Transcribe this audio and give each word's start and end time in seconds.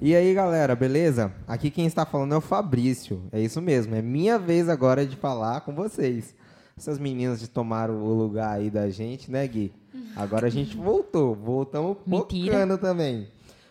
E 0.00 0.14
aí, 0.14 0.34
galera, 0.34 0.76
beleza? 0.76 1.32
Aqui 1.48 1.70
quem 1.70 1.86
está 1.86 2.04
falando 2.04 2.34
é 2.34 2.36
o 2.36 2.40
Fabrício. 2.42 3.22
É 3.32 3.40
isso 3.40 3.62
mesmo, 3.62 3.94
é 3.94 4.02
minha 4.02 4.38
vez 4.38 4.68
agora 4.68 5.06
de 5.06 5.16
falar 5.16 5.62
com 5.62 5.74
vocês. 5.74 6.34
Essas 6.76 6.98
meninas 6.98 7.46
tomaram 7.48 8.02
o 8.02 8.12
lugar 8.12 8.58
aí 8.58 8.70
da 8.70 8.90
gente, 8.90 9.30
né, 9.30 9.46
Gui? 9.46 9.72
Agora 10.14 10.46
a 10.46 10.50
gente 10.50 10.76
voltou, 10.76 11.34
voltamos 11.34 11.96
pocando 12.08 12.76
também. 12.76 13.28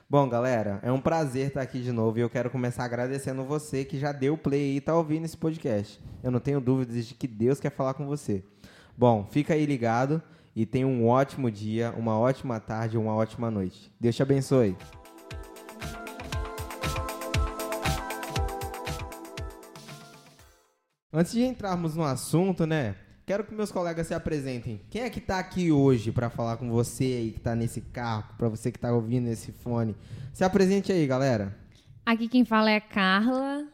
Bom, 0.10 0.28
galera, 0.28 0.80
é 0.82 0.92
um 0.92 1.00
prazer 1.00 1.48
estar 1.48 1.62
aqui 1.62 1.80
de 1.80 1.92
novo 1.92 2.18
e 2.18 2.22
eu 2.22 2.30
quero 2.30 2.50
começar 2.50 2.84
agradecendo 2.84 3.44
você 3.44 3.86
que 3.86 4.00
já 4.00 4.12
deu 4.12 4.38
play 4.38 4.78
e 4.78 4.82
tá 4.82 4.96
ouvindo 4.96 5.26
esse 5.26 5.38
podcast. 5.38 6.00
Eu 6.24 6.32
não 6.32 6.40
tenho 6.40 6.60
dúvidas 6.60 7.06
de 7.06 7.14
que 7.14 7.28
Deus 7.28 7.60
quer 7.60 7.72
falar 7.72 7.94
com 7.94 8.08
você. 8.08 8.44
Bom, 8.98 9.28
fica 9.30 9.54
aí 9.54 9.66
ligado 9.66 10.22
e 10.56 10.66
tenha 10.66 10.88
um 10.88 11.08
ótimo 11.08 11.50
dia, 11.50 11.94
uma 11.98 12.18
ótima 12.18 12.60
tarde, 12.60 12.98
uma 12.98 13.16
ótima 13.16 13.50
noite. 13.50 13.92
Deus 14.00 14.16
te 14.16 14.22
abençoe. 14.22 14.76
Antes 21.12 21.32
de 21.32 21.44
entrarmos 21.44 21.96
no 21.96 22.04
assunto, 22.04 22.66
né? 22.66 22.96
Quero 23.26 23.44
que 23.44 23.54
meus 23.54 23.72
colegas 23.72 24.08
se 24.08 24.14
apresentem. 24.14 24.82
Quem 24.90 25.04
é 25.04 25.10
que 25.10 25.22
tá 25.22 25.40
aqui 25.40 25.72
hoje 25.72 26.12
para 26.12 26.30
falar 26.30 26.58
com 26.58 26.70
você 26.70 27.04
aí 27.04 27.32
que 27.32 27.40
tá 27.40 27.56
nesse 27.56 27.80
carro, 27.80 28.36
para 28.38 28.50
você 28.50 28.72
que 28.72 28.80
tá 28.80 28.92
ouvindo 28.92 29.30
esse 29.30 29.52
fone? 29.52 29.96
Se 30.34 30.44
apresente 30.44 30.92
aí, 30.92 31.08
galera. 31.08 31.58
Aqui 32.06 32.28
quem 32.28 32.44
fala 32.44 32.72
é 32.72 32.78
a 32.78 32.82
Carla. 32.82 33.73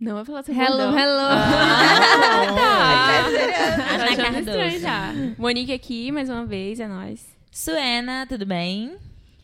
Não 0.00 0.14
vai 0.14 0.24
falar 0.24 0.42
seu 0.44 0.54
Hello, 0.54 0.96
hello. 0.96 1.28
Ah, 1.28 3.18
Ana 3.94 3.98
tá 3.98 4.04
achando 4.04 4.16
Cardoso. 4.16 4.38
estranho 4.50 4.80
já. 4.80 5.12
Monique 5.36 5.72
aqui, 5.72 6.12
mais 6.12 6.30
uma 6.30 6.46
vez, 6.46 6.78
é 6.78 6.86
nóis. 6.86 7.26
Suena, 7.50 8.24
tudo 8.26 8.46
bem? 8.46 8.96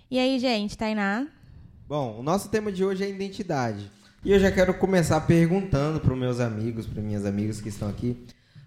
E 0.09 0.17
aí, 0.19 0.39
gente, 0.39 0.79
Tainá? 0.79 1.27
Bom, 1.89 2.21
o 2.21 2.23
nosso 2.23 2.49
tema 2.51 2.71
de 2.71 2.85
hoje 2.85 3.03
é 3.03 3.11
identidade. 3.11 3.91
E 4.25 4.31
eu 4.31 4.39
já 4.39 4.53
quero 4.53 4.73
começar 4.75 5.21
perguntando 5.23 5.99
para 5.99 6.15
meus 6.15 6.39
amigos, 6.39 6.87
para 6.87 7.03
minhas 7.03 7.27
amigas 7.27 7.61
que 7.61 7.69
estão 7.69 7.89
aqui, 7.89 8.17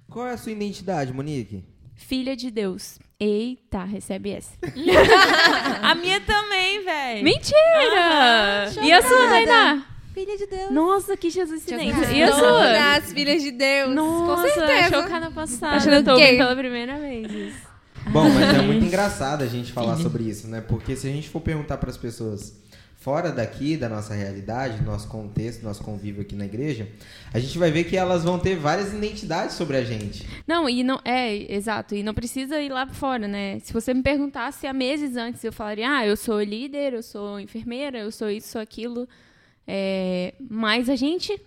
qual 0.09 0.27
é 0.27 0.33
a 0.33 0.37
sua 0.37 0.51
identidade, 0.51 1.13
Monique? 1.13 1.63
Filha 1.95 2.35
de 2.35 2.51
Deus. 2.51 2.99
Eita, 3.19 3.85
recebe 3.85 4.31
essa. 4.31 4.51
A 5.81 5.95
minha 5.95 6.19
também, 6.19 6.83
velho. 6.83 7.23
Mentira! 7.23 8.69
e 8.83 8.91
a 8.91 9.01
sua, 9.01 9.27
Tainá? 9.29 9.85
Filha 10.17 10.35
de 10.35 10.47
Deus. 10.47 10.71
Nossa, 10.71 11.15
que 11.15 11.29
Jesus 11.29 11.61
silêncio. 11.61 12.11
E 12.11 12.23
a 12.23 12.31
sua? 12.31 12.71
Das 12.71 13.13
filhas 13.13 13.39
de 13.43 13.51
Deus. 13.51 13.93
Nossa, 13.93 14.41
Com 14.41 14.49
certeza. 14.51 14.89
chocada 14.89 15.29
passada. 15.29 15.75
Achando 15.75 15.93
eu 15.93 16.03
tô 16.03 16.13
o 16.13 16.15
quê? 16.15 16.23
ouvindo 16.23 16.37
pela 16.39 16.55
primeira 16.55 16.97
vez 16.97 17.31
isso. 17.31 17.67
Bom, 18.09 18.27
mas 18.27 18.57
é 18.57 18.61
muito 18.63 18.83
engraçado 18.83 19.43
a 19.43 19.45
gente 19.45 19.71
falar 19.71 19.95
sobre 19.97 20.23
isso, 20.23 20.47
né? 20.47 20.59
Porque 20.59 20.95
se 20.95 21.07
a 21.07 21.11
gente 21.11 21.29
for 21.29 21.39
perguntar 21.39 21.77
para 21.77 21.91
as 21.91 21.97
pessoas 21.97 22.59
fora 22.95 23.31
daqui, 23.31 23.77
da 23.77 23.87
nossa 23.87 24.15
realidade, 24.15 24.79
do 24.79 24.85
nosso 24.85 25.07
contexto, 25.07 25.61
do 25.61 25.67
nosso 25.67 25.83
convívio 25.83 26.23
aqui 26.23 26.33
na 26.33 26.45
igreja, 26.45 26.87
a 27.31 27.37
gente 27.37 27.55
vai 27.59 27.69
ver 27.69 27.83
que 27.83 27.95
elas 27.95 28.23
vão 28.23 28.39
ter 28.39 28.55
várias 28.55 28.91
identidades 28.91 29.55
sobre 29.55 29.77
a 29.77 29.83
gente. 29.83 30.27
Não, 30.47 30.67
e 30.67 30.83
não. 30.83 30.99
É, 31.05 31.53
exato. 31.53 31.93
E 31.93 32.01
não 32.01 32.15
precisa 32.15 32.59
ir 32.59 32.69
lá 32.69 32.87
fora, 32.87 33.27
né? 33.27 33.59
Se 33.59 33.71
você 33.71 33.93
me 33.93 34.01
perguntasse 34.01 34.65
há 34.65 34.73
meses 34.73 35.15
antes, 35.15 35.43
eu 35.43 35.53
falaria: 35.53 35.87
ah, 35.87 36.07
eu 36.07 36.17
sou 36.17 36.41
líder, 36.41 36.93
eu 36.93 37.03
sou 37.03 37.39
enfermeira, 37.39 37.99
eu 37.99 38.11
sou 38.11 38.31
isso, 38.31 38.47
sou 38.47 38.61
aquilo. 38.61 39.07
É, 39.67 40.33
mas 40.49 40.89
a 40.89 40.95
gente, 40.95 41.39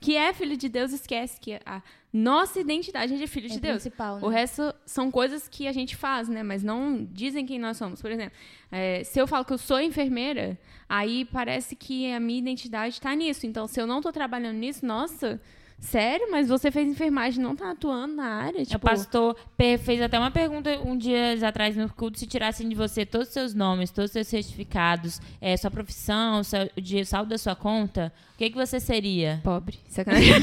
que 0.00 0.14
é 0.16 0.32
filho 0.32 0.56
de 0.56 0.68
Deus, 0.68 0.92
esquece 0.92 1.40
que 1.40 1.58
a 1.66 1.82
nossa 2.12 2.58
identidade 2.60 3.12
é 3.14 3.16
de 3.16 3.26
filho 3.26 3.48
de 3.48 3.56
É 3.56 3.60
Deus. 3.60 3.82
principal, 3.82 4.16
né? 4.16 4.22
O 4.24 4.28
resto 4.28 4.72
são 4.86 5.10
coisas 5.10 5.48
que 5.48 5.66
a 5.66 5.72
gente 5.72 5.96
faz, 5.96 6.28
né? 6.28 6.42
Mas 6.42 6.62
não 6.62 7.04
dizem 7.12 7.44
quem 7.44 7.58
nós 7.58 7.76
somos. 7.76 8.00
Por 8.00 8.10
exemplo, 8.10 8.36
é, 8.70 9.02
se 9.04 9.20
eu 9.20 9.26
falo 9.26 9.44
que 9.44 9.52
eu 9.52 9.58
sou 9.58 9.80
enfermeira, 9.80 10.56
aí 10.88 11.24
parece 11.26 11.74
que 11.76 12.10
a 12.12 12.20
minha 12.20 12.38
identidade 12.38 12.94
está 12.94 13.14
nisso. 13.14 13.46
Então, 13.46 13.66
se 13.66 13.80
eu 13.80 13.86
não 13.86 14.00
tô 14.00 14.10
trabalhando 14.12 14.56
nisso, 14.56 14.86
nossa, 14.86 15.40
sério? 15.78 16.28
Mas 16.30 16.48
você 16.48 16.70
fez 16.70 16.88
enfermagem 16.88 17.42
não 17.42 17.54
tá 17.56 17.70
atuando 17.70 18.14
na 18.14 18.24
área? 18.42 18.62
O 18.62 18.66
Tipo, 18.66 18.86
pastor 18.86 19.36
pe- 19.56 19.78
fez 19.78 20.00
até 20.02 20.18
uma 20.18 20.30
pergunta 20.30 20.70
um 20.80 20.96
dia 20.96 21.34
atrás 21.46 21.76
no 21.76 21.88
culto, 21.92 22.18
se 22.18 22.26
tirassem 22.26 22.68
de 22.68 22.74
você 22.74 23.06
todos 23.06 23.28
os 23.28 23.34
seus 23.34 23.54
nomes, 23.54 23.90
todos 23.90 24.08
os 24.10 24.12
seus 24.12 24.26
certificados, 24.28 25.20
é, 25.40 25.56
sua 25.56 25.70
profissão, 25.70 26.40
o 26.76 26.80
dia- 26.80 27.04
saldo 27.04 27.30
da 27.30 27.38
sua 27.38 27.54
conta, 27.56 28.12
o 28.38 28.40
que, 28.40 28.50
que 28.50 28.56
você 28.56 28.78
seria? 28.78 29.40
pobre. 29.42 29.76
Sacanagem. 29.88 30.32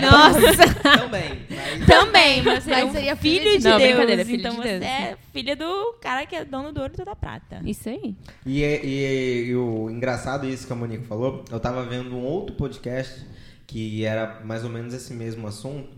Nossa! 0.00 0.74
Também. 0.98 1.42
Mas... 1.48 1.86
Também, 1.86 2.42
mas, 2.42 2.66
Mas 2.66 2.84
um 2.84 2.92
seria 2.92 3.14
filho 3.14 3.42
filha 3.44 3.58
de 3.58 3.64
Não, 3.68 3.78
Deus. 3.78 3.90
brincadeira, 3.90 4.24
filho 4.24 4.38
então 4.40 4.50
de 4.50 4.56
você 4.56 4.78
Deus. 4.80 4.84
é 4.84 5.16
filha 5.32 5.54
do 5.56 5.92
cara 6.00 6.26
que 6.26 6.34
é 6.34 6.44
dono 6.44 6.72
do 6.72 6.80
ouro 6.80 6.92
e 6.92 6.96
toda 6.96 7.14
prata. 7.14 7.60
Isso 7.64 7.88
aí. 7.88 8.16
E, 8.44 8.64
é- 8.64 8.84
e 8.84 9.04
é- 9.04 9.44
e 9.50 9.54
o 9.56 9.88
engraçado 9.90 10.44
isso 10.48 10.66
que 10.66 10.72
a 10.72 10.76
Monique 10.76 11.06
falou, 11.06 11.44
eu 11.50 11.60
tava 11.60 11.84
vendo 11.84 12.16
um 12.16 12.24
outro 12.24 12.56
podcast 12.56 13.24
que 13.66 14.04
era 14.04 14.40
mais 14.44 14.64
ou 14.64 14.70
menos 14.70 14.92
esse 14.92 15.14
mesmo 15.14 15.46
assunto, 15.46 15.88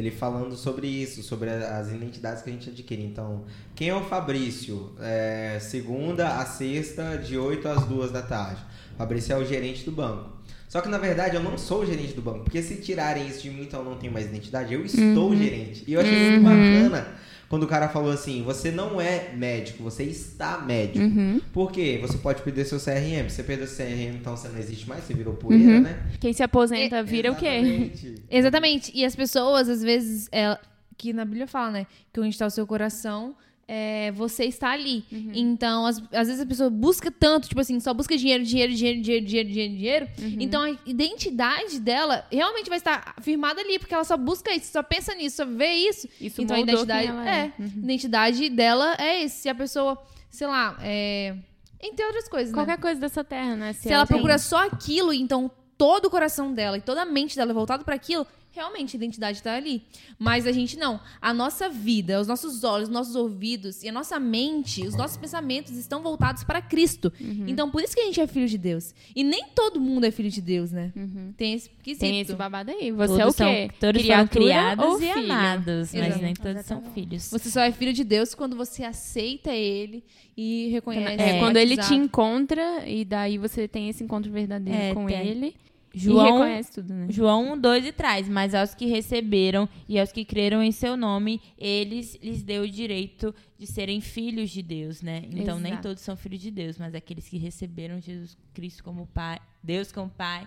ele 0.00 0.10
falando 0.10 0.56
sobre 0.56 0.86
isso, 0.86 1.22
sobre 1.22 1.50
as 1.50 1.88
identidades 1.88 2.42
que 2.42 2.50
a 2.50 2.52
gente 2.52 2.70
adquire. 2.70 3.02
Então, 3.02 3.44
quem 3.74 3.88
é 3.88 3.94
o 3.94 4.02
Fabrício? 4.02 4.92
É, 5.00 5.58
segunda 5.60 6.38
a 6.38 6.46
sexta, 6.46 7.16
de 7.16 7.38
8 7.38 7.68
às 7.68 7.84
2 7.84 8.10
da 8.10 8.22
tarde. 8.22 8.60
O 8.94 8.96
Fabrício 8.96 9.32
é 9.32 9.36
o 9.36 9.44
gerente 9.44 9.84
do 9.84 9.92
banco. 9.92 10.40
Só 10.68 10.80
que 10.80 10.88
na 10.88 10.98
verdade 10.98 11.34
eu 11.34 11.42
não 11.42 11.58
sou 11.58 11.82
o 11.82 11.86
gerente 11.86 12.12
do 12.12 12.22
banco, 12.22 12.44
porque 12.44 12.62
se 12.62 12.76
tirarem 12.76 13.26
isso 13.26 13.42
de 13.42 13.50
mim, 13.50 13.62
então 13.62 13.80
eu 13.80 13.90
não 13.90 13.96
tenho 13.96 14.12
mais 14.12 14.26
identidade, 14.26 14.72
eu 14.72 14.84
estou 14.84 15.30
o 15.30 15.36
gerente. 15.36 15.82
E 15.86 15.94
eu 15.94 16.00
achei 16.00 16.30
muito 16.30 16.44
bacana 16.44 17.08
quando 17.50 17.64
o 17.64 17.66
cara 17.66 17.88
falou 17.88 18.12
assim: 18.12 18.42
você 18.44 18.70
não 18.70 18.98
é 19.00 19.32
médico, 19.34 19.82
você 19.82 20.04
está 20.04 20.58
médico. 20.60 21.04
Uhum. 21.04 21.40
Por 21.52 21.70
quê? 21.72 21.98
Você 22.00 22.16
pode 22.16 22.40
perder 22.42 22.64
seu 22.64 22.78
CRM. 22.78 23.28
Você 23.28 23.42
perdeu 23.42 23.66
seu 23.66 23.84
CRM, 23.84 24.16
então 24.20 24.34
você 24.36 24.48
não 24.48 24.58
existe 24.58 24.88
mais, 24.88 25.02
você 25.04 25.12
virou 25.12 25.34
poeira, 25.34 25.74
Uhum. 25.74 25.80
né? 25.82 26.00
Quem 26.20 26.32
se 26.32 26.42
aposenta 26.44 27.02
vira 27.02 27.30
o 27.32 27.36
quê? 27.36 27.46
Exatamente. 27.48 28.14
Exatamente. 28.30 28.92
E 28.94 29.04
as 29.04 29.14
pessoas, 29.16 29.68
às 29.68 29.82
vezes, 29.82 30.28
é, 30.30 30.56
que 30.96 31.12
na 31.12 31.24
Bíblia 31.24 31.48
fala, 31.48 31.72
né? 31.72 31.86
Que 32.12 32.20
onde 32.20 32.30
está 32.30 32.46
o 32.46 32.50
seu 32.50 32.66
coração, 32.66 33.34
é, 33.72 34.10
você 34.10 34.46
está 34.46 34.72
ali. 34.72 35.04
Uhum. 35.12 35.30
Então, 35.32 35.86
às, 35.86 35.98
às 36.12 36.26
vezes 36.26 36.40
a 36.40 36.46
pessoa 36.46 36.68
busca 36.68 37.08
tanto, 37.08 37.46
tipo 37.48 37.60
assim, 37.60 37.78
só 37.78 37.94
busca 37.94 38.16
dinheiro, 38.16 38.42
dinheiro, 38.42 38.74
dinheiro, 38.74 39.00
dinheiro, 39.00 39.24
dinheiro, 39.24 39.48
dinheiro, 39.48 39.74
dinheiro. 39.76 40.08
Uhum. 40.18 40.36
Então, 40.40 40.62
a 40.62 40.70
identidade 40.84 41.78
dela 41.78 42.26
realmente 42.32 42.68
vai 42.68 42.78
estar 42.78 43.14
firmada 43.20 43.60
ali, 43.60 43.78
porque 43.78 43.94
ela 43.94 44.02
só 44.02 44.16
busca 44.16 44.52
isso, 44.52 44.72
só 44.72 44.82
pensa 44.82 45.14
nisso, 45.14 45.36
só 45.36 45.44
vê 45.44 45.72
isso. 45.72 46.08
Isso 46.20 46.42
então, 46.42 46.56
a 46.56 46.60
identidade 46.60 47.06
ela 47.06 47.30
é. 47.30 47.38
é. 47.38 47.52
Uhum. 47.62 47.70
identidade 47.84 48.48
dela 48.50 48.96
é 48.98 49.22
esse. 49.22 49.42
Se 49.42 49.48
a 49.48 49.54
pessoa, 49.54 49.96
sei 50.28 50.48
lá, 50.48 50.76
é, 50.82 51.36
entre 51.80 52.04
outras 52.04 52.28
coisas, 52.28 52.50
né? 52.50 52.58
Qualquer 52.58 52.78
coisa 52.80 53.00
dessa 53.00 53.22
terra, 53.22 53.54
né? 53.54 53.72
Se 53.72 53.88
ela 53.92 54.04
tem- 54.04 54.16
procura 54.16 54.36
só 54.38 54.66
aquilo, 54.66 55.12
então 55.12 55.48
todo 55.78 56.06
o 56.06 56.10
coração 56.10 56.52
dela 56.52 56.76
e 56.76 56.80
toda 56.80 57.02
a 57.02 57.06
mente 57.06 57.36
dela 57.36 57.52
é 57.52 57.54
voltado 57.54 57.84
para 57.84 57.94
aquilo, 57.94 58.26
realmente 58.52 58.96
a 58.96 58.98
identidade 58.98 59.42
tá 59.42 59.54
ali. 59.54 59.82
Mas 60.18 60.46
a 60.46 60.52
gente 60.52 60.76
não. 60.76 61.00
A 61.20 61.32
nossa 61.32 61.68
vida, 61.68 62.20
os 62.20 62.26
nossos 62.26 62.64
olhos, 62.64 62.88
os 62.88 62.92
nossos 62.94 63.14
ouvidos 63.14 63.82
e 63.82 63.88
a 63.88 63.92
nossa 63.92 64.18
mente, 64.18 64.86
os 64.86 64.94
nossos 64.94 65.16
pensamentos 65.16 65.72
estão 65.76 66.02
voltados 66.02 66.44
para 66.44 66.60
Cristo. 66.60 67.12
Uhum. 67.20 67.44
Então 67.46 67.70
por 67.70 67.82
isso 67.82 67.94
que 67.94 68.00
a 68.00 68.04
gente 68.04 68.20
é 68.20 68.26
filho 68.26 68.48
de 68.48 68.58
Deus. 68.58 68.94
E 69.14 69.22
nem 69.24 69.46
todo 69.54 69.80
mundo 69.80 70.04
é 70.04 70.10
filho 70.10 70.30
de 70.30 70.40
Deus, 70.40 70.70
né? 70.72 70.92
Tem 71.36 71.54
esse 71.54 71.70
quesito. 71.82 72.00
Tem 72.00 72.20
esse 72.20 72.34
babado 72.34 72.70
aí. 72.70 72.90
Você 72.92 73.08
todos 73.08 73.18
é 73.20 73.26
o 73.26 73.32
são, 73.32 73.46
quê? 73.52 73.70
todos 73.80 74.02
foram 74.02 74.26
Criatura 74.26 74.44
criados 74.44 74.84
ou 74.84 75.02
e 75.02 75.12
filho? 75.12 75.32
amados, 75.32 75.94
mas 75.94 76.06
Exato. 76.06 76.22
nem 76.22 76.34
todos 76.34 76.66
são 76.66 76.82
filhos. 76.94 77.30
Você 77.30 77.50
só 77.50 77.60
é 77.60 77.72
filho 77.72 77.92
de 77.92 78.04
Deus 78.04 78.34
quando 78.34 78.56
você 78.56 78.84
aceita 78.84 79.50
ele 79.52 80.04
e 80.36 80.68
reconhece. 80.70 81.22
É, 81.22 81.36
é 81.36 81.38
quando 81.38 81.56
ele 81.56 81.76
te 81.76 81.94
encontra 81.94 82.88
e 82.88 83.04
daí 83.04 83.38
você 83.38 83.68
tem 83.68 83.88
esse 83.88 84.02
encontro 84.02 84.30
verdadeiro 84.30 84.78
É, 84.80 84.94
com 84.94 85.06
tem. 85.06 85.26
ele 85.26 85.54
e 85.92 85.98
João, 85.98 86.24
reconhece 86.24 86.72
tudo, 86.72 86.94
né? 86.94 87.06
João 87.10 87.52
1, 87.54 87.58
2 87.60 87.86
e 87.86 87.92
traz, 87.92 88.28
mas 88.28 88.54
aos 88.54 88.74
que 88.74 88.86
receberam 88.86 89.68
e 89.88 89.98
aos 89.98 90.12
que 90.12 90.24
creram 90.24 90.62
em 90.62 90.70
seu 90.70 90.96
nome, 90.96 91.40
eles 91.58 92.16
lhes 92.22 92.42
deu 92.42 92.62
o 92.62 92.68
direito 92.68 93.34
de 93.58 93.66
serem 93.66 94.00
filhos 94.00 94.50
de 94.50 94.62
Deus, 94.62 95.02
né? 95.02 95.24
Então 95.32 95.58
nem 95.58 95.72
Exato. 95.72 95.88
todos 95.88 96.02
são 96.02 96.16
filhos 96.16 96.40
de 96.40 96.50
Deus, 96.50 96.78
mas 96.78 96.94
aqueles 96.94 97.28
que 97.28 97.38
receberam 97.38 98.00
Jesus 98.00 98.36
Cristo 98.54 98.84
como 98.84 99.06
Pai, 99.06 99.40
Deus 99.62 99.90
como 99.90 100.08
Pai 100.10 100.46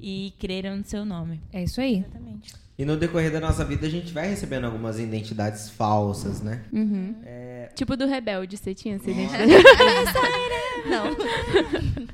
e 0.00 0.32
creram 0.38 0.76
no 0.76 0.84
seu 0.84 1.04
nome. 1.04 1.40
É 1.52 1.62
isso 1.64 1.80
aí. 1.80 1.98
Exatamente. 1.98 2.54
E 2.78 2.84
no 2.84 2.96
decorrer 2.98 3.32
da 3.32 3.40
nossa 3.40 3.64
vida 3.64 3.86
a 3.86 3.90
gente 3.90 4.12
vai 4.12 4.28
recebendo 4.28 4.64
algumas 4.64 4.98
identidades 4.98 5.70
falsas, 5.70 6.42
né? 6.42 6.62
Uhum. 6.72 7.14
É, 7.24 7.70
Tipo 7.74 7.96
do 7.96 8.06
rebelde, 8.06 8.56
você 8.58 8.74
tinha 8.74 8.96
essa 8.96 9.10
identidade? 9.10 9.50
Não. 10.86 11.16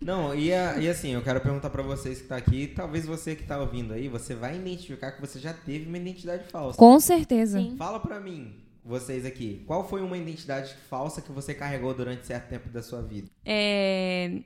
Não, 0.29 0.35
e, 0.35 0.53
a- 0.53 0.79
e 0.79 0.89
assim, 0.89 1.11
eu 1.11 1.23
quero 1.23 1.41
perguntar 1.41 1.71
pra 1.71 1.83
vocês 1.83 2.21
que 2.21 2.29
tá 2.29 2.37
aqui, 2.37 2.67
talvez 2.69 3.05
você 3.07 3.35
que 3.35 3.43
tá 3.45 3.59
ouvindo 3.61 3.93
aí, 3.93 4.09
você 4.09 4.35
vai 4.35 4.57
identificar 4.57 5.13
que 5.13 5.21
você 5.21 5.39
já 5.39 5.53
teve 5.53 5.87
uma 5.89 5.99
identidade 5.99 6.45
falsa. 6.51 6.79
Com 6.79 6.99
certeza. 7.01 7.59
Sim. 7.61 7.75
Fala 7.77 8.01
pra 8.01 8.19
mim, 8.21 8.55
vocês 8.85 9.25
aqui, 9.27 9.63
qual 9.67 9.89
foi 9.89 10.01
uma 10.03 10.17
identidade 10.17 10.75
falsa 10.89 11.21
que 11.21 11.31
você 11.33 11.55
carregou 11.55 11.93
durante 11.95 12.27
certo 12.27 12.49
tempo 12.49 12.69
da 12.69 12.83
sua 12.83 13.03
vida? 13.03 13.29
É, 13.45 14.41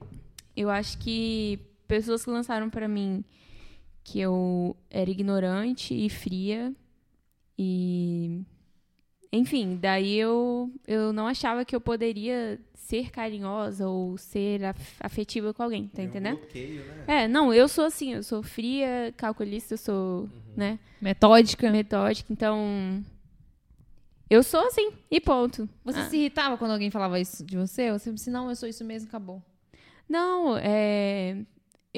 eu 0.56 0.68
acho 0.70 0.98
que 0.98 1.58
pessoas 1.86 2.24
que 2.24 2.30
lançaram 2.30 2.68
pra 2.70 2.86
mim 2.88 3.24
que 4.04 4.20
eu 4.20 4.76
era 4.90 5.10
ignorante 5.10 5.92
e 5.94 6.08
fria 6.08 6.72
e 7.58 8.42
enfim, 9.32 9.76
daí 9.80 10.16
eu, 10.16 10.70
eu 10.86 11.12
não 11.12 11.26
achava 11.26 11.64
que 11.64 11.74
eu 11.74 11.80
poderia 11.80 12.58
ser 12.74 13.10
carinhosa 13.10 13.88
ou 13.88 14.16
ser 14.16 14.64
af- 14.64 14.96
afetiva 15.00 15.52
com 15.52 15.62
alguém, 15.62 15.88
tá 15.88 16.00
um 16.00 16.04
entendendo? 16.04 16.38
bloqueio, 16.38 16.84
né? 16.84 17.04
É, 17.24 17.28
não, 17.28 17.52
eu 17.52 17.66
sou 17.68 17.84
assim, 17.84 18.14
eu 18.14 18.22
sou 18.22 18.42
fria, 18.42 19.12
calculista, 19.16 19.74
eu 19.74 19.78
sou, 19.78 20.30
né, 20.56 20.78
Metódica. 21.02 21.70
metódica, 21.70 22.32
então 22.32 23.04
eu 24.30 24.42
sou 24.42 24.60
assim, 24.66 24.92
e 25.10 25.20
ponto. 25.20 25.68
Você 25.84 25.98
Ah. 25.98 26.08
se 26.08 26.16
irritava 26.16 26.56
quando 26.56 26.70
alguém 26.72 26.90
falava 26.90 27.18
isso 27.20 27.44
de 27.44 27.56
você? 27.56 27.90
Ou 27.90 27.98
você 27.98 28.12
disse, 28.12 28.30
não, 28.30 28.48
eu 28.48 28.56
sou 28.56 28.68
isso 28.68 28.84
mesmo, 28.84 29.08
acabou. 29.08 29.42
Não, 30.08 30.56
é. 30.56 31.44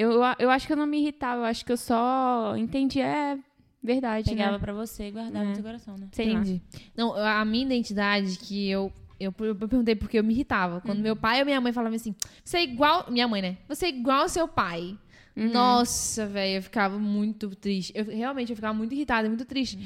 Eu, 0.00 0.12
eu 0.38 0.48
acho 0.48 0.64
que 0.66 0.72
eu 0.72 0.76
não 0.76 0.86
me 0.86 1.00
irritava, 1.00 1.40
eu 1.40 1.44
acho 1.44 1.64
que 1.64 1.72
eu 1.72 1.76
só 1.76 2.56
entendia, 2.56 3.04
é 3.04 3.38
verdade, 3.82 4.30
Pegava 4.30 4.52
né? 4.52 4.58
pra 4.58 4.72
você 4.72 5.08
e 5.08 5.10
guardava 5.10 5.44
É. 5.44 5.48
no 5.48 5.54
seu 5.56 5.64
coração, 5.64 5.96
né? 5.98 6.06
Sei 6.12 6.32
lá. 6.32 6.40
Entendi. 6.40 6.62
Não, 6.96 7.14
a 7.14 7.44
minha 7.44 7.64
identidade 7.64 8.38
que 8.38 8.68
eu. 8.70 8.92
Eu, 9.18 9.34
eu 9.40 9.56
perguntei 9.56 9.96
porque 9.96 10.16
eu 10.16 10.22
me 10.22 10.32
irritava. 10.32 10.80
Quando 10.80 11.00
meu 11.00 11.16
pai 11.16 11.40
ou 11.40 11.44
minha 11.44 11.60
mãe 11.60 11.72
falavam 11.72 11.96
assim, 11.96 12.14
você 12.44 12.58
é 12.58 12.62
igual. 12.62 13.10
Minha 13.10 13.26
mãe, 13.26 13.42
né? 13.42 13.56
Você 13.68 13.86
é 13.86 13.88
igual 13.88 14.22
ao 14.22 14.28
seu 14.28 14.46
pai. 14.46 14.96
Uhum. 15.36 15.50
Nossa, 15.50 16.26
velho, 16.28 16.58
eu 16.58 16.62
ficava 16.62 16.96
muito 17.00 17.48
triste. 17.56 17.92
Eu, 17.96 18.04
realmente, 18.04 18.50
eu 18.50 18.56
ficava 18.56 18.72
muito 18.72 18.94
irritada, 18.94 19.26
muito 19.28 19.44
triste. 19.44 19.76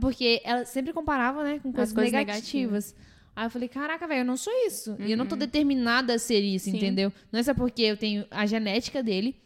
Porque 0.00 0.40
ela 0.42 0.64
sempre 0.64 0.94
comparava, 0.94 1.44
né, 1.44 1.58
com 1.62 1.70
coisas, 1.70 1.92
coisas 1.94 2.12
negativas. 2.12 2.94
Aí 3.36 3.44
eu 3.44 3.50
falei, 3.50 3.68
caraca, 3.68 4.06
velho, 4.08 4.20
eu 4.20 4.24
não 4.24 4.36
sou 4.38 4.52
isso. 4.66 4.96
E 4.98 5.10
eu 5.12 5.16
não 5.18 5.26
tô 5.26 5.36
determinada 5.36 6.14
a 6.14 6.18
ser 6.18 6.40
isso, 6.40 6.70
Sim. 6.70 6.76
entendeu? 6.78 7.12
Não 7.30 7.40
é 7.40 7.42
só 7.42 7.52
porque 7.52 7.82
eu 7.82 7.96
tenho 7.98 8.24
a 8.30 8.46
genética 8.46 9.02
dele 9.02 9.36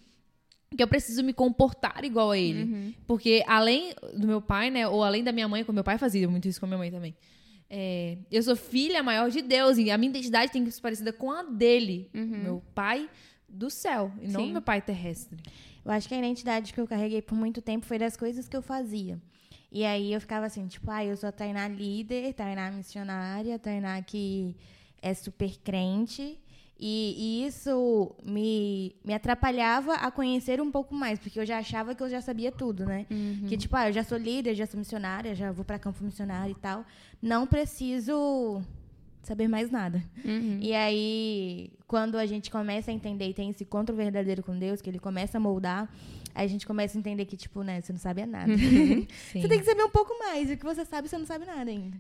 que 0.77 0.83
eu 0.83 0.89
preciso 0.89 1.23
me 1.23 1.33
comportar 1.33 2.05
igual 2.05 2.31
a 2.31 2.39
ele. 2.39 2.63
Uhum. 2.65 2.95
Porque 3.07 3.43
além 3.47 3.95
do 4.15 4.27
meu 4.27 4.41
pai, 4.41 4.71
né, 4.71 4.87
ou 4.89 5.03
além 5.03 5.23
da 5.23 5.33
minha 5.33 5.49
mãe, 5.49 5.65
como 5.65 5.75
meu 5.75 5.85
pai 5.85 5.99
fazia 5.99 6.29
muito 6.29 6.49
isso 6.49 6.59
com 6.61 6.67
a 6.67 6.69
minha 6.69 6.79
mãe 6.79 6.91
também. 6.91 7.15
é, 7.75 8.19
eu 8.31 8.43
sou 8.43 8.55
filha 8.55 9.03
maior 9.03 9.31
de 9.31 9.41
Deus 9.41 9.79
e 9.79 9.91
a 9.91 9.97
minha 9.97 10.11
identidade 10.11 10.53
tem 10.53 10.63
que 10.63 10.71
ser 10.71 10.83
parecida 10.83 11.11
com 11.11 11.31
a 11.31 11.43
dele, 11.43 12.11
meu 12.13 12.63
pai 12.75 13.09
do 13.49 13.71
céu, 13.71 14.13
e 14.21 14.29
não 14.29 14.43
Sim. 14.43 14.53
meu 14.53 14.63
pai 14.63 14.83
terrestre. 14.83 15.39
Eu 15.85 15.91
acho 15.91 16.07
que 16.07 16.15
a 16.15 16.19
identidade 16.19 16.73
que 16.73 16.81
eu 16.81 16.87
carreguei 16.87 17.21
por 17.23 17.35
muito 17.35 17.61
tempo 17.61 17.87
foi 17.87 17.99
das 17.99 18.17
coisas 18.17 18.49
que 18.49 18.57
eu 18.57 18.63
fazia. 18.63 19.19
E 19.71 19.85
aí 19.85 20.13
eu 20.13 20.21
ficava 20.21 20.45
assim, 20.45 20.67
tipo, 20.67 20.91
ah, 20.91 21.03
eu 21.03 21.17
sou 21.17 21.31
a 21.31 21.33
Tainá 21.33 21.67
líder, 21.67 22.35
Tainá 22.35 22.71
missionária, 22.71 23.59
Tainá 23.59 24.03
que 24.03 24.55
é 25.01 25.15
super 25.15 25.57
crente. 25.65 26.39
E, 26.85 27.15
e 27.17 27.47
isso 27.47 28.13
me, 28.25 28.97
me 29.05 29.15
atrapalhava 29.15 29.95
a 29.95 30.11
conhecer 30.11 30.61
um 30.61 30.69
pouco 30.69 30.93
mais, 30.93 31.17
porque 31.17 31.39
eu 31.39 31.47
já 31.47 31.59
achava 31.59 31.95
que 31.95 32.03
eu 32.03 32.11
já 32.11 32.21
sabia 32.21 32.51
tudo, 32.51 32.85
né? 32.85 33.07
Que, 33.49 33.57
tipo, 33.57 33.77
ah, 33.77 33.89
eu 33.89 33.93
já 33.93 34.03
sou 34.03 34.19
líder, 34.19 34.57
já 34.57 34.67
sou 34.67 34.81
missionária, 34.81 35.33
já 35.33 35.53
vou 35.53 35.65
pra 35.65 35.79
campo 35.79 36.03
missionário 36.03 36.51
e 36.51 36.61
tal. 36.61 36.85
Não 37.23 37.47
preciso 37.47 38.61
saber 39.23 39.47
mais 39.47 39.71
nada. 39.71 40.03
Uhum. 40.25 40.59
E 40.61 40.75
aí, 40.75 41.71
quando 41.87 42.19
a 42.19 42.27
gente 42.27 42.51
começa 42.51 42.91
a 42.91 42.95
entender 42.95 43.29
e 43.29 43.33
tem 43.33 43.51
esse 43.51 43.63
encontro 43.63 43.95
verdadeiro 43.95 44.43
com 44.43 44.59
Deus, 44.59 44.83
que 44.83 44.91
ele 44.91 44.99
começa 44.99 45.39
a 45.39 45.41
moldar, 45.41 45.89
aí 46.35 46.45
a 46.45 46.49
gente 46.49 46.67
começa 46.67 46.99
a 46.99 47.01
entender 47.01 47.27
que, 47.27 47.37
tipo, 47.37 47.63
né, 47.63 47.81
você 47.81 47.93
não 47.93 48.01
sabe 48.01 48.27
nada. 48.27 48.53
você 48.57 49.47
tem 49.49 49.61
que 49.61 49.65
saber 49.65 49.85
um 49.85 49.91
pouco 49.91 50.19
mais. 50.19 50.51
E 50.51 50.55
o 50.55 50.57
que 50.57 50.65
você 50.65 50.85
sabe, 50.85 51.09
você 51.09 51.17
não 51.17 51.27
sabe 51.27 51.47
nada 51.47 51.71
ainda. 51.71 51.97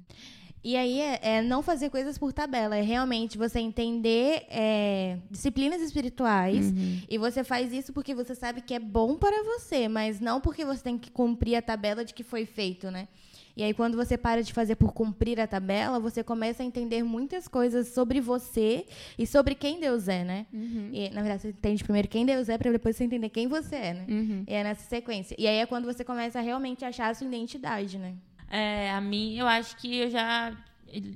E 0.64 0.76
aí 0.76 1.00
é, 1.00 1.20
é 1.22 1.42
não 1.42 1.62
fazer 1.62 1.90
coisas 1.90 2.16
por 2.16 2.32
tabela, 2.32 2.76
é 2.76 2.82
realmente 2.82 3.36
você 3.36 3.58
entender 3.58 4.46
é, 4.48 5.18
disciplinas 5.30 5.82
espirituais 5.82 6.72
e 7.10 7.18
você 7.18 7.42
faz 7.42 7.72
isso 7.72 7.92
porque 7.92 8.14
você 8.14 8.34
sabe 8.34 8.60
que 8.60 8.72
é 8.72 8.78
bom 8.78 9.16
para 9.16 9.42
você, 9.42 9.88
mas 9.88 10.20
não 10.20 10.40
porque 10.40 10.64
você 10.64 10.82
tem 10.82 10.96
que 10.98 11.10
cumprir 11.10 11.56
a 11.56 11.62
tabela 11.62 12.04
de 12.04 12.14
que 12.14 12.22
foi 12.22 12.46
feito, 12.46 12.90
né? 12.90 13.08
E 13.56 13.62
aí, 13.62 13.74
quando 13.74 13.96
você 13.96 14.16
para 14.16 14.42
de 14.42 14.52
fazer 14.52 14.76
por 14.76 14.92
cumprir 14.92 15.38
a 15.38 15.46
tabela, 15.46 16.00
você 16.00 16.22
começa 16.22 16.62
a 16.62 16.66
entender 16.66 17.02
muitas 17.02 17.46
coisas 17.46 17.88
sobre 17.88 18.20
você 18.20 18.86
e 19.18 19.26
sobre 19.26 19.54
quem 19.54 19.78
Deus 19.78 20.08
é, 20.08 20.24
né? 20.24 20.46
E, 20.92 21.10
na 21.10 21.20
verdade, 21.20 21.42
você 21.42 21.48
entende 21.48 21.84
primeiro 21.84 22.08
quem 22.08 22.24
Deus 22.24 22.48
é, 22.48 22.56
para 22.56 22.72
depois 22.72 22.96
você 22.96 23.04
entender 23.04 23.28
quem 23.28 23.46
você 23.46 23.76
é, 23.76 23.94
né? 23.94 24.06
Uhum. 24.08 24.44
E 24.46 24.54
é 24.54 24.64
nessa 24.64 24.88
sequência. 24.88 25.36
E 25.38 25.46
aí 25.46 25.58
é 25.58 25.66
quando 25.66 25.84
você 25.84 26.02
começa 26.02 26.38
a 26.38 26.42
realmente 26.42 26.84
achar 26.84 27.10
a 27.10 27.14
sua 27.14 27.26
identidade, 27.26 27.98
né? 27.98 28.14
É, 28.54 28.90
a 28.92 29.00
mim, 29.00 29.34
eu 29.34 29.46
acho 29.48 29.74
que 29.78 29.96
eu 29.96 30.10
já 30.10 30.54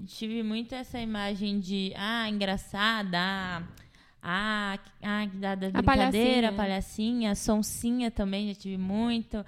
tive 0.06 0.42
muito 0.42 0.74
essa 0.74 0.98
imagem 0.98 1.60
de, 1.60 1.92
ah, 1.94 2.26
engraçada, 2.30 3.18
ah, 3.18 3.62
ah, 4.22 4.78
ah 5.02 5.26
da, 5.34 5.54
da 5.54 5.66
A 5.66 5.70
brincadeira, 5.82 6.50
palhacinha. 6.50 6.52
palhacinha, 6.52 7.34
sonsinha 7.34 8.10
também, 8.10 8.48
já 8.48 8.54
tive 8.54 8.78
muito. 8.78 9.44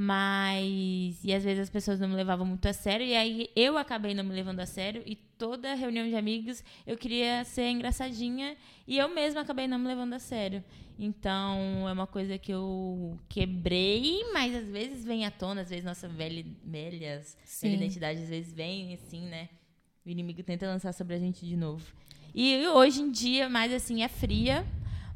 Mas. 0.00 1.24
E 1.24 1.34
às 1.34 1.42
vezes 1.42 1.64
as 1.64 1.70
pessoas 1.70 1.98
não 1.98 2.08
me 2.08 2.14
levavam 2.14 2.46
muito 2.46 2.68
a 2.68 2.72
sério. 2.72 3.04
E 3.04 3.16
aí 3.16 3.50
eu 3.56 3.76
acabei 3.76 4.14
não 4.14 4.22
me 4.22 4.32
levando 4.32 4.60
a 4.60 4.66
sério. 4.66 5.02
E 5.04 5.16
toda 5.16 5.74
reunião 5.74 6.08
de 6.08 6.14
amigos 6.14 6.62
eu 6.86 6.96
queria 6.96 7.42
ser 7.44 7.68
engraçadinha. 7.68 8.56
E 8.86 8.96
eu 8.96 9.12
mesma 9.12 9.40
acabei 9.40 9.66
não 9.66 9.76
me 9.76 9.88
levando 9.88 10.12
a 10.12 10.20
sério. 10.20 10.62
Então 10.96 11.88
é 11.88 11.92
uma 11.92 12.06
coisa 12.06 12.38
que 12.38 12.52
eu 12.52 13.18
quebrei, 13.28 14.22
mas 14.32 14.54
às 14.54 14.68
vezes 14.68 15.04
vem 15.04 15.26
à 15.26 15.32
tona. 15.32 15.62
Às 15.62 15.70
vezes 15.70 15.84
nossa 15.84 16.06
velha, 16.06 16.46
velhas, 16.62 17.36
velha 17.60 17.74
identidade 17.74 18.22
às 18.22 18.28
vezes 18.28 18.52
vem 18.52 18.94
assim, 18.94 19.22
né? 19.22 19.48
O 20.06 20.08
inimigo 20.08 20.44
tenta 20.44 20.64
lançar 20.64 20.92
sobre 20.92 21.16
a 21.16 21.18
gente 21.18 21.44
de 21.44 21.56
novo. 21.56 21.84
E 22.32 22.68
hoje 22.68 23.02
em 23.02 23.10
dia, 23.10 23.48
mais 23.48 23.72
assim, 23.72 24.04
é 24.04 24.08
fria. 24.08 24.64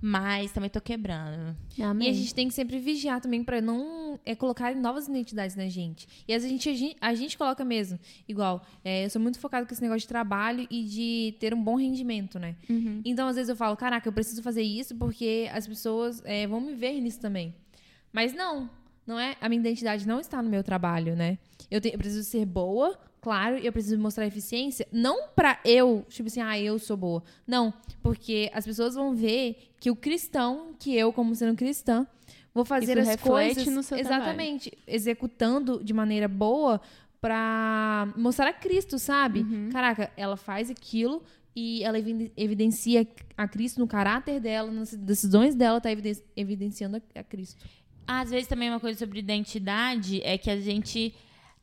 Mas 0.05 0.51
também 0.51 0.69
tô 0.69 0.81
quebrando. 0.81 1.57
Amém. 1.81 2.09
E 2.09 2.11
a 2.11 2.13
gente 2.13 2.35
tem 2.35 2.49
que 2.49 2.55
sempre 2.55 2.77
vigiar 2.81 3.21
também 3.21 3.45
pra 3.45 3.61
não 3.61 4.19
é, 4.27 4.35
colocar 4.35 4.75
novas 4.75 5.07
identidades 5.07 5.55
na 5.55 5.69
gente. 5.69 6.09
E 6.27 6.35
às 6.35 6.43
vezes 6.43 6.59
a 6.59 6.73
gente, 6.75 6.97
a 7.01 7.15
gente, 7.15 7.39
coloca 7.39 7.65
mesmo. 7.65 8.01
Igual, 8.29 8.67
é, 8.85 9.05
eu 9.05 9.11
sou 9.11 9.23
muito 9.23 9.39
focada 9.39 9.65
com 9.65 9.73
esse 9.73 9.81
negócio 9.81 10.01
de 10.01 10.09
trabalho 10.09 10.67
e 10.69 10.83
de 10.83 11.37
ter 11.39 11.55
um 11.55 11.63
bom 11.63 11.77
rendimento, 11.77 12.37
né? 12.41 12.57
Então, 13.05 13.29
às 13.29 13.37
vezes 13.37 13.49
eu 13.49 13.55
falo, 13.55 13.77
caraca, 13.77 14.09
eu 14.09 14.13
preciso 14.13 14.43
fazer 14.43 14.63
isso 14.63 14.97
porque 14.97 15.49
as 15.53 15.69
pessoas 15.69 16.21
é, 16.25 16.49
vão 16.49 16.61
me 16.61 16.75
ver 16.75 17.01
nisso 17.01 17.21
também. 17.21 17.55
Mas 18.13 18.33
não, 18.35 18.69
não 19.07 19.21
é. 19.21 19.37
A 19.41 19.49
minha 19.49 19.61
identidade 19.61 20.07
não 20.07 20.19
está 20.19 20.43
no 20.43 20.51
meu 20.51 20.65
trabalho, 20.65 21.15
né? 21.15 21.39
Eu, 21.71 21.81
te- 21.81 21.91
eu 21.93 21.99
preciso 21.99 22.25
ser 22.29 22.45
boa, 22.45 22.99
claro, 23.23 23.57
e 23.57 23.65
eu 23.65 23.73
preciso 23.73 23.97
mostrar 23.99 24.27
eficiência, 24.27 24.87
não 24.93 25.29
pra 25.29 25.59
eu, 25.65 26.05
tipo 26.11 26.27
assim, 26.29 26.41
ah, 26.43 26.59
eu 26.61 26.79
sou 26.79 26.97
boa. 26.97 27.23
Não, 27.47 27.73
porque 28.03 28.51
as 28.53 28.67
pessoas 28.67 28.95
vão 28.97 29.15
ver 29.15 29.71
que 29.81 29.91
o 29.91 29.97
cristão, 29.97 30.75
que 30.79 30.95
eu, 30.95 31.13
como 31.13 31.35
sendo 31.35 31.57
cristã, 31.57 32.07
vou 32.53 32.65
fazer 32.65 32.99
Isso 32.99 33.11
as 33.11 33.17
coisas 33.21 33.67
no 33.69 33.83
seu 33.83 33.97
exatamente, 33.97 34.77
executando 34.87 35.83
de 35.83 35.95
maneira 35.95 36.27
boa 36.29 36.81
pra 37.21 38.13
mostrar 38.17 38.49
a 38.49 38.53
Cristo, 38.53 38.99
sabe? 38.99 39.41
Uhum. 39.41 39.69
Caraca, 39.71 40.11
ela 40.17 40.37
faz 40.37 40.69
aquilo 40.71 41.23
e 41.55 41.85
ela 41.85 41.99
eviden- 41.99 42.33
evidencia 42.37 43.07
a 43.37 43.47
Cristo 43.47 43.79
no 43.79 43.87
caráter 43.87 44.41
dela, 44.41 44.71
nas 44.73 44.93
decisões 44.95 45.55
dela, 45.55 45.81
tá 45.81 45.91
eviden- 45.93 46.21
evidenciando 46.37 46.97
a- 46.97 47.21
a 47.21 47.23
Cristo. 47.23 47.65
Às 48.07 48.31
vezes 48.31 48.49
também 48.49 48.69
uma 48.69 48.81
coisa 48.81 48.99
sobre 48.99 49.21
identidade 49.21 50.21
é 50.25 50.37
que 50.37 50.51
a 50.51 50.61
gente 50.61 51.15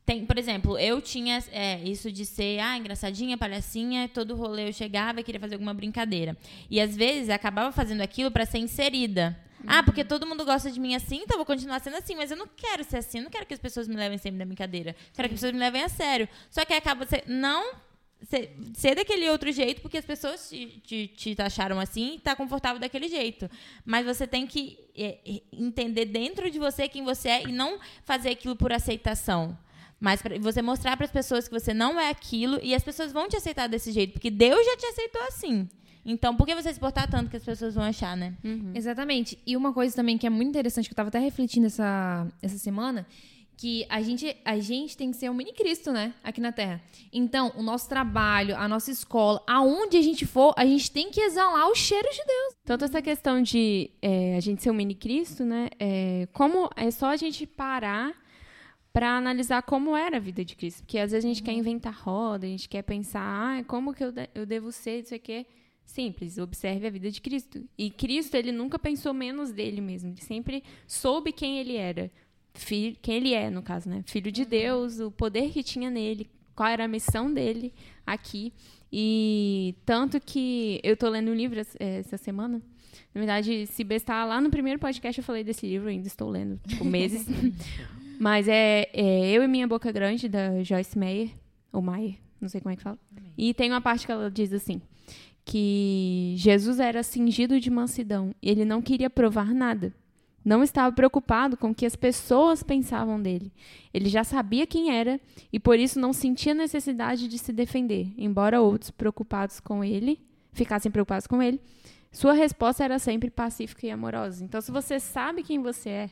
tem, 0.06 0.26
por 0.26 0.38
exemplo, 0.38 0.78
eu 0.78 1.02
tinha 1.02 1.44
é, 1.52 1.82
isso 1.84 2.12
de 2.12 2.26
ser, 2.26 2.60
ah, 2.60 2.78
engraçadinha, 2.78 3.38
palhacinha, 3.38 4.10
todo 4.10 4.36
rolê 4.36 4.70
eu 4.70 4.74
chegava 4.74 5.20
e 5.20 5.24
queria 5.24 5.40
fazer 5.40 5.56
alguma 5.56 5.74
brincadeira. 5.74 6.36
E 6.70 6.82
às 6.82 6.96
vezes 6.96 7.30
acabava 7.30 7.72
fazendo 7.72 8.02
aquilo 8.02 8.32
pra 8.32 8.46
ser 8.46 8.58
inserida. 8.58 9.38
Ah, 9.68 9.84
porque 9.84 10.04
todo 10.04 10.26
mundo 10.26 10.46
gosta 10.46 10.72
de 10.72 10.80
mim 10.80 10.96
assim, 10.96 11.22
então 11.24 11.38
vou 11.38 11.46
continuar 11.46 11.80
sendo 11.82 11.98
assim, 11.98 12.16
mas 12.16 12.32
eu 12.32 12.38
não 12.38 12.48
quero 12.48 12.84
ser 12.84 12.98
assim, 12.98 13.18
eu 13.18 13.26
não 13.26 13.32
quero 13.32 13.46
que 13.46 13.54
as 13.54 13.60
pessoas 13.60 13.88
me 13.88 13.96
levem 13.96 14.18
sempre 14.18 14.40
na 14.40 14.46
brincadeira. 14.46 14.96
Quero 15.14 15.28
que 15.28 15.36
as 15.36 15.40
pessoas 15.40 15.54
me 15.54 15.60
levem 15.60 15.84
a 15.84 15.90
sério. 15.90 16.28
Só 16.50 16.64
que 16.64 16.74
acaba 16.74 17.06
você 17.06 17.24
não 17.28 17.76
ser, 18.28 18.56
ser 18.74 18.96
daquele 18.96 19.30
outro 19.30 19.52
jeito, 19.52 19.82
porque 19.82 19.98
as 19.98 20.06
pessoas 20.06 20.50
te, 20.50 20.82
te, 20.86 21.08
te 21.08 21.36
taxaram 21.36 21.80
assim 21.80 22.16
e 22.16 22.20
tá 22.20 22.36
confortável 22.36 22.80
daquele 22.80 23.08
jeito. 23.08 23.50
Mas 23.86 24.06
você 24.06 24.26
tem 24.26 24.48
que 24.48 24.78
é, 24.96 25.20
é, 25.26 25.42
entender 25.54 26.06
dentro 26.06 26.50
de 26.50 26.60
você 26.60 26.88
quem 26.88 27.04
você 27.04 27.30
é 27.30 27.44
e 27.44 27.52
não 27.52 27.80
fazer 28.04 28.30
aquilo 28.30 28.56
por 28.56 28.72
aceitação. 28.72 29.58
Mas 30.00 30.22
pra 30.22 30.38
você 30.40 30.62
mostrar 30.62 30.96
para 30.96 31.06
as 31.06 31.12
pessoas 31.12 31.48
que 31.48 31.60
você 31.60 31.74
não 31.74 32.00
é 32.00 32.10
aquilo 32.10 32.60
e 32.64 32.74
as 32.74 32.84
pessoas 32.84 33.12
vão 33.12 33.28
te 33.28 33.36
aceitar 33.36 33.68
desse 33.68 33.92
jeito, 33.92 34.14
porque 34.14 34.32
Deus 34.32 34.66
já 34.66 34.78
te 34.78 34.86
aceitou 34.86 35.22
assim. 35.24 35.68
Então, 36.06 36.36
por 36.36 36.48
que 36.48 36.56
você 36.56 36.74
se 36.74 36.80
portar 36.80 37.10
tanto 37.10 37.30
que 37.30 37.38
as 37.38 37.44
pessoas 37.44 37.76
vão 37.76 37.84
achar, 37.84 38.16
né? 38.16 38.34
Exatamente. 38.74 39.38
E 39.46 39.58
uma 39.58 39.74
coisa 39.74 39.96
também 39.96 40.18
que 40.18 40.26
é 40.26 40.30
muito 40.30 40.50
interessante, 40.50 40.88
que 40.88 40.94
eu 40.94 40.96
tava 40.96 41.10
até 41.10 41.20
refletindo 41.20 41.68
essa, 41.68 42.26
essa 42.42 42.58
semana, 42.58 43.06
que 43.58 43.86
a 43.90 44.02
gente, 44.02 44.38
a 44.46 44.58
gente 44.58 44.96
tem 44.96 45.12
que 45.12 45.18
ser 45.18 45.30
um 45.30 45.34
mini 45.34 45.52
Cristo, 45.52 45.92
né? 45.92 46.14
Aqui 46.24 46.40
na 46.40 46.54
Terra. 46.54 46.82
Então, 47.12 47.52
o 47.58 47.62
nosso 47.62 47.90
trabalho, 47.90 48.56
a 48.56 48.70
nossa 48.70 48.90
escola, 48.90 49.44
aonde 49.46 49.98
a 49.98 50.02
gente 50.02 50.26
for, 50.26 50.54
a 50.56 50.66
gente 50.66 50.90
tem 50.90 51.12
que 51.12 51.20
exalar 51.20 51.68
o 51.68 51.76
cheiro 51.76 52.08
de 52.10 52.26
Deus. 52.26 52.56
Tanto 52.64 52.86
essa 52.86 53.02
questão 53.02 53.42
de 53.42 53.92
é, 54.02 54.38
a 54.38 54.40
gente 54.40 54.64
ser 54.64 54.72
um 54.72 54.74
mini 54.74 54.96
Cristo, 54.96 55.44
né? 55.44 55.68
É, 55.78 56.28
como 56.32 56.70
é 56.74 56.90
só 56.90 57.08
a 57.08 57.18
gente 57.18 57.46
parar 57.46 58.16
para 58.92 59.18
analisar 59.18 59.62
como 59.64 59.96
era 59.96 60.18
a 60.18 60.20
vida 60.20 60.44
de 60.44 60.56
Cristo. 60.56 60.82
Porque 60.84 60.98
às 60.98 61.12
vezes 61.12 61.26
a 61.26 61.28
gente 61.28 61.44
quer 61.44 61.54
inventar 61.54 61.94
roda, 61.94 62.46
a 62.46 62.50
gente 62.50 62.68
quer 62.68 62.82
pensar, 62.82 63.22
ah, 63.22 63.64
como 63.66 63.94
que 63.94 64.04
eu, 64.04 64.12
de- 64.12 64.30
eu 64.34 64.46
devo 64.46 64.72
ser, 64.72 65.02
isso 65.04 65.14
aqui. 65.16 65.46
Simples, 65.86 66.38
observe 66.38 66.86
a 66.86 66.90
vida 66.92 67.10
de 67.10 67.20
Cristo. 67.20 67.64
E 67.78 67.90
Cristo, 67.90 68.36
ele 68.36 68.52
nunca 68.52 68.78
pensou 68.78 69.12
menos 69.14 69.52
dele 69.52 69.82
mesmo. 69.82 70.10
Ele 70.12 70.22
sempre 70.22 70.64
soube 70.86 71.32
quem 71.32 71.58
ele 71.60 71.76
era. 71.76 72.12
Filho, 72.54 72.96
quem 73.02 73.16
ele 73.16 73.34
é, 73.34 73.50
no 73.50 73.62
caso, 73.64 73.90
né? 73.90 74.04
Filho 74.06 74.32
de 74.32 74.46
Deus, 74.46 75.00
o 75.00 75.10
poder 75.10 75.50
que 75.52 75.64
tinha 75.64 75.90
nele, 75.90 76.30
qual 76.56 76.68
era 76.70 76.86
a 76.86 76.88
missão 76.88 77.34
dele 77.34 77.74
aqui. 78.06 78.54
E 78.92 79.76
tanto 79.86 80.20
que 80.20 80.80
eu 80.84 80.96
tô 80.98 81.10
lendo 81.10 81.32
um 81.32 81.36
livro 81.36 81.60
es- 81.60 81.76
eh, 81.80 82.00
essa 82.00 82.18
semana. 82.18 82.62
Na 83.14 83.20
verdade, 83.22 83.66
se 83.68 83.84
bestar 83.84 84.28
lá 84.28 84.40
no 84.42 84.50
primeiro 84.52 84.80
podcast 84.80 85.18
eu 85.20 85.24
falei 85.24 85.44
desse 85.44 85.66
livro, 85.66 85.90
ainda 85.90 86.08
estou 86.08 86.30
lendo, 86.30 86.60
tipo, 86.68 86.84
meses. 86.86 87.26
Mas 88.20 88.50
é, 88.50 88.90
é 88.92 89.32
Eu 89.32 89.42
e 89.44 89.48
Minha 89.48 89.66
Boca 89.66 89.90
Grande, 89.94 90.28
da 90.28 90.62
Joyce 90.62 91.00
Meyer, 91.00 91.30
ou 91.72 91.82
Meyer, 91.82 92.18
não 92.42 92.50
sei 92.50 92.60
como 92.60 92.74
é 92.74 92.76
que 92.76 92.84
fala. 92.84 93.00
E 93.38 93.54
tem 93.54 93.72
uma 93.72 93.80
parte 93.80 94.06
que 94.06 94.12
ela 94.12 94.30
diz 94.30 94.52
assim, 94.52 94.82
que 95.46 96.34
Jesus 96.36 96.82
era 96.82 97.02
cingido 97.02 97.58
de 97.62 97.72
mansidão, 97.72 98.36
e 98.42 98.50
ele 98.50 98.66
não 98.66 98.82
queria 98.82 99.10
provar 99.10 99.54
nada. 99.54 99.94
Não 100.44 100.62
estava 100.62 100.94
preocupado 100.94 101.56
com 101.56 101.70
o 101.70 101.76
que 101.76 101.86
as 101.86 101.96
pessoas 101.96 102.62
pensavam 102.62 103.22
dele. 103.22 103.54
Ele 103.94 104.10
já 104.10 104.26
sabia 104.26 104.68
quem 104.68 104.92
era 104.92 105.20
e 105.52 105.60
por 105.60 105.80
isso 105.80 106.00
não 106.00 106.12
sentia 106.12 106.54
necessidade 106.54 107.28
de 107.28 107.38
se 107.38 107.54
defender, 107.54 108.14
embora 108.18 108.62
outros 108.62 108.92
preocupados 108.92 109.62
com 109.62 109.82
ele 109.84 110.20
ficassem 110.52 110.92
preocupados 110.92 111.28
com 111.28 111.42
ele. 111.42 111.62
Sua 112.12 112.34
resposta 112.34 112.84
era 112.84 113.00
sempre 113.00 113.30
pacífica 113.30 113.86
e 113.86 113.92
amorosa. 113.92 114.44
Então, 114.44 114.60
se 114.60 114.72
você 114.72 115.00
sabe 115.00 115.44
quem 115.44 115.62
você 115.62 115.90
é, 115.90 116.10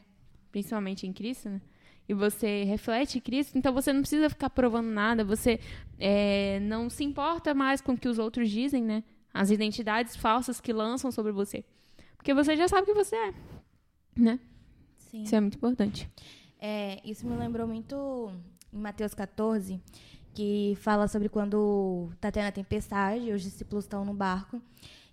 principalmente 0.51 1.07
em 1.07 1.13
Cristo, 1.13 1.49
né? 1.49 1.61
E 2.07 2.13
você 2.13 2.63
reflete 2.63 3.19
Cristo, 3.19 3.57
então 3.57 3.73
você 3.73 3.91
não 3.91 4.01
precisa 4.01 4.29
ficar 4.29 4.49
provando 4.49 4.89
nada, 4.89 5.25
você 5.25 5.59
é, 5.99 6.59
não 6.61 6.89
se 6.89 7.03
importa 7.03 7.53
mais 7.53 7.81
com 7.81 7.93
o 7.93 7.97
que 7.97 8.07
os 8.07 8.17
outros 8.17 8.49
dizem, 8.49 8.81
né? 8.81 9.03
As 9.33 9.49
identidades 9.49 10.15
falsas 10.15 10.61
que 10.61 10.71
lançam 10.71 11.11
sobre 11.11 11.31
você. 11.31 11.65
Porque 12.15 12.33
você 12.33 12.55
já 12.55 12.67
sabe 12.67 12.85
quem 12.85 12.95
você 12.95 13.15
é, 13.15 13.33
né? 14.15 14.39
Sim. 14.97 15.23
Isso 15.23 15.35
é 15.35 15.41
muito 15.41 15.57
importante. 15.57 16.09
É, 16.59 17.01
isso 17.03 17.27
me 17.27 17.35
lembrou 17.35 17.67
muito 17.67 18.31
em 18.73 18.79
Mateus 18.79 19.13
14, 19.13 19.81
que 20.33 20.77
fala 20.79 21.07
sobre 21.07 21.27
quando 21.27 22.09
tá 22.21 22.31
tendo 22.31 22.47
a 22.47 22.51
tempestade, 22.51 23.31
os 23.31 23.41
discípulos 23.41 23.83
estão 23.83 24.05
no 24.05 24.13
barco, 24.13 24.61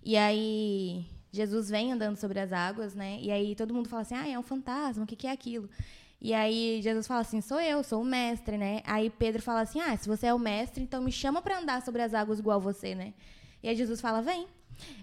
e 0.03 0.15
aí 0.15 1.05
Jesus 1.31 1.69
vem 1.69 1.91
andando 1.91 2.15
sobre 2.15 2.39
as 2.39 2.53
águas, 2.53 2.95
né? 2.95 3.19
E 3.21 3.31
aí 3.31 3.55
todo 3.55 3.73
mundo 3.73 3.89
fala 3.89 4.03
assim: 4.03 4.15
ah, 4.15 4.27
é 4.27 4.39
um 4.39 4.43
fantasma, 4.43 5.03
o 5.03 5.07
que, 5.07 5.15
que 5.15 5.27
é 5.27 5.31
aquilo? 5.31 5.69
E 6.21 6.33
aí 6.33 6.81
Jesus 6.81 7.07
fala 7.07 7.21
assim: 7.21 7.41
sou 7.41 7.59
eu, 7.59 7.83
sou 7.83 8.01
o 8.01 8.05
mestre, 8.05 8.57
né? 8.57 8.81
Aí 8.85 9.09
Pedro 9.09 9.41
fala 9.41 9.61
assim: 9.61 9.79
ah, 9.79 9.95
se 9.95 10.07
você 10.07 10.27
é 10.27 10.33
o 10.33 10.39
mestre, 10.39 10.83
então 10.83 11.01
me 11.01 11.11
chama 11.11 11.41
para 11.41 11.59
andar 11.59 11.81
sobre 11.81 12.01
as 12.01 12.13
águas 12.13 12.39
igual 12.39 12.59
você, 12.59 12.95
né? 12.95 13.13
E 13.61 13.69
aí 13.69 13.75
Jesus 13.75 14.01
fala: 14.01 14.21
vem. 14.21 14.47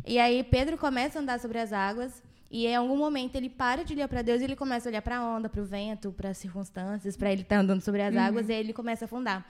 E 0.07 0.19
aí 0.19 0.43
Pedro 0.45 0.77
começa 0.77 1.19
a 1.19 1.23
andar 1.23 1.41
sobre 1.41 1.59
as 1.59 1.73
águas. 1.73 2.23
E 2.51 2.67
em 2.67 2.77
algum 2.77 2.97
momento 2.97 3.35
ele 3.37 3.49
para 3.49 3.83
de 3.83 3.95
olhar 3.95 4.09
para 4.09 4.21
Deus 4.21 4.43
e 4.43 4.45
ele 4.45 4.55
começa 4.55 4.87
a 4.87 4.91
olhar 4.91 5.01
para 5.01 5.17
a 5.17 5.25
onda, 5.25 5.49
para 5.49 5.63
o 5.63 5.65
vento, 5.65 6.13
para 6.13 6.31
as 6.31 6.39
circunstâncias, 6.39 7.17
para 7.17 7.33
ele 7.33 7.41
estar 7.43 7.57
andando 7.57 7.81
sobre 7.81 8.03
as 8.03 8.15
águas 8.15 8.49
e 8.51 8.53
aí 8.53 8.61
ele 8.61 8.75
começa 8.75 9.05
a 9.05 9.07
afundar. 9.07 9.47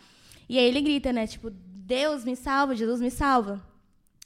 E 0.48 0.56
aí 0.56 0.64
ele 0.64 0.80
grita, 0.80 1.12
né? 1.12 1.26
Tipo, 1.26 1.50
Deus 1.50 2.24
me 2.24 2.36
salva, 2.36 2.76
Jesus 2.76 3.00
me 3.00 3.10
salva. 3.10 3.60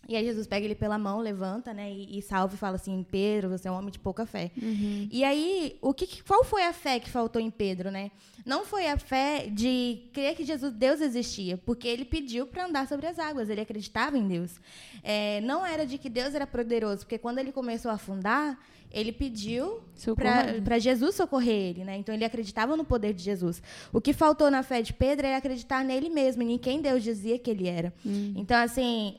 E 0.09 0.15
aí 0.15 0.25
Jesus 0.25 0.47
pega 0.47 0.65
ele 0.65 0.75
pela 0.75 0.99
mão, 0.99 1.21
levanta, 1.21 1.75
né? 1.75 1.91
E, 1.91 2.19
e 2.19 2.23
salva 2.23 2.55
e 2.55 2.59
fala 2.59 2.77
assim, 2.77 3.05
Pedro, 3.11 3.49
você 3.49 3.67
é 3.69 3.71
um 3.71 3.75
homem 3.75 3.91
de 3.91 3.99
pouca 3.99 4.25
fé. 4.25 4.51
E 5.11 5.25
aí, 5.25 5.77
o 5.83 5.93
que, 5.93 6.23
qual 6.23 6.45
foi 6.45 6.65
a 6.65 6.73
fé 6.73 7.01
que 7.01 7.11
faltou 7.11 7.43
em 7.43 7.51
Pedro, 7.51 7.91
né? 7.91 8.11
Não 8.45 8.65
foi 8.65 8.87
a 8.87 8.97
fé 8.97 9.49
de 9.51 10.03
crer 10.13 10.37
que 10.37 10.45
Jesus, 10.45 10.73
Deus 10.73 11.01
existia, 11.01 11.59
porque 11.59 11.89
ele 11.89 12.05
pediu 12.05 12.47
para 12.47 12.67
andar 12.67 12.87
sobre 12.87 13.07
as 13.07 13.19
águas, 13.19 13.51
ele 13.51 13.61
acreditava 13.61 14.17
em 14.17 14.29
Deus. 14.29 14.61
É, 15.03 15.41
não 15.41 15.67
era 15.67 15.85
de 15.85 15.99
que 15.99 16.09
Deus 16.09 16.35
era 16.35 16.47
poderoso, 16.47 16.99
porque 16.99 17.19
quando 17.19 17.39
ele 17.39 17.51
começou 17.51 17.91
a 17.91 17.95
afundar, 17.95 18.57
ele 18.93 19.11
pediu 19.11 19.83
para 20.15 20.79
Jesus 20.79 21.17
socorrer 21.17 21.71
ele, 21.71 21.85
né? 21.85 21.97
Então 21.97 22.15
ele 22.15 22.25
acreditava 22.25 22.77
no 22.77 22.85
poder 22.85 23.13
de 23.13 23.23
Jesus. 23.25 23.61
O 23.93 24.01
que 24.01 24.13
faltou 24.13 24.51
na 24.51 24.63
fé 24.63 24.81
de 24.81 24.93
Pedro 24.93 25.27
era 25.27 25.37
acreditar 25.37 25.85
nele 25.85 26.09
mesmo, 26.09 26.43
em 26.43 26.57
quem 26.57 26.81
Deus 26.81 27.03
dizia 27.03 27.39
que 27.39 27.51
ele 27.51 27.67
era. 27.67 27.93
Então, 28.37 28.57
assim, 28.57 29.17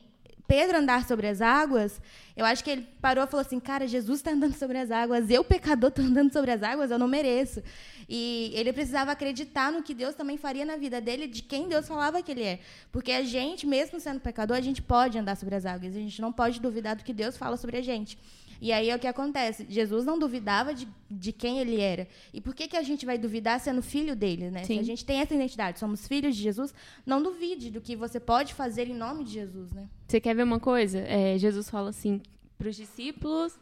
Pedro 0.48 0.78
andar 0.78 1.06
sobre 1.06 1.26
as 1.26 1.42
águas, 1.42 2.00
eu 2.34 2.46
acho 2.46 2.64
que 2.64 2.70
ele 2.70 2.88
parou 3.02 3.22
e 3.22 3.26
falou 3.26 3.44
assim: 3.44 3.60
Cara, 3.60 3.86
Jesus 3.86 4.20
está 4.20 4.30
andando 4.30 4.54
sobre 4.54 4.78
as 4.78 4.90
águas, 4.90 5.28
eu, 5.28 5.44
pecador, 5.44 5.90
estou 5.90 6.02
andando 6.02 6.32
sobre 6.32 6.50
as 6.50 6.62
águas, 6.62 6.90
eu 6.90 6.98
não 6.98 7.06
mereço. 7.06 7.62
E 8.08 8.50
ele 8.54 8.72
precisava 8.72 9.12
acreditar 9.12 9.70
no 9.70 9.82
que 9.82 9.92
Deus 9.92 10.14
também 10.14 10.38
faria 10.38 10.64
na 10.64 10.78
vida 10.78 11.02
dele, 11.02 11.26
de 11.26 11.42
quem 11.42 11.68
Deus 11.68 11.86
falava 11.86 12.22
que 12.22 12.32
ele 12.32 12.42
é. 12.42 12.60
Porque 12.90 13.12
a 13.12 13.22
gente, 13.22 13.66
mesmo 13.66 14.00
sendo 14.00 14.20
pecador, 14.20 14.56
a 14.56 14.62
gente 14.62 14.80
pode 14.80 15.18
andar 15.18 15.36
sobre 15.36 15.54
as 15.54 15.66
águas, 15.66 15.94
a 15.94 15.98
gente 15.98 16.18
não 16.22 16.32
pode 16.32 16.58
duvidar 16.60 16.96
do 16.96 17.04
que 17.04 17.12
Deus 17.12 17.36
fala 17.36 17.58
sobre 17.58 17.76
a 17.76 17.82
gente. 17.82 18.18
E 18.60 18.72
aí 18.72 18.90
é 18.90 18.96
o 18.96 18.98
que 18.98 19.06
acontece. 19.06 19.66
Jesus 19.68 20.04
não 20.04 20.18
duvidava 20.18 20.74
de, 20.74 20.88
de 21.10 21.32
quem 21.32 21.60
ele 21.60 21.80
era. 21.80 22.08
E 22.32 22.40
por 22.40 22.54
que, 22.54 22.66
que 22.66 22.76
a 22.76 22.82
gente 22.82 23.06
vai 23.06 23.16
duvidar 23.16 23.60
sendo 23.60 23.80
filho 23.82 24.16
dele, 24.16 24.50
né? 24.50 24.60
Se 24.60 24.74
Sim. 24.74 24.80
a 24.80 24.82
gente 24.82 25.04
tem 25.04 25.20
essa 25.20 25.34
identidade, 25.34 25.78
somos 25.78 26.08
filhos 26.08 26.34
de 26.34 26.42
Jesus, 26.42 26.74
não 27.06 27.22
duvide 27.22 27.70
do 27.70 27.80
que 27.80 27.94
você 27.94 28.18
pode 28.18 28.54
fazer 28.54 28.88
em 28.88 28.94
nome 28.94 29.24
de 29.24 29.32
Jesus, 29.32 29.70
né? 29.72 29.88
Você 30.06 30.20
quer 30.20 30.34
ver 30.34 30.42
uma 30.42 30.58
coisa? 30.58 30.98
É, 30.98 31.38
Jesus 31.38 31.70
fala 31.70 31.90
assim 31.90 32.20
para 32.58 32.68
os 32.68 32.76
discípulos. 32.76 33.56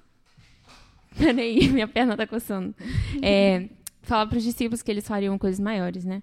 Peraí, 1.17 1.69
minha 1.69 1.87
perna 1.87 2.17
tá 2.17 2.27
coçando. 2.27 2.75
É, 3.23 3.69
fala 4.03 4.27
para 4.27 4.39
os 4.39 4.45
discípulos 4.45 4.83
que 4.83 4.91
eles 4.91 5.07
fariam 5.07 5.39
coisas 5.39 5.61
maiores, 5.61 6.05
né? 6.05 6.23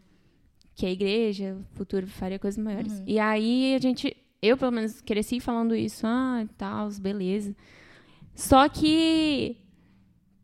Que 0.75 0.87
a 0.87 0.91
igreja, 0.91 1.55
o 1.55 1.77
futuro, 1.77 2.07
faria 2.07 2.39
coisas 2.39 2.61
maiores. 2.63 3.03
E 3.05 3.19
aí 3.19 3.75
a 3.75 3.79
gente, 3.79 4.17
eu 4.41 4.57
pelo 4.57 4.71
menos 4.71 5.01
cresci 5.01 5.39
falando 5.39 5.75
isso, 5.75 6.07
ah, 6.07 6.43
tal, 6.57 6.89
beleza. 6.99 7.55
Só 8.35 8.67
que 8.67 9.57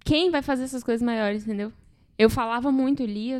quem 0.04 0.30
vai 0.30 0.42
fazer 0.42 0.64
essas 0.64 0.84
coisas 0.84 1.02
maiores, 1.02 1.44
entendeu? 1.44 1.72
Eu 2.18 2.30
falava 2.30 2.72
muito, 2.72 3.04
lia, 3.04 3.38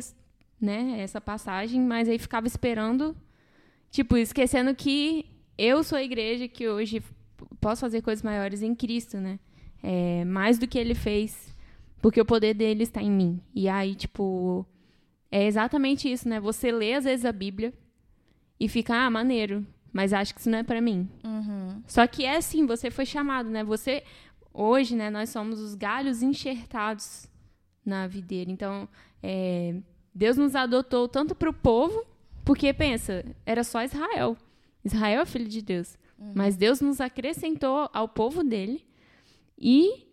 né, 0.60 1.00
essa 1.00 1.20
passagem, 1.20 1.80
mas 1.80 2.08
aí 2.08 2.18
ficava 2.18 2.46
esperando, 2.46 3.16
tipo, 3.90 4.16
esquecendo 4.16 4.74
que 4.74 5.26
eu 5.56 5.82
sou 5.82 5.98
a 5.98 6.02
igreja 6.02 6.48
que 6.48 6.68
hoje 6.68 7.02
posso 7.60 7.80
fazer 7.80 8.02
coisas 8.02 8.22
maiores 8.22 8.62
em 8.62 8.74
Cristo, 8.74 9.18
né? 9.18 9.38
É, 9.82 10.24
mais 10.24 10.58
do 10.58 10.66
que 10.66 10.78
ele 10.78 10.94
fez, 10.94 11.54
porque 12.02 12.20
o 12.20 12.24
poder 12.24 12.54
dele 12.54 12.82
está 12.82 13.02
em 13.02 13.10
mim. 13.10 13.40
E 13.54 13.68
aí, 13.68 13.94
tipo, 13.94 14.66
é 15.30 15.46
exatamente 15.46 16.10
isso, 16.10 16.28
né? 16.28 16.40
Você 16.40 16.70
lê 16.70 16.94
às 16.94 17.04
vezes 17.04 17.24
a 17.24 17.32
Bíblia 17.32 17.72
e 18.58 18.68
fica, 18.68 18.94
ah, 18.94 19.10
maneiro, 19.10 19.66
mas 19.92 20.12
acho 20.12 20.34
que 20.34 20.40
isso 20.40 20.50
não 20.50 20.58
é 20.58 20.62
pra 20.62 20.80
mim. 20.80 21.08
Só 21.86 22.06
que 22.06 22.24
é 22.24 22.36
assim, 22.36 22.66
você 22.66 22.90
foi 22.90 23.06
chamado, 23.06 23.48
né? 23.48 23.64
Você 23.64 24.02
hoje, 24.52 24.94
né, 24.96 25.10
nós 25.10 25.30
somos 25.30 25.58
os 25.60 25.74
galhos 25.74 26.22
enxertados 26.22 27.28
na 27.84 28.06
videira. 28.06 28.50
Então, 28.50 28.88
é, 29.22 29.74
Deus 30.14 30.36
nos 30.36 30.54
adotou 30.54 31.08
tanto 31.08 31.34
para 31.34 31.50
o 31.50 31.54
povo, 31.54 32.04
porque 32.44 32.72
pensa, 32.72 33.24
era 33.46 33.62
só 33.64 33.82
Israel. 33.82 34.36
Israel 34.84 35.22
é 35.22 35.26
filho 35.26 35.48
de 35.48 35.62
Deus. 35.62 35.96
Mas 36.34 36.54
Deus 36.54 36.82
nos 36.82 37.00
acrescentou 37.00 37.88
ao 37.94 38.06
povo 38.06 38.44
dele 38.44 38.84
e 39.58 40.06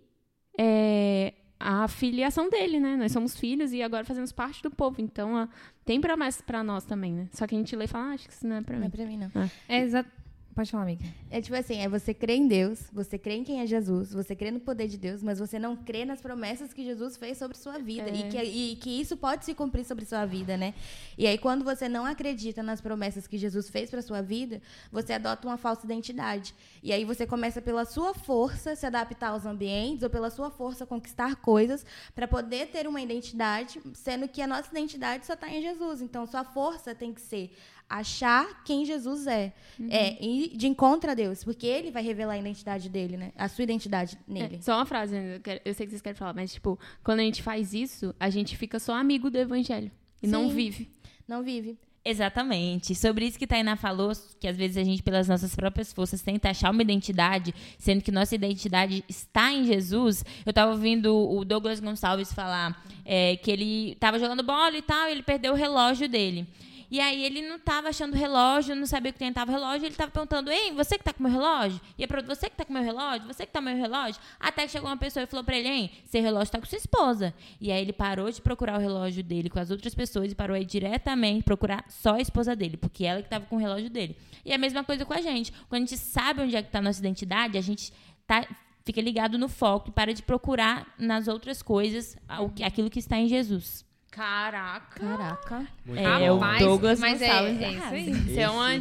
é, 0.58 1.34
a 1.60 1.86
filiação 1.90 2.50
dele, 2.50 2.80
né? 2.80 2.96
Nós 2.96 3.12
somos 3.12 3.36
filhos 3.38 3.74
e 3.74 3.82
agora 3.82 4.06
fazemos 4.06 4.32
parte 4.32 4.64
do 4.64 4.72
povo. 4.72 5.02
Então, 5.02 5.34
ó, 5.34 5.48
tem 5.84 6.00
promessas 6.00 6.42
para 6.42 6.64
nós 6.64 6.86
também, 6.86 7.12
né? 7.12 7.28
Só 7.34 7.46
que 7.46 7.56
a 7.56 7.58
gente 7.58 7.76
lê 7.76 7.84
e 7.86 7.88
fala, 7.88 8.12
ah, 8.12 8.14
acho 8.14 8.26
que 8.28 8.34
isso 8.34 8.48
não 8.48 8.56
é 8.56 8.62
para 8.62 8.76
Não 8.78 8.84
é 8.84 8.86
mim. 8.86 8.92
pra 8.92 9.06
mim, 9.06 9.18
não. 9.18 9.52
É 9.68 9.82
exato. 9.82 10.10
Pode 10.58 10.72
falar, 10.72 10.86
amiga. 10.86 11.06
É 11.30 11.40
tipo 11.40 11.56
assim, 11.56 11.78
é 11.78 11.88
você 11.88 12.16
crê 12.16 12.34
em 12.34 12.48
Deus, 12.48 12.90
você 12.92 13.16
crê 13.16 13.36
em 13.36 13.44
quem 13.44 13.62
é 13.62 13.68
Jesus, 13.68 14.12
você 14.12 14.36
crê 14.36 14.50
no 14.50 14.60
poder 14.60 14.88
de 14.88 14.98
Deus, 14.98 15.22
mas 15.22 15.38
você 15.38 15.60
não 15.60 15.76
crê 15.76 16.04
nas 16.04 16.20
promessas 16.20 16.74
que 16.74 16.84
Jesus 16.84 17.16
fez 17.16 17.38
sobre 17.38 17.56
sua 17.56 17.78
vida 17.78 18.10
É. 18.10 18.16
e, 18.16 18.24
que, 18.24 18.42
e 18.42 18.76
que 18.78 18.90
isso 18.90 19.16
pode 19.16 19.46
se 19.46 19.54
cumprir 19.54 19.86
sobre 19.86 20.04
sua 20.04 20.26
vida, 20.26 20.58
né? 20.58 20.74
E 21.16 21.28
aí 21.28 21.38
quando 21.38 21.64
você 21.64 21.88
não 21.88 22.08
acredita 22.08 22.64
nas 22.64 22.82
promessas 22.82 23.28
que 23.28 23.38
Jesus 23.38 23.70
fez 23.70 23.92
para 23.92 24.02
sua 24.02 24.20
vida, 24.24 24.60
você 24.92 25.14
adota 25.14 25.48
uma 25.48 25.58
falsa 25.58 25.86
identidade. 25.86 26.56
E 26.82 26.92
aí 26.92 27.06
você 27.06 27.28
começa 27.28 27.62
pela 27.62 27.86
sua 27.86 28.16
força 28.16 28.76
se 28.76 28.84
adaptar 28.84 29.28
aos 29.28 29.46
ambientes 29.46 30.02
ou 30.02 30.10
pela 30.10 30.32
sua 30.32 30.50
força 30.50 30.88
conquistar 30.88 31.36
coisas 31.36 31.86
para 32.16 32.28
poder 32.28 32.70
ter 32.70 32.88
uma 32.88 33.00
identidade, 33.00 33.80
sendo 33.94 34.28
que 34.28 34.42
a 34.42 34.48
nossa 34.48 34.72
identidade 34.72 35.24
só 35.24 35.34
está 35.34 35.48
em 35.50 35.62
Jesus. 35.62 36.02
Então 36.02 36.26
sua 36.26 36.44
força 36.44 36.96
tem 36.96 37.14
que 37.14 37.22
ser 37.22 37.52
achar 37.90 38.64
quem 38.64 38.86
Jesus 38.86 39.28
é. 39.28 39.54
É, 39.90 40.24
e 40.24 40.56
de 40.56 40.68
encontro 40.68 41.10
a 41.12 41.14
Deus, 41.14 41.44
porque 41.44 41.66
ele 41.68 41.92
vai 41.92 42.04
revelar 42.04 42.34
a 42.34 42.38
identidade 42.38 42.90
dele, 42.90 43.16
né? 43.18 43.32
A 43.38 43.48
sua 43.48 43.64
identidade 43.64 44.18
nele. 44.28 44.56
É, 44.58 44.62
só 44.62 44.76
uma 44.76 44.86
frase, 44.86 45.16
eu, 45.16 45.40
quero- 45.40 45.62
eu 45.64 45.74
sei 45.74 45.86
que 45.86 45.92
vocês 45.92 46.02
querem 46.02 46.18
falar, 46.18 46.34
mas, 46.34 46.54
tipo, 46.54 46.78
quando 47.04 47.20
a 47.20 47.24
gente 47.24 47.42
faz 47.44 47.74
isso, 47.74 48.14
a 48.20 48.30
gente 48.30 48.58
fica 48.58 48.80
só 48.80 48.94
amigo 48.96 49.30
do 49.30 49.38
evangelho. 49.38 49.92
E 50.22 50.28
não 50.28 50.50
Sim. 50.50 50.56
vive. 50.56 50.92
Não 51.28 51.44
vive. 51.44 51.78
Exatamente. 52.04 52.96
Sobre 52.96 53.26
isso 53.26 53.38
que 53.38 53.46
Tainá 53.46 53.76
falou, 53.76 54.12
que 54.40 54.48
às 54.48 54.56
vezes 54.56 54.78
a 54.78 54.84
gente, 54.84 55.04
pelas 55.04 55.28
nossas 55.28 55.54
próprias 55.54 55.92
forças, 55.92 56.22
tenta 56.22 56.50
achar 56.50 56.72
uma 56.72 56.82
identidade, 56.82 57.54
sendo 57.78 58.02
que 58.02 58.12
nossa 58.12 58.34
identidade 58.34 59.04
está 59.10 59.52
em 59.52 59.66
Jesus. 59.66 60.24
Eu 60.46 60.54
tava 60.54 60.72
ouvindo 60.72 61.14
o 61.14 61.44
Douglas 61.44 61.82
Gonçalves 61.82 62.32
falar 62.32 62.82
é, 63.04 63.36
que 63.36 63.52
ele 63.52 63.96
tava 64.00 64.18
jogando 64.20 64.42
bola 64.42 64.78
e 64.78 64.82
tal, 64.82 65.10
e 65.10 65.12
ele 65.12 65.22
perdeu 65.24 65.52
o 65.52 65.56
relógio 65.56 66.08
dele. 66.08 66.48
E 66.90 67.00
aí 67.00 67.24
ele 67.24 67.42
não 67.42 67.60
tava 67.60 67.90
achando 67.90 68.16
relógio, 68.16 68.76
não 68.76 68.86
sabia 68.86 69.12
que 69.12 69.20
tentava 69.20 69.52
o 69.52 69.54
relógio, 69.54 69.86
ele 69.86 69.96
tava 69.96 70.12
perguntando, 70.12 70.50
ei, 70.50 70.72
você 70.72 70.98
que 70.98 71.04
tá 71.04 71.12
com 71.12 71.22
meu 71.22 71.32
relógio? 71.32 71.82
E 71.98 72.04
a 72.04 72.08
pergunta, 72.08 72.34
você 72.34 72.50
que 72.50 72.56
tá 72.56 72.64
com 72.64 72.72
meu 72.72 72.84
relógio? 72.84 73.28
Você 73.28 73.46
que 73.46 73.52
tá 73.52 73.60
com 73.60 73.66
meu 73.66 73.76
relógio? 73.76 74.22
Até 74.40 74.66
que 74.66 74.72
chegou 74.72 74.90
uma 74.90 74.98
pessoa 74.98 75.24
e 75.24 75.28
falou 75.28 75.44
pra 75.44 75.58
ele, 75.58 75.68
hein, 75.68 75.92
seu 76.06 76.22
relógio 76.22 76.52
tá 76.52 76.60
com 76.60 76.66
sua 76.66 76.78
esposa. 76.78 77.34
E 77.60 77.72
aí 77.72 77.82
ele 77.82 77.94
parou 77.94 78.32
de 78.32 78.42
procurar 78.42 78.78
o 78.78 78.82
relógio 78.82 79.24
dele 79.24 79.50
com 79.50 79.60
as 79.60 79.70
outras 79.70 79.94
pessoas 79.94 80.32
e 80.32 80.36
parou 80.36 80.56
aí 80.56 80.64
diretamente 80.64 81.44
procurar 81.44 81.84
só 81.90 82.16
a 82.16 82.22
esposa 82.22 82.56
dele, 82.56 82.78
porque 82.78 83.04
ela 83.04 83.22
que 83.22 83.30
tava 83.30 83.46
com 83.46 83.58
o 83.58 83.60
relógio 83.60 83.90
dele. 83.90 84.16
E 84.46 84.54
a 84.54 84.58
mesma 84.58 84.84
coisa 84.84 85.04
com 85.06 85.14
a 85.14 85.22
gente. 85.22 85.52
Quando 85.68 85.84
a 85.84 85.86
gente 85.86 85.98
sabe 85.98 86.42
onde 86.42 86.56
é 86.56 86.62
que 86.62 86.70
tá 86.70 86.80
a 86.80 86.82
nossa 86.82 87.00
identidade, 87.00 87.58
a 87.58 87.62
gente 87.62 87.92
tá 88.26 88.48
fica 88.86 89.02
ligado 89.02 89.38
no 89.38 89.50
foco 89.50 89.90
e 89.90 89.92
para 89.92 90.14
de 90.14 90.24
procurar 90.24 90.88
nas 90.98 91.28
outras 91.28 91.62
coisas 91.62 92.16
aquilo 92.64 92.90
que 92.90 93.00
está 93.00 93.18
em 93.18 93.28
Jesus. 93.28 93.87
Caraca. 94.18 95.00
Caraca. 95.00 95.68
Muito 95.86 96.00
É, 96.02 96.28
bom. 96.30 96.38
o 96.38 96.40
Mas- 96.40 96.60
Douglas 96.60 97.00
mas 97.00 97.22
é- 97.22 97.28
Gonçalves 97.28 97.62
é 97.62 97.72
isso 97.72 97.84
aí. 97.94 98.14
Você 98.34 98.40
é 98.40 98.50
uma 98.50 98.80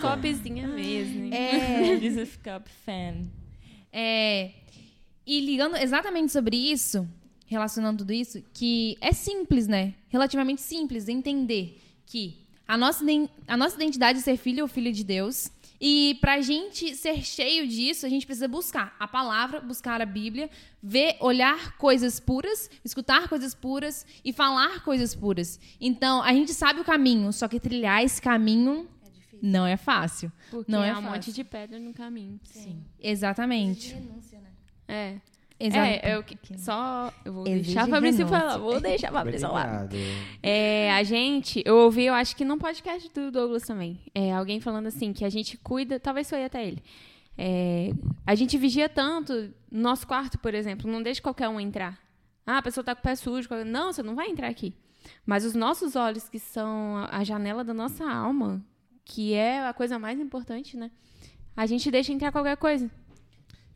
copzinha 0.00 0.66
mesmo. 0.66 1.24
hein? 1.24 1.34
É. 1.34 1.98
Jesus 2.00 2.36
Cup 2.36 2.66
fan. 2.86 3.28
É, 3.92 4.50
e 5.26 5.40
ligando 5.40 5.76
exatamente 5.76 6.32
sobre 6.32 6.56
isso, 6.56 7.06
relacionando 7.46 7.98
tudo 7.98 8.14
isso, 8.14 8.42
que 8.54 8.96
é 9.02 9.12
simples, 9.12 9.68
né? 9.68 9.92
Relativamente 10.08 10.62
simples 10.62 11.06
entender 11.06 11.78
que 12.06 12.38
a 12.66 12.76
nossa, 12.78 13.04
a 13.46 13.56
nossa 13.58 13.76
identidade 13.76 14.20
é 14.20 14.22
ser 14.22 14.38
filho 14.38 14.62
ou 14.64 14.68
filha 14.68 14.90
de 14.90 15.04
Deus. 15.04 15.50
E 15.80 16.16
pra 16.20 16.40
gente 16.40 16.94
ser 16.96 17.24
cheio 17.24 17.66
disso, 17.68 18.04
a 18.04 18.08
gente 18.08 18.26
precisa 18.26 18.48
buscar 18.48 18.96
a 18.98 19.06
palavra, 19.06 19.60
buscar 19.60 20.00
a 20.00 20.06
Bíblia, 20.06 20.50
ver, 20.82 21.16
olhar 21.20 21.76
coisas 21.76 22.18
puras, 22.18 22.68
escutar 22.84 23.28
coisas 23.28 23.54
puras 23.54 24.04
e 24.24 24.32
falar 24.32 24.82
coisas 24.82 25.14
puras. 25.14 25.60
Então, 25.80 26.22
a 26.22 26.32
gente 26.32 26.52
sabe 26.52 26.80
o 26.80 26.84
caminho, 26.84 27.32
só 27.32 27.46
que 27.46 27.60
trilhar 27.60 28.02
esse 28.02 28.20
caminho 28.20 28.88
não 29.40 29.64
é 29.64 29.76
fácil. 29.76 30.32
Porque 30.50 30.70
Não 30.70 30.82
é 30.82 30.90
há 30.90 30.94
um 30.94 30.96
fácil. 30.96 31.10
monte 31.12 31.32
de 31.32 31.44
pedra 31.44 31.78
no 31.78 31.94
caminho. 31.94 32.40
Sim. 32.42 32.82
Exatamente. 33.00 33.94
Renúncia, 33.94 34.40
né? 34.40 34.50
É. 34.88 35.20
Exato. 35.60 35.86
É, 35.86 36.14
eu 36.14 36.22
que- 36.22 36.38
só. 36.58 37.12
Eu 37.24 37.32
vou 37.32 37.46
Exige 37.46 37.64
deixar 37.64 37.82
a 37.82 37.86
Fabrício 37.88 38.24
renúncia. 38.26 38.40
falar. 38.40 38.58
Vou 38.58 38.80
deixar 38.80 39.08
a 39.08 39.12
Fabrício 39.12 39.40
falar. 39.48 39.88
É, 40.42 40.92
a 40.92 41.02
gente, 41.02 41.62
eu 41.66 41.76
ouvi, 41.78 42.04
eu 42.04 42.14
acho 42.14 42.36
que 42.36 42.44
num 42.44 42.58
podcast 42.58 43.08
do 43.12 43.30
Douglas 43.32 43.64
também, 43.64 43.98
é, 44.14 44.32
alguém 44.32 44.60
falando 44.60 44.86
assim, 44.86 45.12
que 45.12 45.24
a 45.24 45.28
gente 45.30 45.56
cuida, 45.56 45.98
talvez 45.98 46.28
foi 46.30 46.44
até 46.44 46.64
ele, 46.64 46.82
é, 47.36 47.90
a 48.26 48.34
gente 48.34 48.56
vigia 48.56 48.88
tanto, 48.88 49.52
no 49.70 49.80
nosso 49.82 50.06
quarto, 50.06 50.38
por 50.38 50.54
exemplo, 50.54 50.90
não 50.90 51.02
deixa 51.02 51.20
qualquer 51.20 51.48
um 51.48 51.58
entrar. 51.58 51.98
Ah, 52.46 52.58
a 52.58 52.62
pessoa 52.62 52.82
tá 52.84 52.94
com 52.94 53.00
o 53.00 53.02
pé 53.02 53.14
sujo, 53.16 53.48
não, 53.66 53.92
você 53.92 54.02
não 54.02 54.14
vai 54.14 54.28
entrar 54.30 54.48
aqui. 54.48 54.72
Mas 55.26 55.44
os 55.44 55.54
nossos 55.54 55.96
olhos, 55.96 56.28
que 56.28 56.38
são 56.38 56.96
a 56.98 57.18
a 57.18 57.24
janela 57.24 57.64
da 57.64 57.74
nossa 57.74 58.08
alma, 58.08 58.62
que 59.04 59.34
é 59.34 59.66
a 59.66 59.72
coisa 59.72 59.98
mais 59.98 60.20
importante, 60.20 60.76
né? 60.76 60.90
A 61.56 61.66
gente 61.66 61.90
deixa 61.90 62.12
entrar 62.12 62.30
qualquer 62.30 62.56
coisa. 62.56 62.88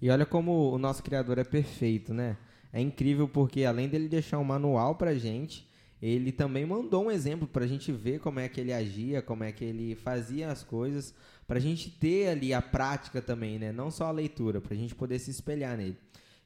E 0.03 0.11
olha 0.11 0.27
como 0.27 0.73
o 0.73 0.79
nosso 0.79 1.01
criador 1.01 1.39
é 1.39 1.45
perfeito, 1.45 2.13
né? 2.13 2.37
É 2.73 2.81
incrível 2.81 3.29
porque 3.29 3.65
além 3.65 3.89
dele 3.89 4.09
deixar 4.09 4.41
um 4.41 4.45
manual 4.45 4.97
pra 4.97 5.15
gente, 5.15 5.65
ele 6.03 6.33
também 6.33 6.67
mandou 6.67 7.05
um 7.05 7.11
exemplo 7.11 7.47
pra 7.47 7.69
gente 7.69 7.93
ver 7.93 8.19
como 8.19 8.41
é 8.41 8.49
que 8.49 8.61
ele 8.61 8.73
agia, 8.73 9.23
como 9.23 9.45
é 9.45 9.53
que 9.53 9.65
ele 9.65 9.95
fazia 9.95 10.51
as 10.51 10.65
coisas, 10.65 11.15
pra 11.47 11.61
gente 11.61 11.89
ter 11.89 12.31
ali 12.31 12.53
a 12.53 12.61
prática 12.61 13.23
também, 13.23 13.61
né? 13.61 13.71
Não 13.71 13.93
só 13.93 14.07
a 14.07 14.11
leitura, 14.11 14.61
pra 14.61 14.75
gente 14.75 14.93
poder 14.93 15.21
se 15.21 15.31
espelhar 15.31 15.77
nele. 15.77 15.97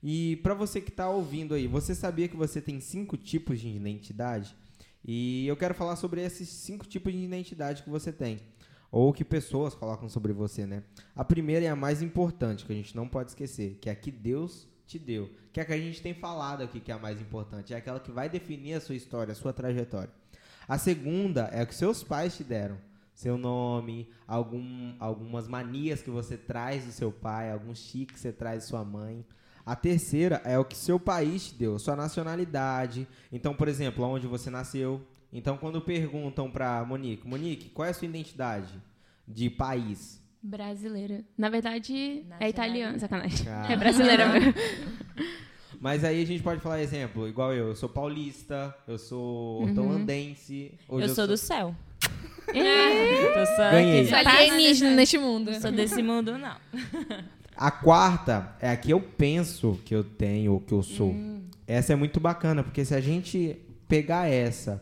E 0.02 0.36
pra 0.42 0.52
você 0.52 0.78
que 0.78 0.92
tá 0.92 1.08
ouvindo 1.08 1.54
aí, 1.54 1.66
você 1.66 1.94
sabia 1.94 2.28
que 2.28 2.36
você 2.36 2.60
tem 2.60 2.78
cinco 2.78 3.16
tipos 3.16 3.58
de 3.58 3.68
identidade? 3.68 4.54
E 5.02 5.46
eu 5.46 5.56
quero 5.56 5.72
falar 5.72 5.96
sobre 5.96 6.20
esses 6.20 6.46
cinco 6.46 6.86
tipos 6.86 7.10
de 7.10 7.20
identidade 7.20 7.82
que 7.82 7.88
você 7.88 8.12
tem. 8.12 8.38
Ou 8.98 9.12
que 9.12 9.26
pessoas 9.26 9.74
colocam 9.74 10.08
sobre 10.08 10.32
você, 10.32 10.64
né? 10.64 10.82
A 11.14 11.22
primeira 11.22 11.66
e 11.66 11.68
a 11.68 11.76
mais 11.76 12.00
importante, 12.00 12.64
que 12.64 12.72
a 12.72 12.74
gente 12.74 12.96
não 12.96 13.06
pode 13.06 13.28
esquecer, 13.28 13.76
que 13.78 13.90
é 13.90 13.92
a 13.92 13.94
que 13.94 14.10
Deus 14.10 14.66
te 14.86 14.98
deu. 14.98 15.28
Que 15.52 15.60
é 15.60 15.62
a 15.62 15.66
que 15.66 15.74
a 15.74 15.78
gente 15.78 16.00
tem 16.00 16.14
falado 16.14 16.62
aqui 16.62 16.80
que 16.80 16.90
é 16.90 16.94
a 16.94 16.98
mais 16.98 17.20
importante. 17.20 17.74
É 17.74 17.76
aquela 17.76 18.00
que 18.00 18.10
vai 18.10 18.30
definir 18.30 18.72
a 18.72 18.80
sua 18.80 18.94
história, 18.94 19.32
a 19.32 19.34
sua 19.34 19.52
trajetória. 19.52 20.08
A 20.66 20.78
segunda 20.78 21.42
é 21.52 21.60
a 21.60 21.66
que 21.66 21.74
seus 21.74 22.02
pais 22.02 22.38
te 22.38 22.42
deram. 22.42 22.78
Seu 23.14 23.36
nome, 23.36 24.08
algum, 24.26 24.94
algumas 24.98 25.46
manias 25.46 26.00
que 26.00 26.08
você 26.08 26.38
traz 26.38 26.86
do 26.86 26.92
seu 26.92 27.12
pai, 27.12 27.52
alguns 27.52 27.76
chiques 27.76 28.14
que 28.14 28.22
você 28.22 28.32
traz 28.32 28.62
de 28.62 28.68
sua 28.70 28.82
mãe. 28.82 29.26
A 29.66 29.76
terceira 29.76 30.40
é 30.42 30.58
o 30.58 30.64
que 30.64 30.74
seu 30.74 30.98
país 30.98 31.48
te 31.48 31.54
deu, 31.54 31.78
sua 31.78 31.96
nacionalidade. 31.96 33.06
Então, 33.30 33.54
por 33.54 33.68
exemplo, 33.68 34.06
onde 34.06 34.26
você 34.26 34.48
nasceu. 34.48 35.02
Então, 35.36 35.58
quando 35.58 35.82
perguntam 35.82 36.50
pra 36.50 36.82
Monique, 36.82 37.28
Monique, 37.28 37.68
qual 37.68 37.84
é 37.84 37.90
a 37.90 37.92
sua 37.92 38.08
identidade 38.08 38.72
de 39.28 39.50
país? 39.50 40.18
Brasileira. 40.42 41.26
Na 41.36 41.50
verdade, 41.50 42.24
é 42.40 42.48
italiana, 42.48 42.98
sacanagem. 42.98 43.46
Ah. 43.46 43.66
É 43.70 43.76
brasileira 43.76 44.26
mesmo. 44.32 44.54
Mas 45.78 46.04
aí 46.04 46.22
a 46.22 46.26
gente 46.26 46.42
pode 46.42 46.62
falar 46.62 46.80
exemplo, 46.80 47.28
igual 47.28 47.52
eu, 47.52 47.68
eu 47.68 47.76
sou 47.76 47.86
paulista, 47.86 48.74
eu 48.88 48.96
sou 48.96 49.64
hortolandense. 49.64 50.72
hoje 50.88 51.06
eu 51.06 51.14
sou 51.14 51.26
do 51.26 51.36
céu. 51.36 51.74
É. 52.54 53.34
Tô 53.34 53.44
só 53.56 53.70
Ganhei. 53.72 54.06
Sou 54.06 54.18
alienígena 54.18 54.92
neste 54.92 55.18
mundo. 55.18 55.50
Não 55.50 55.60
sou 55.60 55.72
desse 55.72 56.00
mundo, 56.00 56.38
não. 56.38 56.56
A 57.56 57.72
quarta 57.72 58.54
é 58.60 58.70
a 58.70 58.76
que 58.76 58.92
eu 58.92 59.00
penso 59.00 59.80
que 59.84 59.92
eu 59.92 60.04
tenho 60.04 60.52
ou 60.52 60.60
que 60.60 60.72
eu 60.72 60.80
sou. 60.80 61.10
Hum. 61.10 61.42
Essa 61.66 61.94
é 61.94 61.96
muito 61.96 62.20
bacana, 62.20 62.62
porque 62.62 62.84
se 62.84 62.94
a 62.94 63.00
gente 63.00 63.58
pegar 63.88 64.30
essa 64.30 64.80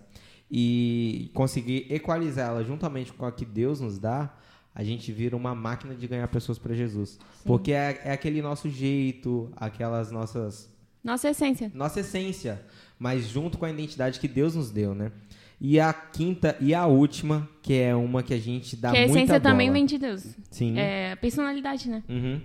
e 0.50 1.30
conseguir 1.34 1.86
equalizar 1.90 2.48
ela 2.50 2.64
juntamente 2.64 3.12
com 3.12 3.24
a 3.26 3.32
que 3.32 3.44
Deus 3.44 3.80
nos 3.80 3.98
dá, 3.98 4.34
a 4.74 4.82
gente 4.82 5.12
vira 5.12 5.36
uma 5.36 5.54
máquina 5.54 5.94
de 5.94 6.06
ganhar 6.06 6.26
pessoas 6.28 6.58
para 6.58 6.74
Jesus. 6.74 7.18
Porque 7.44 7.72
é, 7.72 8.00
é 8.04 8.12
aquele 8.12 8.42
nosso 8.42 8.68
jeito, 8.68 9.50
aquelas 9.56 10.10
nossas 10.10 10.72
Nossa 11.02 11.28
essência. 11.30 11.70
nossa 11.74 12.00
essência, 12.00 12.62
mas 12.98 13.26
junto 13.28 13.56
com 13.58 13.64
a 13.64 13.70
identidade 13.70 14.18
que 14.18 14.28
Deus 14.28 14.54
nos 14.54 14.70
deu, 14.70 14.94
né? 14.94 15.12
E 15.60 15.78
a 15.78 15.92
quinta 15.92 16.56
e 16.60 16.74
a 16.74 16.84
última, 16.86 17.48
que 17.62 17.74
é 17.74 17.94
uma 17.94 18.22
que 18.22 18.34
a 18.34 18.38
gente 18.38 18.76
dá 18.76 18.90
que 18.90 18.96
a 18.98 19.00
muita 19.02 19.12
essência 19.12 19.40
bola. 19.40 19.52
também 19.52 19.70
vem 19.72 19.86
de 19.86 19.96
Deus. 19.96 20.26
Sim. 20.50 20.76
É 20.76 21.12
a 21.12 21.16
personalidade, 21.16 21.88
né? 21.88 22.02
Uhum. 22.08 22.40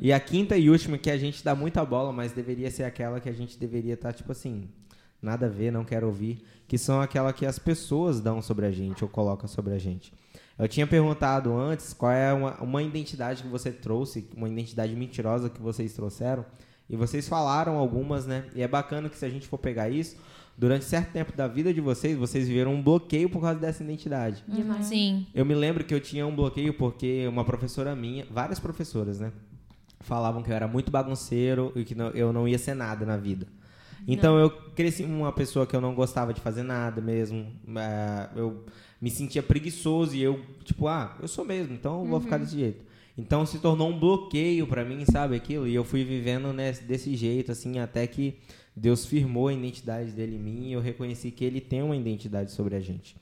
E 0.00 0.12
a 0.12 0.20
quinta 0.20 0.56
e 0.56 0.70
última 0.70 0.96
que 0.96 1.10
a 1.10 1.18
gente 1.18 1.44
dá 1.44 1.56
muita 1.56 1.84
bola, 1.84 2.12
mas 2.12 2.32
deveria 2.32 2.70
ser 2.70 2.84
aquela 2.84 3.18
que 3.20 3.28
a 3.28 3.32
gente 3.32 3.58
deveria 3.58 3.94
estar, 3.94 4.12
tipo 4.12 4.30
assim, 4.30 4.68
nada 5.22 5.46
a 5.46 5.48
ver, 5.48 5.70
não 5.70 5.84
quero 5.84 6.06
ouvir, 6.06 6.44
que 6.66 6.76
são 6.76 7.00
aquela 7.00 7.32
que 7.32 7.46
as 7.46 7.58
pessoas 7.58 8.20
dão 8.20 8.42
sobre 8.42 8.66
a 8.66 8.70
gente 8.70 9.04
ou 9.04 9.08
colocam 9.08 9.46
sobre 9.48 9.72
a 9.72 9.78
gente. 9.78 10.12
Eu 10.58 10.68
tinha 10.68 10.86
perguntado 10.86 11.54
antes 11.56 11.92
qual 11.94 12.12
é 12.12 12.32
uma, 12.32 12.60
uma 12.60 12.82
identidade 12.82 13.42
que 13.42 13.48
você 13.48 13.70
trouxe, 13.70 14.28
uma 14.36 14.48
identidade 14.48 14.94
mentirosa 14.94 15.48
que 15.48 15.60
vocês 15.62 15.92
trouxeram, 15.94 16.44
e 16.90 16.96
vocês 16.96 17.26
falaram 17.28 17.76
algumas, 17.78 18.26
né? 18.26 18.44
E 18.54 18.60
é 18.60 18.68
bacana 18.68 19.08
que 19.08 19.16
se 19.16 19.24
a 19.24 19.30
gente 19.30 19.46
for 19.46 19.56
pegar 19.56 19.88
isso, 19.88 20.16
durante 20.58 20.84
certo 20.84 21.10
tempo 21.12 21.34
da 21.34 21.48
vida 21.48 21.72
de 21.72 21.80
vocês, 21.80 22.18
vocês 22.18 22.46
viveram 22.46 22.74
um 22.74 22.82
bloqueio 22.82 23.30
por 23.30 23.40
causa 23.40 23.58
dessa 23.58 23.82
identidade. 23.82 24.44
Demais. 24.46 24.86
Sim. 24.86 25.26
Eu 25.34 25.46
me 25.46 25.54
lembro 25.54 25.84
que 25.84 25.94
eu 25.94 26.00
tinha 26.00 26.26
um 26.26 26.34
bloqueio 26.36 26.74
porque 26.74 27.26
uma 27.28 27.44
professora 27.44 27.96
minha, 27.96 28.26
várias 28.30 28.58
professoras, 28.60 29.18
né? 29.20 29.32
Falavam 30.00 30.42
que 30.42 30.50
eu 30.50 30.54
era 30.54 30.68
muito 30.68 30.90
bagunceiro 30.90 31.72
e 31.74 31.84
que 31.84 31.94
não- 31.94 32.10
eu 32.10 32.32
não 32.32 32.46
ia 32.46 32.58
ser 32.58 32.74
nada 32.74 33.06
na 33.06 33.16
vida. 33.16 33.46
Então 34.06 34.38
eu 34.38 34.50
cresci 34.74 35.04
uma 35.04 35.32
pessoa 35.32 35.66
que 35.66 35.76
eu 35.76 35.80
não 35.80 35.94
gostava 35.94 36.32
de 36.34 36.40
fazer 36.40 36.62
nada 36.62 37.00
mesmo. 37.00 37.46
eh, 37.76 38.28
eu 38.36 38.64
me 39.00 39.10
sentia 39.10 39.42
preguiçoso 39.42 40.14
e 40.16 40.22
eu, 40.22 40.40
tipo, 40.64 40.86
ah, 40.88 41.16
eu 41.20 41.28
sou 41.28 41.44
mesmo, 41.44 41.74
então 41.74 42.00
eu 42.02 42.06
vou 42.06 42.20
ficar 42.20 42.38
desse 42.38 42.58
jeito. 42.58 42.84
Então 43.16 43.44
se 43.44 43.58
tornou 43.58 43.90
um 43.90 43.98
bloqueio 43.98 44.66
pra 44.66 44.84
mim, 44.84 45.04
sabe 45.04 45.36
aquilo? 45.36 45.66
E 45.68 45.74
eu 45.74 45.84
fui 45.84 46.02
vivendo 46.04 46.52
nesse- 46.52 46.82
desse 46.84 47.14
jeito, 47.14 47.52
assim, 47.52 47.78
até 47.78 48.06
que 48.06 48.36
Deus 48.74 49.04
firmou 49.04 49.48
a 49.48 49.52
identidade 49.52 50.12
dele 50.12 50.36
em 50.36 50.38
mim 50.38 50.68
e 50.68 50.72
eu 50.72 50.80
reconheci 50.80 51.30
que 51.30 51.44
ele 51.44 51.60
tem 51.60 51.82
uma 51.82 51.94
identidade 51.96 52.52
sobre 52.52 52.74
a 52.74 52.80
gente. 52.80 53.14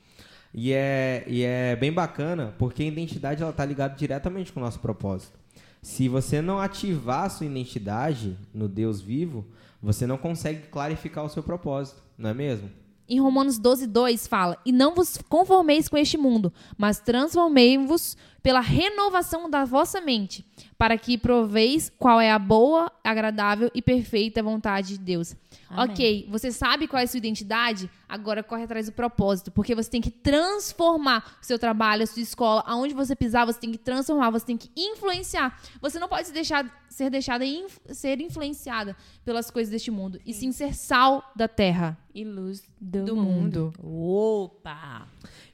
E 0.54 0.72
é, 0.72 1.24
e 1.26 1.42
é 1.42 1.76
bem 1.76 1.92
bacana, 1.92 2.54
porque 2.58 2.82
a 2.82 2.86
identidade 2.86 3.42
ela 3.42 3.52
tá 3.52 3.64
ligada 3.64 3.94
diretamente 3.96 4.52
com 4.52 4.60
o 4.60 4.62
nosso 4.62 4.80
propósito. 4.80 5.38
Se 5.82 6.08
você 6.08 6.40
não 6.42 6.58
ativar 6.60 7.24
a 7.24 7.28
sua 7.30 7.46
identidade 7.46 8.36
no 8.54 8.68
Deus 8.68 9.00
vivo, 9.00 9.46
você 9.82 10.06
não 10.06 10.18
consegue 10.18 10.68
clarificar 10.68 11.24
o 11.24 11.28
seu 11.28 11.42
propósito, 11.42 12.02
não 12.16 12.30
é 12.30 12.34
mesmo? 12.34 12.70
Em 13.08 13.20
Romanos 13.20 13.58
12, 13.58 13.88
2 13.88 14.26
fala: 14.28 14.56
E 14.64 14.70
não 14.70 14.94
vos 14.94 15.18
conformeis 15.28 15.88
com 15.88 15.96
este 15.96 16.16
mundo, 16.16 16.52
mas 16.78 17.00
transformei-vos 17.00 18.16
pela 18.42 18.60
renovação 18.60 19.50
da 19.50 19.64
vossa 19.64 20.00
mente, 20.00 20.44
para 20.78 20.96
que 20.96 21.18
proveis 21.18 21.92
qual 21.98 22.20
é 22.20 22.30
a 22.30 22.38
boa, 22.38 22.90
agradável 23.04 23.70
e 23.74 23.82
perfeita 23.82 24.42
vontade 24.42 24.88
de 24.88 24.98
Deus. 24.98 25.36
Amém. 25.68 25.90
Ok, 25.92 26.28
você 26.30 26.50
sabe 26.50 26.88
qual 26.88 27.00
é 27.00 27.04
a 27.04 27.06
sua 27.06 27.18
identidade? 27.18 27.88
Agora 28.08 28.42
corre 28.42 28.64
atrás 28.64 28.86
do 28.86 28.92
propósito, 28.92 29.50
porque 29.52 29.74
você 29.74 29.88
tem 29.90 30.00
que 30.00 30.10
transformar 30.10 31.38
o 31.40 31.44
seu 31.44 31.58
trabalho, 31.58 32.02
a 32.02 32.06
sua 32.06 32.22
escola, 32.22 32.64
aonde 32.66 32.92
você 32.94 33.14
pisar, 33.14 33.44
você 33.46 33.60
tem 33.60 33.70
que 33.70 33.78
transformar, 33.78 34.30
você 34.30 34.46
tem 34.46 34.56
que 34.56 34.70
influenciar. 34.76 35.60
Você 35.80 35.98
não 35.98 36.08
pode 36.08 36.26
se 36.26 36.32
deixar, 36.32 36.66
ser 36.88 37.08
deixada 37.10 37.44
inf- 37.44 37.78
ser 37.90 38.20
influenciada 38.20 38.96
pelas 39.24 39.50
coisas 39.50 39.70
deste 39.70 39.90
mundo, 39.90 40.18
e 40.26 40.32
sim 40.34 40.50
ser 40.50 40.74
sal 40.74 41.22
da 41.36 41.46
terra. 41.46 41.96
E 42.12 42.24
luz 42.24 42.62
do, 42.80 43.04
Do 43.04 43.16
mundo. 43.16 43.72
Opa! 43.80 45.06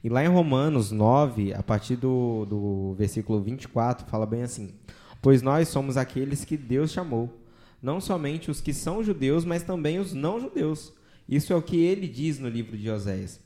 E 0.07 0.09
lá 0.09 0.23
em 0.23 0.29
Romanos 0.29 0.89
9, 0.89 1.53
a 1.53 1.61
partir 1.61 1.97
do, 1.97 2.45
do 2.45 2.95
versículo 2.97 3.41
24, 3.41 4.07
fala 4.09 4.25
bem 4.25 4.41
assim: 4.41 4.73
Pois 5.21 5.41
nós 5.41 5.67
somos 5.67 5.97
aqueles 5.97 6.45
que 6.45 6.55
Deus 6.55 6.91
chamou, 6.91 7.41
não 7.81 7.99
somente 7.99 8.49
os 8.49 8.61
que 8.61 8.73
são 8.73 9.03
judeus, 9.03 9.43
mas 9.43 9.63
também 9.63 9.99
os 9.99 10.13
não 10.13 10.39
judeus. 10.39 10.93
Isso 11.27 11.51
é 11.51 11.57
o 11.57 11.61
que 11.61 11.83
ele 11.83 12.07
diz 12.07 12.39
no 12.39 12.47
livro 12.47 12.77
de 12.77 12.89
Oséias. 12.89 13.41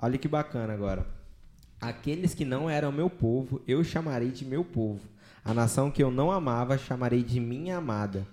Olha 0.00 0.16
que 0.16 0.26
bacana 0.26 0.72
agora. 0.72 1.06
Aqueles 1.78 2.32
que 2.32 2.46
não 2.46 2.70
eram 2.70 2.90
meu 2.90 3.10
povo, 3.10 3.60
eu 3.68 3.84
chamarei 3.84 4.30
de 4.30 4.46
meu 4.46 4.64
povo. 4.64 5.02
A 5.44 5.52
nação 5.52 5.90
que 5.90 6.02
eu 6.02 6.10
não 6.10 6.32
amava, 6.32 6.78
chamarei 6.78 7.22
de 7.22 7.38
minha 7.38 7.76
amada. 7.76 8.26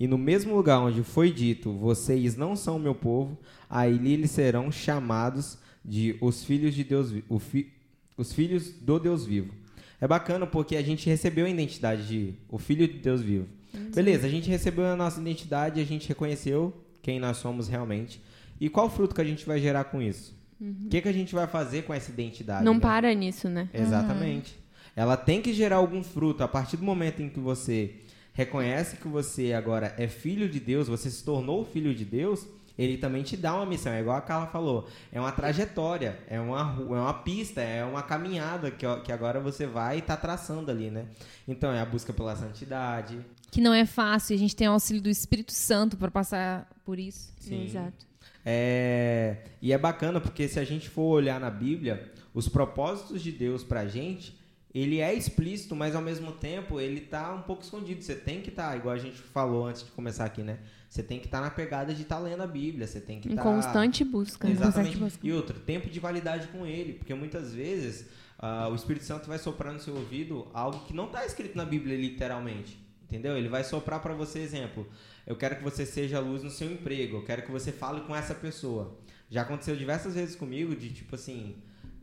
E 0.00 0.08
no 0.08 0.18
mesmo 0.18 0.56
lugar 0.56 0.80
onde 0.80 1.04
foi 1.04 1.30
dito, 1.30 1.72
vocês 1.72 2.34
não 2.34 2.56
são 2.56 2.80
meu 2.80 2.96
povo, 2.96 3.38
aí 3.70 3.94
eles 4.12 4.32
serão 4.32 4.72
chamados 4.72 5.56
de 5.84 6.16
os 6.20 6.44
filhos 6.44 6.74
de 6.74 6.84
Deus, 6.84 7.12
fi- 7.40 7.72
os 8.16 8.32
filhos 8.32 8.70
do 8.72 8.98
Deus 8.98 9.24
vivo. 9.24 9.52
É 10.00 10.06
bacana 10.06 10.46
porque 10.46 10.76
a 10.76 10.82
gente 10.82 11.08
recebeu 11.08 11.46
a 11.46 11.50
identidade 11.50 12.06
de 12.06 12.34
o 12.48 12.58
filho 12.58 12.86
de 12.86 12.94
Deus 12.98 13.20
vivo. 13.20 13.46
Beleza, 13.94 14.26
a 14.26 14.30
gente 14.30 14.48
recebeu 14.48 14.86
a 14.86 14.96
nossa 14.96 15.20
identidade, 15.20 15.80
a 15.80 15.84
gente 15.84 16.08
reconheceu 16.08 16.74
quem 17.02 17.18
nós 17.20 17.36
somos 17.36 17.68
realmente. 17.68 18.20
E 18.60 18.68
qual 18.68 18.88
fruto 18.90 19.14
que 19.14 19.20
a 19.20 19.24
gente 19.24 19.44
vai 19.46 19.60
gerar 19.60 19.84
com 19.84 20.00
isso? 20.00 20.36
O 20.60 20.88
que, 20.88 21.00
que 21.00 21.08
a 21.08 21.12
gente 21.12 21.34
vai 21.34 21.46
fazer 21.46 21.82
com 21.82 21.94
essa 21.94 22.10
identidade? 22.10 22.64
Não 22.64 22.74
né? 22.74 22.80
para 22.80 23.14
nisso, 23.14 23.48
né? 23.48 23.68
Exatamente. 23.72 24.56
Ela 24.96 25.16
tem 25.16 25.40
que 25.40 25.52
gerar 25.52 25.76
algum 25.76 26.02
fruto. 26.02 26.42
A 26.42 26.48
partir 26.48 26.76
do 26.76 26.82
momento 26.82 27.22
em 27.22 27.28
que 27.28 27.38
você 27.38 27.94
reconhece 28.32 28.96
que 28.96 29.06
você 29.06 29.52
agora 29.52 29.94
é 29.96 30.08
filho 30.08 30.48
de 30.48 30.58
Deus, 30.58 30.88
você 30.88 31.08
se 31.10 31.22
tornou 31.24 31.64
filho 31.64 31.94
de 31.94 32.04
Deus, 32.04 32.46
ele 32.78 32.96
também 32.96 33.22
te 33.24 33.36
dá 33.36 33.54
uma 33.54 33.66
missão. 33.66 33.92
É 33.92 34.00
igual 34.00 34.16
a 34.16 34.20
Carla 34.20 34.46
falou. 34.46 34.88
É 35.10 35.18
uma 35.20 35.32
trajetória, 35.32 36.18
é 36.28 36.38
uma, 36.40 36.62
ru- 36.62 36.94
é 36.94 37.00
uma 37.00 37.14
pista, 37.14 37.60
é 37.60 37.84
uma 37.84 38.02
caminhada 38.02 38.70
que, 38.70 38.86
que 39.04 39.10
agora 39.12 39.40
você 39.40 39.66
vai 39.66 39.96
e 39.96 39.98
está 39.98 40.16
traçando 40.16 40.70
ali, 40.70 40.90
né? 40.90 41.06
Então 41.46 41.72
é 41.72 41.80
a 41.80 41.84
busca 41.84 42.12
pela 42.12 42.36
santidade. 42.36 43.18
Que 43.50 43.60
não 43.60 43.74
é 43.74 43.84
fácil, 43.84 44.36
a 44.36 44.38
gente 44.38 44.54
tem 44.54 44.68
o 44.68 44.72
auxílio 44.72 45.02
do 45.02 45.08
Espírito 45.08 45.52
Santo 45.52 45.96
para 45.96 46.10
passar 46.10 46.70
por 46.84 46.98
isso. 46.98 47.32
Sim. 47.40 47.64
Exato. 47.64 48.06
É, 48.44 49.38
e 49.60 49.72
é 49.72 49.78
bacana 49.78 50.20
porque 50.20 50.46
se 50.48 50.58
a 50.60 50.64
gente 50.64 50.88
for 50.88 51.02
olhar 51.16 51.38
na 51.40 51.50
Bíblia, 51.50 52.10
os 52.32 52.48
propósitos 52.48 53.20
de 53.22 53.32
Deus 53.32 53.64
pra 53.64 53.86
gente, 53.86 54.37
ele 54.74 55.00
é 55.00 55.14
explícito, 55.14 55.74
mas 55.74 55.94
ao 55.94 56.02
mesmo 56.02 56.32
tempo 56.32 56.78
ele 56.80 57.00
tá 57.00 57.34
um 57.34 57.42
pouco 57.42 57.62
escondido. 57.62 58.02
Você 58.02 58.14
tem 58.14 58.40
que 58.40 58.50
estar, 58.50 58.76
igual 58.76 58.94
a 58.94 58.98
gente 58.98 59.16
falou 59.16 59.66
antes 59.66 59.84
de 59.84 59.90
começar 59.92 60.24
aqui, 60.24 60.42
né? 60.42 60.58
Você 60.88 61.02
tem 61.02 61.18
que 61.18 61.26
estar 61.26 61.40
na 61.40 61.50
pegada 61.50 61.94
de 61.94 62.02
estar 62.02 62.18
lendo 62.18 62.42
a 62.42 62.46
Bíblia, 62.46 62.86
você 62.86 63.00
tem 63.00 63.20
que 63.20 63.28
Em 63.28 63.32
estar 63.32 63.42
constante 63.42 64.04
busca. 64.04 64.46
né? 64.46 64.54
Exatamente. 64.54 64.96
Constante 64.96 64.98
busca. 64.98 65.26
E 65.26 65.32
outro, 65.32 65.58
tempo 65.60 65.88
de 65.88 66.00
validade 66.00 66.48
com 66.48 66.66
ele, 66.66 66.94
porque 66.94 67.14
muitas 67.14 67.52
vezes 67.52 68.06
ah, 68.38 68.68
o 68.68 68.74
Espírito 68.74 69.04
Santo 69.04 69.26
vai 69.26 69.38
soprar 69.38 69.72
no 69.72 69.80
seu 69.80 69.94
ouvido 69.94 70.46
algo 70.54 70.80
que 70.86 70.94
não 70.94 71.06
está 71.06 71.24
escrito 71.26 71.56
na 71.56 71.64
Bíblia 71.64 71.96
literalmente, 71.96 72.78
entendeu? 73.02 73.36
Ele 73.36 73.48
vai 73.48 73.64
soprar 73.64 74.00
para 74.00 74.14
você 74.14 74.38
exemplo. 74.38 74.86
Eu 75.26 75.36
quero 75.36 75.56
que 75.56 75.62
você 75.62 75.84
seja 75.84 76.20
luz 76.20 76.42
no 76.42 76.50
seu 76.50 76.70
emprego, 76.70 77.18
eu 77.18 77.24
quero 77.24 77.42
que 77.42 77.50
você 77.50 77.72
fale 77.72 78.00
com 78.02 78.14
essa 78.14 78.34
pessoa. 78.34 78.98
Já 79.30 79.42
aconteceu 79.42 79.76
diversas 79.76 80.14
vezes 80.14 80.34
comigo 80.36 80.74
de 80.74 80.88
tipo 80.90 81.14
assim, 81.14 81.56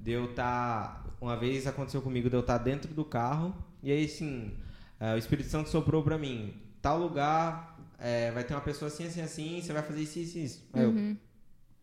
de 0.06 0.12
eu 0.12 0.36
tá, 0.36 1.04
uma 1.20 1.36
vez 1.36 1.66
aconteceu 1.66 2.00
comigo 2.00 2.30
de 2.30 2.36
eu 2.36 2.42
estar 2.42 2.60
dentro 2.60 2.94
do 2.94 3.04
carro 3.04 3.56
e 3.82 3.92
aí 3.92 4.06
assim, 4.06 4.54
ah, 5.00 5.16
o 5.16 5.18
Espírito 5.18 5.50
Santo 5.50 5.68
soprou 5.68 6.04
para 6.04 6.16
mim, 6.16 6.54
tal 6.80 7.00
lugar 7.00 7.76
é, 7.98 8.30
vai 8.32 8.44
ter 8.44 8.54
uma 8.54 8.62
pessoa 8.62 8.88
assim, 8.88 9.08
assim, 9.08 9.22
assim, 9.22 9.60
você 9.62 9.74
vai 9.74 9.82
fazer 9.82 10.04
isso, 10.04 10.20
isso, 10.20 10.38
isso. 10.38 10.70
Aí 10.74 10.84
eu, 10.84 10.92
Uhum. 10.92 11.18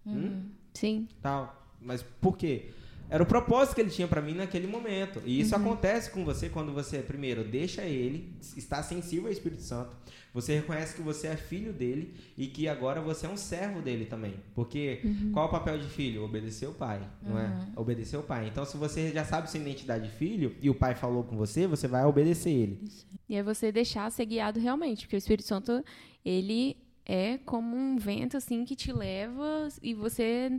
hum? 0.07 0.51
Sim. 0.73 1.09
tal. 1.21 1.61
Mas 1.81 2.01
por 2.21 2.37
quê? 2.37 2.71
Era 3.13 3.23
o 3.23 3.27
propósito 3.27 3.75
que 3.75 3.83
ele 3.83 3.91
tinha 3.91 4.09
pra 4.09 4.23
mim 4.23 4.33
naquele 4.33 4.67
momento. 4.67 5.21
E 5.27 5.39
isso 5.39 5.55
acontece 5.55 6.11
com 6.11 6.25
você 6.25 6.49
quando 6.49 6.73
você, 6.73 7.01
primeiro, 7.01 7.45
deixa 7.45 7.83
ele, 7.83 8.33
está 8.57 8.83
sensível 8.83 9.27
ao 9.27 9.33
Espírito 9.33 9.61
Santo. 9.61 9.95
Você 10.33 10.55
reconhece 10.55 10.95
que 10.95 11.03
você 11.03 11.27
é 11.27 11.37
filho 11.37 11.75
dele 11.75 12.15
e 12.39 12.47
que 12.47 12.67
agora 12.67 13.03
você 13.03 13.27
é 13.27 13.29
um 13.29 13.37
servo 13.37 13.83
dele 13.83 14.07
também. 14.07 14.37
Porque 14.55 15.03
qual 15.31 15.45
é 15.45 15.49
o 15.49 15.51
papel 15.51 15.79
de 15.79 15.89
filho? 15.89 16.25
Obedecer 16.25 16.67
o 16.67 16.73
pai, 16.73 17.03
não 17.21 17.39
é? 17.39 17.69
Obedecer 17.77 18.17
o 18.17 18.23
pai. 18.23 18.49
Então, 18.49 18.65
se 18.65 18.79
você 18.79 19.11
já 19.11 19.27
sabe 19.27 19.51
sua 19.51 19.61
identidade 19.61 20.09
de 20.09 20.15
filho 20.15 20.57
e 20.63 20.71
o 20.71 20.75
pai 20.75 20.95
falou 20.95 21.23
com 21.23 21.37
você, 21.37 21.67
você 21.67 21.87
vai 21.87 22.07
obedecer 22.07 22.49
ele. 22.49 22.81
E 23.29 23.37
é 23.37 23.43
você 23.43 23.71
deixar 23.71 24.11
ser 24.11 24.25
guiado 24.25 24.59
realmente, 24.59 25.03
porque 25.03 25.17
o 25.17 25.19
Espírito 25.19 25.47
Santo, 25.47 25.85
ele 26.25 26.79
é 27.05 27.37
como 27.45 27.77
um 27.77 27.99
vento, 27.99 28.39
assim, 28.39 28.65
que 28.65 28.75
te 28.75 28.91
leva 28.91 29.69
e 29.83 29.93
você 29.93 30.51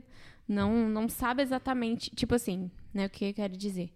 não, 0.47 0.87
não 0.89 1.07
sabe 1.09 1.41
exatamente, 1.41 2.09
tipo 2.15 2.35
assim, 2.35 2.69
né, 2.93 3.05
o 3.05 3.09
que 3.09 3.25
eu 3.25 3.33
quero 3.33 3.55
dizer. 3.55 3.91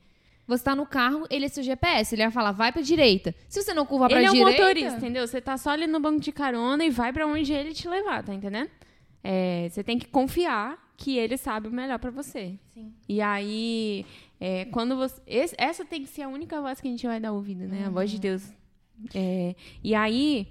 Você 0.47 0.63
tá 0.63 0.73
no 0.75 0.85
carro, 0.85 1.25
ele 1.29 1.45
é 1.45 1.49
seu 1.49 1.61
GPS, 1.61 2.15
ele 2.15 2.23
vai 2.23 2.31
falar, 2.31 2.53
vai 2.53 2.71
pra 2.71 2.81
direita. 2.81 3.35
Se 3.49 3.61
você 3.61 3.73
não 3.73 3.85
curva 3.85 4.07
pra 4.07 4.17
ele 4.17 4.27
é 4.27 4.29
o 4.29 4.33
direita... 4.33 4.61
motorista, 4.61 4.97
entendeu? 4.97 5.27
Você 5.27 5.41
tá 5.41 5.57
só 5.57 5.71
ali 5.71 5.85
no 5.87 5.99
banco 5.99 6.21
de 6.21 6.31
carona 6.31 6.85
e 6.85 6.89
vai 6.89 7.11
pra 7.11 7.27
onde 7.27 7.51
ele 7.51 7.73
te 7.73 7.87
levar, 7.87 8.23
tá 8.23 8.33
entendendo? 8.33 8.69
É, 9.21 9.67
você 9.69 9.83
tem 9.83 9.99
que 9.99 10.07
confiar 10.07 10.77
que 10.95 11.17
ele 11.17 11.35
sabe 11.35 11.67
o 11.67 11.71
melhor 11.71 11.99
pra 11.99 12.09
você. 12.11 12.57
Sim. 12.73 12.93
E 13.09 13.21
aí, 13.21 14.05
é, 14.39 14.63
quando 14.65 14.95
você. 14.95 15.21
esse- 15.27 15.55
essa 15.57 15.83
tem 15.83 16.01
que 16.03 16.07
ser 16.09 16.21
a 16.21 16.29
única 16.29 16.61
voz 16.61 16.79
que 16.79 16.87
a 16.87 16.91
gente 16.91 17.05
vai 17.05 17.19
dar 17.19 17.33
ouvido, 17.33 17.67
né? 17.67 17.83
A 17.85 17.89
voz 17.89 18.09
de 18.09 18.17
Deus. 18.17 18.49
É, 19.13 19.53
e 19.83 19.93
aí, 19.93 20.47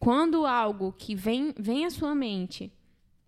quando 0.00 0.44
algo 0.46 0.92
que 0.98 1.14
vem, 1.14 1.54
vem 1.56 1.84
à 1.84 1.90
sua 1.90 2.12
mente 2.12 2.72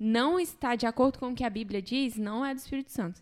não 0.01 0.41
está 0.41 0.75
de 0.75 0.87
acordo 0.87 1.19
com 1.19 1.29
o 1.29 1.35
que 1.35 1.45
a 1.45 1.51
Bíblia 1.51 1.83
diz, 1.83 2.17
não 2.17 2.45
é 2.45 2.55
do 2.55 2.59
Espírito 2.59 2.91
Santo. 2.91 3.21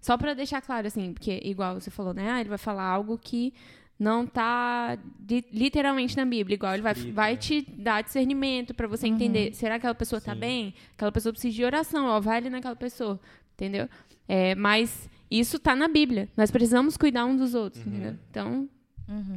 Só 0.00 0.16
pra 0.16 0.32
deixar 0.34 0.60
claro, 0.62 0.86
assim, 0.86 1.12
porque, 1.12 1.40
igual 1.44 1.80
você 1.80 1.90
falou, 1.90 2.14
né? 2.14 2.30
Ah, 2.30 2.40
ele 2.40 2.48
vai 2.50 2.58
falar 2.58 2.84
algo 2.84 3.18
que 3.18 3.52
não 3.98 4.24
tá 4.26 4.96
di- 5.18 5.44
literalmente 5.52 6.16
na 6.16 6.24
Bíblia, 6.24 6.54
igual 6.54 6.74
ele 6.74 6.82
vai, 6.82 6.94
vai 6.94 7.32
né? 7.32 7.36
te 7.38 7.62
dar 7.76 8.02
discernimento 8.02 8.72
pra 8.74 8.86
você 8.86 9.08
entender. 9.08 9.52
Será 9.54 9.72
que 9.74 9.78
aquela 9.78 9.94
pessoa 9.94 10.20
tá 10.20 10.34
Sim. 10.34 10.38
bem? 10.40 10.74
Aquela 10.94 11.10
pessoa 11.10 11.32
precisa 11.32 11.52
de 11.56 11.64
oração, 11.64 12.06
ó, 12.06 12.20
vai 12.20 12.36
ali 12.36 12.50
naquela 12.50 12.76
pessoa, 12.76 13.18
entendeu? 13.54 13.88
É, 14.28 14.54
mas 14.54 15.10
isso 15.30 15.58
tá 15.58 15.74
na 15.74 15.88
Bíblia. 15.88 16.28
Nós 16.36 16.50
precisamos 16.50 16.96
cuidar 16.96 17.24
um 17.24 17.34
dos 17.36 17.54
outros, 17.54 17.84
Uhum. 17.84 17.92
entendeu? 17.92 18.16
Então, 18.30 18.68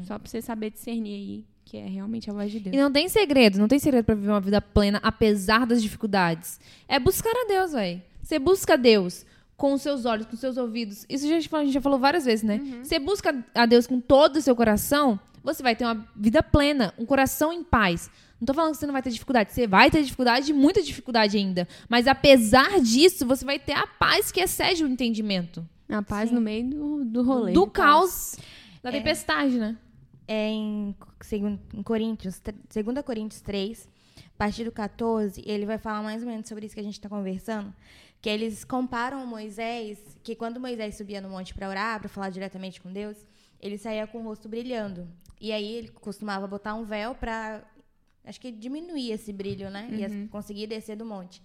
só 0.04 0.20
pra 0.20 0.30
você 0.30 0.42
saber 0.42 0.70
discernir 0.72 1.14
aí 1.16 1.46
que 1.66 1.78
é 1.78 1.86
realmente 1.86 2.30
a 2.30 2.34
voz 2.34 2.52
de 2.52 2.60
Deus. 2.60 2.76
E 2.76 2.80
não 2.80 2.92
tem 2.92 3.08
segredo, 3.08 3.58
não 3.58 3.68
tem 3.68 3.80
segredo 3.80 4.06
pra 4.06 4.16
viver 4.16 4.30
uma 4.30 4.42
vida 4.42 4.62
plena, 4.62 5.00
apesar 5.02 5.66
das 5.66 5.82
dificuldades. 5.82 6.60
É 6.88 7.00
buscar 7.00 7.32
a 7.32 7.48
Deus, 7.48 7.72
velho. 7.72 8.02
Você 8.22 8.38
busca 8.40 8.78
Deus 8.78 9.26
com 9.56 9.74
os 9.74 9.82
seus 9.82 10.06
olhos, 10.06 10.26
com 10.26 10.34
os 10.34 10.40
seus 10.40 10.58
ouvidos. 10.58 11.06
Isso 11.08 11.28
já, 11.28 11.36
a 11.36 11.64
gente 11.64 11.74
já 11.74 11.82
falou 11.82 12.00
várias 12.00 12.26
vezes, 12.26 12.44
né? 12.44 12.60
Você 12.84 13.00
busca 13.00 13.46
a 13.54 13.66
Deus 13.66 13.86
com 13.88 14.00
todo 14.00 14.38
o 14.38 14.42
seu 14.42 14.56
coração, 14.56 15.20
você 15.44 15.62
vai 15.64 15.76
ter 15.76 15.86
uma 15.86 16.08
vida 16.16 16.42
plena, 16.44 16.94
um 16.98 17.06
coração 17.06 17.52
em 17.54 17.64
paz. 17.64 18.10
Não 18.40 18.46
tô 18.46 18.54
falando 18.54 18.72
que 18.72 18.80
você 18.80 18.88
não 18.88 18.94
vai 18.94 19.04
ter 19.04 19.12
dificuldade. 19.12 19.54
Você 19.54 19.68
vai 19.68 19.92
ter 19.92 20.02
dificuldade, 20.02 20.52
muita 20.52 20.82
dificuldade 20.82 21.38
ainda. 21.38 21.68
Mas 21.88 22.08
apesar 22.08 22.80
disso, 22.80 23.26
você 23.26 23.46
vai 23.46 23.60
ter 23.60 23.74
a 23.74 23.86
paz 23.86 24.32
que 24.32 24.40
excede 24.42 24.84
o 24.84 24.88
entendimento. 24.88 25.64
A 25.88 26.02
paz 26.02 26.32
no 26.32 26.42
meio 26.42 26.68
do, 26.68 27.06
do 27.06 27.24
rolê. 27.24 27.54
Do 27.54 27.68
caos, 27.68 28.38
da 28.82 28.92
tempestade, 28.92 29.60
né? 29.60 29.78
É 30.28 30.48
em, 30.50 30.96
Coríntios, 31.84 32.40
2 32.40 33.04
Coríntios 33.06 33.42
3, 33.42 33.88
a 34.18 34.38
partir 34.38 34.64
do 34.64 34.72
14, 34.72 35.42
ele 35.46 35.66
vai 35.66 35.78
falar 35.78 36.02
mais 36.02 36.22
ou 36.24 36.28
menos 36.30 36.48
sobre 36.48 36.66
isso 36.66 36.76
que 36.76 36.82
a 36.82 36.84
gente 36.84 36.94
está 36.94 37.10
conversando. 37.10 37.74
Que 38.22 38.30
eles 38.30 38.64
comparam 38.64 39.26
Moisés, 39.26 39.98
que 40.24 40.36
quando 40.36 40.60
Moisés 40.60 40.96
subia 40.96 41.20
no 41.22 41.30
monte 41.30 41.54
para 41.54 41.68
orar, 41.68 42.00
para 42.00 42.10
falar 42.10 42.30
diretamente 42.30 42.80
com 42.80 42.92
Deus, 42.92 43.18
ele 43.60 43.78
saía 43.78 44.06
com 44.08 44.20
o 44.20 44.24
rosto 44.24 44.48
brilhando. 44.48 45.08
E 45.40 45.52
aí 45.52 45.74
ele 45.74 45.88
costumava 45.90 46.48
botar 46.48 46.76
um 46.76 46.84
véu 46.84 47.16
para, 47.16 47.64
acho 48.24 48.40
que 48.40 48.52
diminuir 48.52 49.12
esse 49.12 49.34
brilho, 49.34 49.70
né? 49.72 49.88
E 49.92 50.06
as- 50.06 50.30
conseguir 50.30 50.68
descer 50.68 50.96
do 50.96 51.06
monte. 51.06 51.42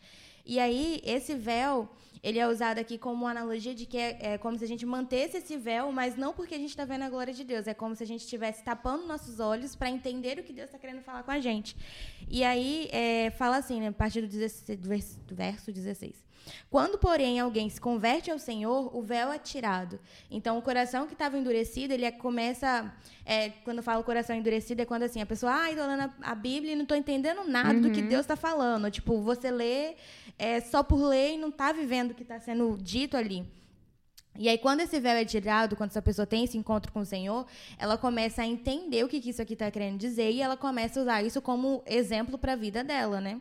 E 0.46 0.60
aí, 0.60 1.00
esse 1.04 1.34
véu, 1.34 1.88
ele 2.22 2.38
é 2.38 2.46
usado 2.48 2.78
aqui 2.78 2.96
como 2.96 3.24
uma 3.24 3.30
analogia 3.32 3.74
de 3.74 3.84
que 3.84 3.98
é, 3.98 4.18
é 4.34 4.38
como 4.38 4.56
se 4.58 4.64
a 4.64 4.68
gente 4.68 4.86
mantesse 4.86 5.38
esse 5.38 5.56
véu, 5.56 5.90
mas 5.92 6.16
não 6.16 6.32
porque 6.32 6.54
a 6.54 6.58
gente 6.58 6.70
está 6.70 6.84
vendo 6.84 7.02
a 7.02 7.10
glória 7.10 7.34
de 7.34 7.42
Deus. 7.44 7.66
É 7.66 7.74
como 7.74 7.94
se 7.96 8.02
a 8.02 8.06
gente 8.06 8.20
estivesse 8.20 8.62
tapando 8.62 9.06
nossos 9.06 9.40
olhos 9.40 9.74
para 9.74 9.90
entender 9.90 10.38
o 10.38 10.44
que 10.44 10.52
Deus 10.52 10.66
está 10.66 10.78
querendo 10.78 11.02
falar 11.02 11.22
com 11.24 11.30
a 11.32 11.40
gente. 11.40 11.76
E 12.28 12.42
aí, 12.44 12.88
é, 12.92 13.30
fala 13.30 13.56
assim, 13.58 13.80
né, 13.80 13.88
a 13.88 13.92
partir 13.92 14.20
do, 14.22 14.28
16 14.28 14.78
do 14.78 14.88
vers- 14.88 15.16
do 15.26 15.34
verso 15.34 15.72
16. 15.72 16.25
Quando, 16.70 16.98
porém, 16.98 17.40
alguém 17.40 17.68
se 17.68 17.80
converte 17.80 18.30
ao 18.30 18.38
Senhor, 18.38 18.94
o 18.96 19.02
véu 19.02 19.32
é 19.32 19.38
tirado. 19.38 19.98
Então, 20.30 20.56
o 20.58 20.62
coração 20.62 21.06
que 21.06 21.12
estava 21.12 21.36
endurecido, 21.38 21.92
ele 21.92 22.04
é- 22.04 22.10
começa. 22.10 22.92
é, 23.24 23.50
quando 23.64 23.78
eu 23.78 23.82
falo 23.82 24.04
coração 24.04 24.36
endurecido, 24.36 24.82
é 24.82 24.84
quando 24.84 25.02
assim, 25.02 25.20
a 25.20 25.26
pessoa, 25.26 25.52
ah, 25.52 25.70
estou 25.70 25.86
lendo 25.86 26.12
a- 26.22 26.34
Bíblia 26.34 26.72
e 26.72 26.76
não 26.76 26.82
estou 26.84 26.96
entendendo 26.96 27.42
nada 27.44 27.74
do 27.80 27.90
que 27.90 28.00
Deus 28.02 28.20
está 28.20 28.36
falando. 28.36 28.88
Tipo, 28.90 29.20
você 29.20 29.50
lê 29.50 29.96
é, 30.38 30.60
só 30.60 30.82
por 30.82 31.02
ler 31.02 31.34
e 31.34 31.38
não 31.38 31.48
está 31.48 31.72
vivendo 31.72 32.10
o 32.12 32.14
que 32.14 32.22
está 32.22 32.38
sendo 32.38 32.76
dito 32.80 33.16
ali. 33.16 33.44
E 34.38 34.48
aí, 34.48 34.58
quando 34.58 34.80
esse 34.80 34.98
véu 35.00 35.16
é 35.16 35.24
tirado, 35.24 35.76
quando 35.76 35.90
essa 35.90 36.02
pessoa 36.02 36.26
tem 36.26 36.44
esse 36.44 36.56
encontro 36.56 36.92
com 36.92 37.00
o 37.00 37.04
Senhor, 37.04 37.46
ela 37.78 37.96
começa 37.96 38.42
a 38.42 38.46
entender 38.46 39.04
o 39.04 39.08
que, 39.08 39.20
que 39.20 39.30
isso 39.30 39.42
aqui 39.42 39.52
está 39.52 39.70
querendo 39.70 39.98
dizer 39.98 40.30
e 40.30 40.40
ela 40.40 40.56
começa 40.56 41.00
a 41.00 41.02
usar 41.02 41.22
isso 41.22 41.40
como 41.40 41.82
exemplo 41.86 42.38
para 42.38 42.52
a 42.52 42.56
vida 42.56 42.82
dela, 42.84 43.20
né? 43.20 43.38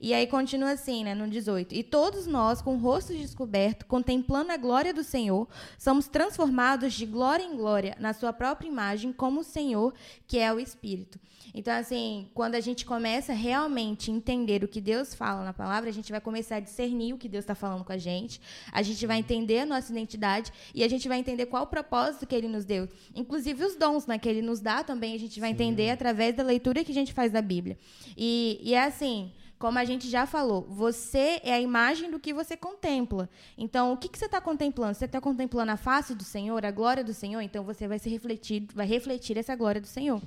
E 0.00 0.14
aí 0.14 0.26
continua 0.26 0.72
assim, 0.72 1.04
né, 1.04 1.14
no 1.14 1.28
18. 1.28 1.74
E 1.74 1.82
todos 1.82 2.26
nós, 2.26 2.62
com 2.62 2.74
o 2.74 2.78
rosto 2.78 3.12
descoberto, 3.14 3.86
contemplando 3.86 4.52
a 4.52 4.56
glória 4.56 4.92
do 4.92 5.02
Senhor, 5.04 5.48
somos 5.78 6.08
transformados 6.08 6.94
de 6.94 7.06
glória 7.06 7.44
em 7.44 7.56
glória 7.56 7.96
na 7.98 8.12
sua 8.12 8.32
própria 8.32 8.68
imagem, 8.68 9.12
como 9.12 9.40
o 9.40 9.44
Senhor, 9.44 9.94
que 10.26 10.38
é 10.38 10.52
o 10.52 10.58
Espírito. 10.60 11.18
Então, 11.54 11.74
assim, 11.74 12.28
quando 12.34 12.54
a 12.54 12.60
gente 12.60 12.84
começa 12.84 13.32
realmente 13.32 14.10
a 14.10 14.14
entender 14.14 14.62
o 14.62 14.68
que 14.68 14.80
Deus 14.80 15.14
fala 15.14 15.44
na 15.44 15.52
palavra, 15.52 15.90
a 15.90 15.92
gente 15.92 16.10
vai 16.10 16.20
começar 16.20 16.56
a 16.56 16.60
discernir 16.60 17.12
o 17.12 17.18
que 17.18 17.28
Deus 17.28 17.42
está 17.42 17.54
falando 17.54 17.84
com 17.84 17.92
a 17.92 17.98
gente, 17.98 18.40
a 18.72 18.82
gente 18.82 19.06
vai 19.06 19.18
entender 19.18 19.60
a 19.60 19.66
nossa 19.66 19.92
identidade 19.92 20.52
e 20.74 20.84
a 20.84 20.88
gente 20.88 21.08
vai 21.08 21.18
entender 21.18 21.46
qual 21.46 21.64
o 21.64 21.66
propósito 21.66 22.26
que 22.26 22.34
Ele 22.34 22.48
nos 22.48 22.64
deu. 22.64 22.88
Inclusive 23.14 23.64
os 23.64 23.76
dons 23.76 24.06
né, 24.06 24.18
que 24.18 24.28
Ele 24.28 24.42
nos 24.42 24.60
dá 24.60 24.84
também, 24.84 25.14
a 25.14 25.18
gente 25.18 25.40
vai 25.40 25.50
entender 25.50 25.90
através 25.90 26.34
da 26.34 26.42
leitura 26.42 26.84
que 26.84 26.92
a 26.92 26.94
gente 26.94 27.12
faz 27.12 27.32
da 27.32 27.42
Bíblia. 27.42 27.78
E, 28.16 28.60
e 28.62 28.74
é 28.74 28.84
assim. 28.84 29.32
Como 29.60 29.78
a 29.78 29.84
gente 29.84 30.08
já 30.08 30.24
falou, 30.24 30.66
você 30.70 31.38
é 31.44 31.52
a 31.52 31.60
imagem 31.60 32.10
do 32.10 32.18
que 32.18 32.32
você 32.32 32.56
contempla. 32.56 33.28
Então, 33.58 33.92
o 33.92 33.96
que, 33.98 34.08
que 34.08 34.18
você 34.18 34.24
está 34.24 34.40
contemplando? 34.40 34.94
Você 34.94 35.04
está 35.04 35.20
contemplando 35.20 35.70
a 35.70 35.76
face 35.76 36.14
do 36.14 36.24
Senhor, 36.24 36.64
a 36.64 36.70
glória 36.70 37.04
do 37.04 37.12
Senhor? 37.12 37.42
Então, 37.42 37.62
você 37.62 37.86
vai 37.86 37.98
se 37.98 38.08
refletir, 38.08 38.66
vai 38.74 38.86
refletir 38.86 39.36
essa 39.36 39.54
glória 39.54 39.78
do 39.78 39.86
Senhor. 39.86 40.18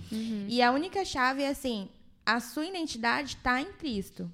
E 0.48 0.62
a 0.62 0.72
única 0.72 1.04
chave 1.04 1.42
é 1.42 1.50
assim: 1.50 1.90
a 2.24 2.40
sua 2.40 2.68
identidade 2.68 3.30
está 3.38 3.60
em 3.60 3.74
Cristo. 3.74 4.32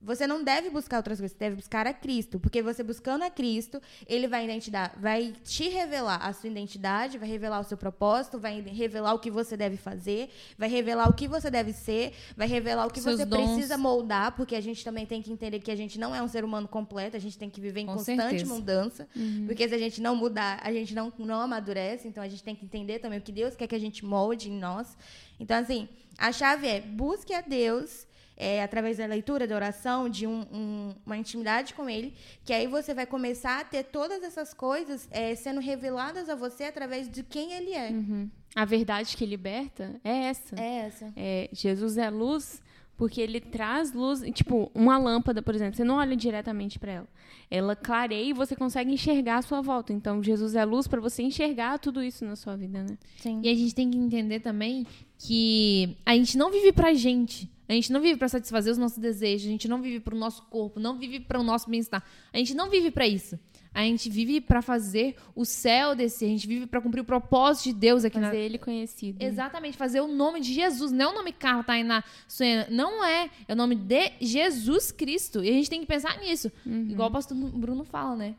Você 0.00 0.26
não 0.26 0.44
deve 0.44 0.68
buscar 0.70 0.98
outras 0.98 1.18
coisas, 1.18 1.32
você 1.36 1.38
deve 1.44 1.56
buscar 1.56 1.86
a 1.86 1.92
Cristo, 1.92 2.38
porque 2.38 2.62
você 2.62 2.82
buscando 2.82 3.22
a 3.24 3.30
Cristo, 3.30 3.80
ele 4.06 4.28
vai 4.28 4.44
identidade, 4.44 4.94
vai 5.00 5.32
te 5.42 5.68
revelar 5.68 6.18
a 6.18 6.32
sua 6.32 6.50
identidade, 6.50 7.16
vai 7.18 7.28
revelar 7.28 7.60
o 7.60 7.64
seu 7.64 7.76
propósito, 7.76 8.38
vai 8.38 8.60
revelar 8.60 9.14
o 9.14 9.18
que 9.18 9.30
você 9.30 9.56
deve 9.56 9.76
fazer, 9.76 10.28
vai 10.58 10.68
revelar 10.68 11.08
o 11.08 11.14
que 11.14 11.26
você 11.26 11.50
deve 11.50 11.72
ser, 11.72 12.12
vai 12.36 12.46
revelar 12.46 12.86
o 12.86 12.90
que 12.90 13.00
Seus 13.00 13.16
você 13.16 13.24
dons. 13.24 13.52
precisa 13.52 13.78
moldar, 13.78 14.32
porque 14.36 14.54
a 14.54 14.60
gente 14.60 14.84
também 14.84 15.06
tem 15.06 15.22
que 15.22 15.32
entender 15.32 15.60
que 15.60 15.70
a 15.70 15.76
gente 15.76 15.98
não 15.98 16.14
é 16.14 16.22
um 16.22 16.28
ser 16.28 16.44
humano 16.44 16.68
completo, 16.68 17.16
a 17.16 17.20
gente 17.20 17.38
tem 17.38 17.48
que 17.48 17.60
viver 17.60 17.80
em 17.80 17.86
Com 17.86 17.94
constante 17.94 18.20
certeza. 18.20 18.54
mudança, 18.54 19.08
porque 19.46 19.66
se 19.68 19.74
a 19.74 19.78
gente 19.78 20.00
não 20.00 20.14
mudar, 20.14 20.60
a 20.62 20.72
gente 20.72 20.94
não, 20.94 21.12
não 21.18 21.40
amadurece, 21.40 22.06
então 22.06 22.22
a 22.22 22.28
gente 22.28 22.42
tem 22.42 22.54
que 22.54 22.64
entender 22.64 22.98
também 22.98 23.18
o 23.18 23.22
que 23.22 23.32
Deus 23.32 23.56
quer 23.56 23.66
que 23.66 23.74
a 23.74 23.80
gente 23.80 24.04
molde 24.04 24.50
em 24.50 24.58
nós. 24.58 24.96
Então, 25.40 25.56
assim, 25.58 25.88
a 26.18 26.30
chave 26.32 26.66
é 26.68 26.80
busque 26.80 27.32
a 27.32 27.40
Deus 27.40 28.06
é, 28.36 28.62
através 28.62 28.98
da 28.98 29.06
leitura, 29.06 29.46
da 29.46 29.54
oração, 29.56 30.08
de 30.08 30.26
um- 30.26 30.44
um- 30.52 30.94
uma 31.06 31.16
intimidade 31.16 31.72
com 31.74 31.88
Ele, 31.88 32.12
que 32.44 32.52
aí 32.52 32.66
você 32.66 32.92
vai 32.92 33.06
começar 33.06 33.60
a 33.60 33.64
ter 33.64 33.84
todas 33.84 34.22
essas 34.22 34.52
coisas 34.52 35.08
é, 35.10 35.34
sendo 35.34 35.60
reveladas 35.60 36.28
a 36.28 36.34
você 36.34 36.64
através 36.64 37.08
de 37.10 37.22
quem 37.22 37.52
Ele 37.52 37.72
é. 37.72 37.90
Uhum. 37.90 38.28
A 38.54 38.64
verdade 38.64 39.16
que 39.16 39.24
liberta 39.26 39.98
é 40.04 40.24
essa. 40.28 40.56
É 40.60 40.76
essa. 40.86 41.12
É, 41.16 41.48
Jesus 41.52 41.96
é 41.98 42.08
luz 42.10 42.60
porque 42.96 43.20
ele 43.20 43.40
traz 43.40 43.92
luz, 43.92 44.22
tipo, 44.32 44.70
uma 44.74 44.96
lâmpada, 44.96 45.42
por 45.42 45.54
exemplo, 45.54 45.76
você 45.76 45.84
não 45.84 45.96
olha 45.96 46.16
diretamente 46.16 46.78
para 46.78 46.92
ela. 46.92 47.08
Ela 47.50 47.76
clareia 47.76 48.30
e 48.30 48.32
você 48.32 48.56
consegue 48.56 48.90
enxergar 48.90 49.36
a 49.36 49.42
sua 49.42 49.60
volta. 49.60 49.92
Então, 49.92 50.22
Jesus 50.22 50.54
é 50.54 50.64
luz 50.64 50.88
para 50.88 50.98
você 50.98 51.22
enxergar 51.22 51.78
tudo 51.78 52.02
isso 52.02 52.24
na 52.24 52.34
sua 52.36 52.56
vida, 52.56 52.82
né? 52.82 52.96
Sim. 53.18 53.40
E 53.44 53.50
a 53.50 53.54
gente 53.54 53.74
tem 53.74 53.90
que 53.90 53.98
entender 53.98 54.40
também 54.40 54.86
que 55.18 55.94
a 56.06 56.14
gente 56.14 56.38
não 56.38 56.50
vive 56.50 56.72
pra 56.72 56.94
gente. 56.94 57.50
A 57.68 57.72
gente 57.72 57.92
não 57.92 58.00
vive 58.00 58.16
pra 58.16 58.28
satisfazer 58.28 58.72
os 58.72 58.78
nossos 58.78 58.98
desejos, 58.98 59.46
a 59.46 59.50
gente 59.50 59.66
não 59.66 59.82
vive 59.82 60.00
pro 60.00 60.16
nosso 60.16 60.42
corpo, 60.44 60.78
não 60.78 60.98
vive 60.98 61.20
para 61.20 61.40
o 61.40 61.42
nosso 61.42 61.68
bem-estar. 61.68 62.02
A 62.32 62.38
gente 62.38 62.54
não 62.54 62.70
vive 62.70 62.90
pra 62.90 63.06
isso. 63.06 63.38
A 63.74 63.82
gente 63.82 64.08
vive 64.08 64.40
pra 64.40 64.62
fazer 64.62 65.16
o 65.34 65.44
céu 65.44 65.94
descer, 65.94 66.24
a 66.24 66.28
gente 66.28 66.46
vive 66.46 66.66
pra 66.66 66.80
cumprir 66.80 67.00
o 67.00 67.04
propósito 67.04 67.64
de 67.64 67.74
Deus 67.74 68.06
aqui 68.06 68.18
na 68.18 68.28
Fazer 68.28 68.38
ele 68.38 68.56
conhecido. 68.56 69.22
Exatamente, 69.22 69.76
fazer 69.76 70.00
o 70.00 70.08
nome 70.08 70.40
de 70.40 70.54
Jesus, 70.54 70.90
não 70.92 71.04
é 71.04 71.08
o 71.08 71.14
nome 71.14 71.30
Carla 71.30 71.62
Tainá 71.62 72.02
Suena, 72.26 72.66
não 72.70 73.04
é, 73.04 73.28
é 73.46 73.52
o 73.52 73.56
nome 73.56 73.74
de 73.74 74.12
Jesus 74.18 74.90
Cristo. 74.90 75.44
E 75.44 75.50
a 75.50 75.52
gente 75.52 75.68
tem 75.68 75.80
que 75.80 75.86
pensar 75.86 76.18
nisso, 76.20 76.50
igual 76.64 77.10
o 77.10 77.12
pastor 77.12 77.36
Bruno 77.36 77.84
fala, 77.84 78.16
né? 78.16 78.34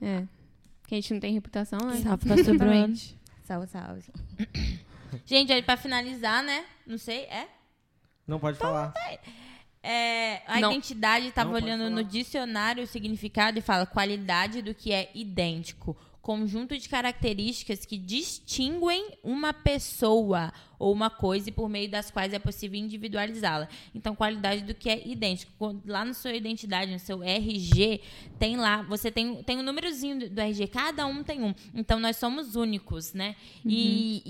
É. 0.00 0.22
Que 0.86 0.94
a 0.94 0.98
gente 0.98 1.12
não 1.12 1.20
tem 1.20 1.34
reputação, 1.34 1.80
né? 1.80 1.96
Salve, 1.96 2.28
pastor 2.28 2.56
Bruno. 2.56 2.94
Salve, 3.42 3.66
salve. 3.66 4.02
Gente, 5.24 5.52
aí 5.52 5.62
pra 5.62 5.76
finalizar, 5.76 6.44
né? 6.44 6.64
Não 6.86 6.98
sei, 6.98 7.22
é? 7.22 7.48
Não 8.26 8.38
pode 8.38 8.58
falar. 8.58 8.92
É, 9.82 10.42
a 10.48 10.58
Não. 10.60 10.72
identidade, 10.72 11.28
estava 11.28 11.52
olhando 11.52 11.88
no 11.88 12.02
dicionário 12.02 12.82
o 12.82 12.86
significado 12.86 13.58
e 13.58 13.62
fala 13.62 13.86
qualidade 13.86 14.60
do 14.60 14.74
que 14.74 14.92
é 14.92 15.10
idêntico. 15.14 15.96
Conjunto 16.20 16.76
de 16.76 16.88
características 16.88 17.84
que 17.86 17.96
distinguem 17.96 19.16
uma 19.22 19.52
pessoa 19.52 20.52
ou 20.78 20.92
uma 20.92 21.08
coisa 21.10 21.48
e 21.48 21.52
por 21.52 21.68
meio 21.68 21.90
das 21.90 22.10
quais 22.10 22.32
é 22.32 22.38
possível 22.38 22.78
individualizá-la. 22.78 23.68
Então, 23.94 24.14
qualidade 24.14 24.62
do 24.62 24.74
que 24.74 24.88
é 24.88 25.06
idêntico. 25.06 25.52
Lá 25.86 26.04
na 26.04 26.12
sua 26.14 26.32
identidade, 26.34 26.90
no 26.92 26.98
seu 26.98 27.22
RG, 27.22 28.00
tem 28.38 28.56
lá, 28.56 28.82
você 28.82 29.10
tem, 29.10 29.42
tem 29.42 29.58
um 29.58 29.62
númerozinho 29.62 30.30
do, 30.30 30.40
RG, 30.40 30.66
cada 30.68 31.06
um 31.06 31.22
tem 31.22 31.42
um. 31.42 31.54
Então, 31.74 31.98
nós 32.00 32.16
somos 32.16 32.56
únicos, 32.56 33.12
né? 33.12 33.34
E, 33.64 34.22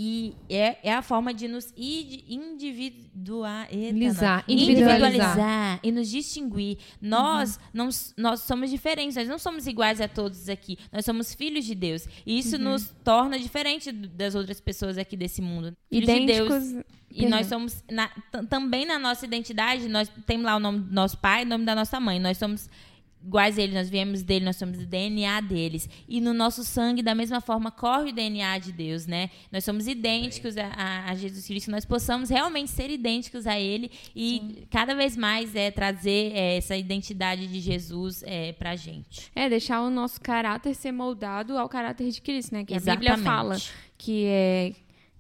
e 0.49 0.55
é, 0.55 0.79
é 0.91 0.93
a 0.95 1.03
forma 1.03 1.33
de 1.35 1.49
nos 1.49 1.73
id- 1.77 2.25
individuar. 2.29 3.69
Não. 3.73 3.79
individualizar. 3.79 4.45
individualizar 4.49 5.81
e 5.83 5.93
nos 5.93 6.09
distinguir. 6.11 6.79
Nós, 7.01 7.59
não, 7.73 7.89
s- 7.89 8.13
nós 8.17 8.41
somos 8.43 8.71
diferentes, 8.71 9.17
nós 9.17 9.29
não 9.29 9.39
somos 9.39 9.67
iguais 9.67 10.01
a 10.01 10.09
todos 10.09 10.49
aqui. 10.49 10.79
Nós 10.93 11.05
somos 11.05 11.35
filhos 11.35 11.65
de 11.65 11.75
Deus. 11.75 12.07
E 12.25 12.39
isso 12.39 12.57
nos 12.59 12.89
torna 13.05 13.39
diferente 13.39 13.91
das 13.93 14.35
outras 14.35 14.61
pessoas 14.61 14.99
aqui 14.99 15.17
desse 15.17 15.41
mundo. 15.43 15.77
Filhos 15.89 16.07
de 16.07 16.27
Deus. 16.27 16.36
Idênticos. 16.45 16.85
E 17.11 17.21
Perdão. 17.21 17.31
nós 17.39 17.47
somos, 17.47 17.85
na- 17.91 18.11
também 18.51 18.85
na 18.85 18.99
nossa 18.99 19.25
identidade, 19.25 19.89
nós 19.89 20.11
temos 20.27 20.45
lá 20.45 20.57
o 20.57 20.61
nome 20.61 20.81
do 20.81 20.93
nosso 20.95 21.17
pai 21.19 21.43
e 21.43 21.47
o 21.47 21.49
nome 21.49 21.65
da 21.65 21.75
nossa 21.75 21.99
mãe. 21.99 22.19
Nós 22.21 22.37
somos 22.37 22.69
iguais 23.25 23.59
a 23.59 23.63
ele, 23.63 23.73
nós 23.75 23.89
viemos 23.89 24.23
dele, 24.23 24.45
nós 24.45 24.57
somos 24.57 24.79
o 24.79 24.87
DNA 24.87 25.41
deles. 25.41 25.89
E 26.07 26.21
no 26.21 26.35
nosso 26.35 26.63
sangue, 26.63 27.03
da 27.03 27.15
mesma 27.15 27.41
forma, 27.41 27.71
corre 27.73 28.11
o 28.11 28.13
DNA 28.13 28.59
de 28.59 28.71
Deus, 28.71 29.07
né? 29.07 29.31
Nós 29.51 29.65
somos 29.65 29.89
idênticos 29.89 30.57
a, 30.59 30.67
a- 30.67 31.11
a 31.11 31.15
Jesus 31.15 31.47
Cristo, 31.47 31.71
nós 31.71 31.85
possamos 31.87 32.29
realmente 32.29 32.71
ser 32.71 32.91
idênticos 32.91 33.47
a 33.47 33.59
ele 33.59 33.91
e 34.15 34.67
cada 34.71 34.95
vez 34.95 35.17
mais 35.17 35.57
é, 35.57 35.71
trazer 35.71 36.33
é, 36.35 36.59
essa 36.59 36.77
identidade 36.77 37.47
de 37.49 37.61
Jesus 37.61 38.23
é, 38.27 38.53
pra 38.53 38.77
gente. 38.77 39.31
É, 39.35 39.49
deixar 39.49 39.81
o 39.81 39.91
nosso 39.91 40.21
caráter 40.21 40.75
ser 40.75 40.93
moldado 40.93 41.57
ao 41.59 41.69
caráter 41.69 42.11
de 42.11 42.21
Cristo, 42.21 42.53
né? 42.55 42.65
Que 42.65 42.75
a 42.75 42.81
Bíblia 42.81 43.17
fala 43.19 43.57
que 43.99 44.25
é 44.27 44.73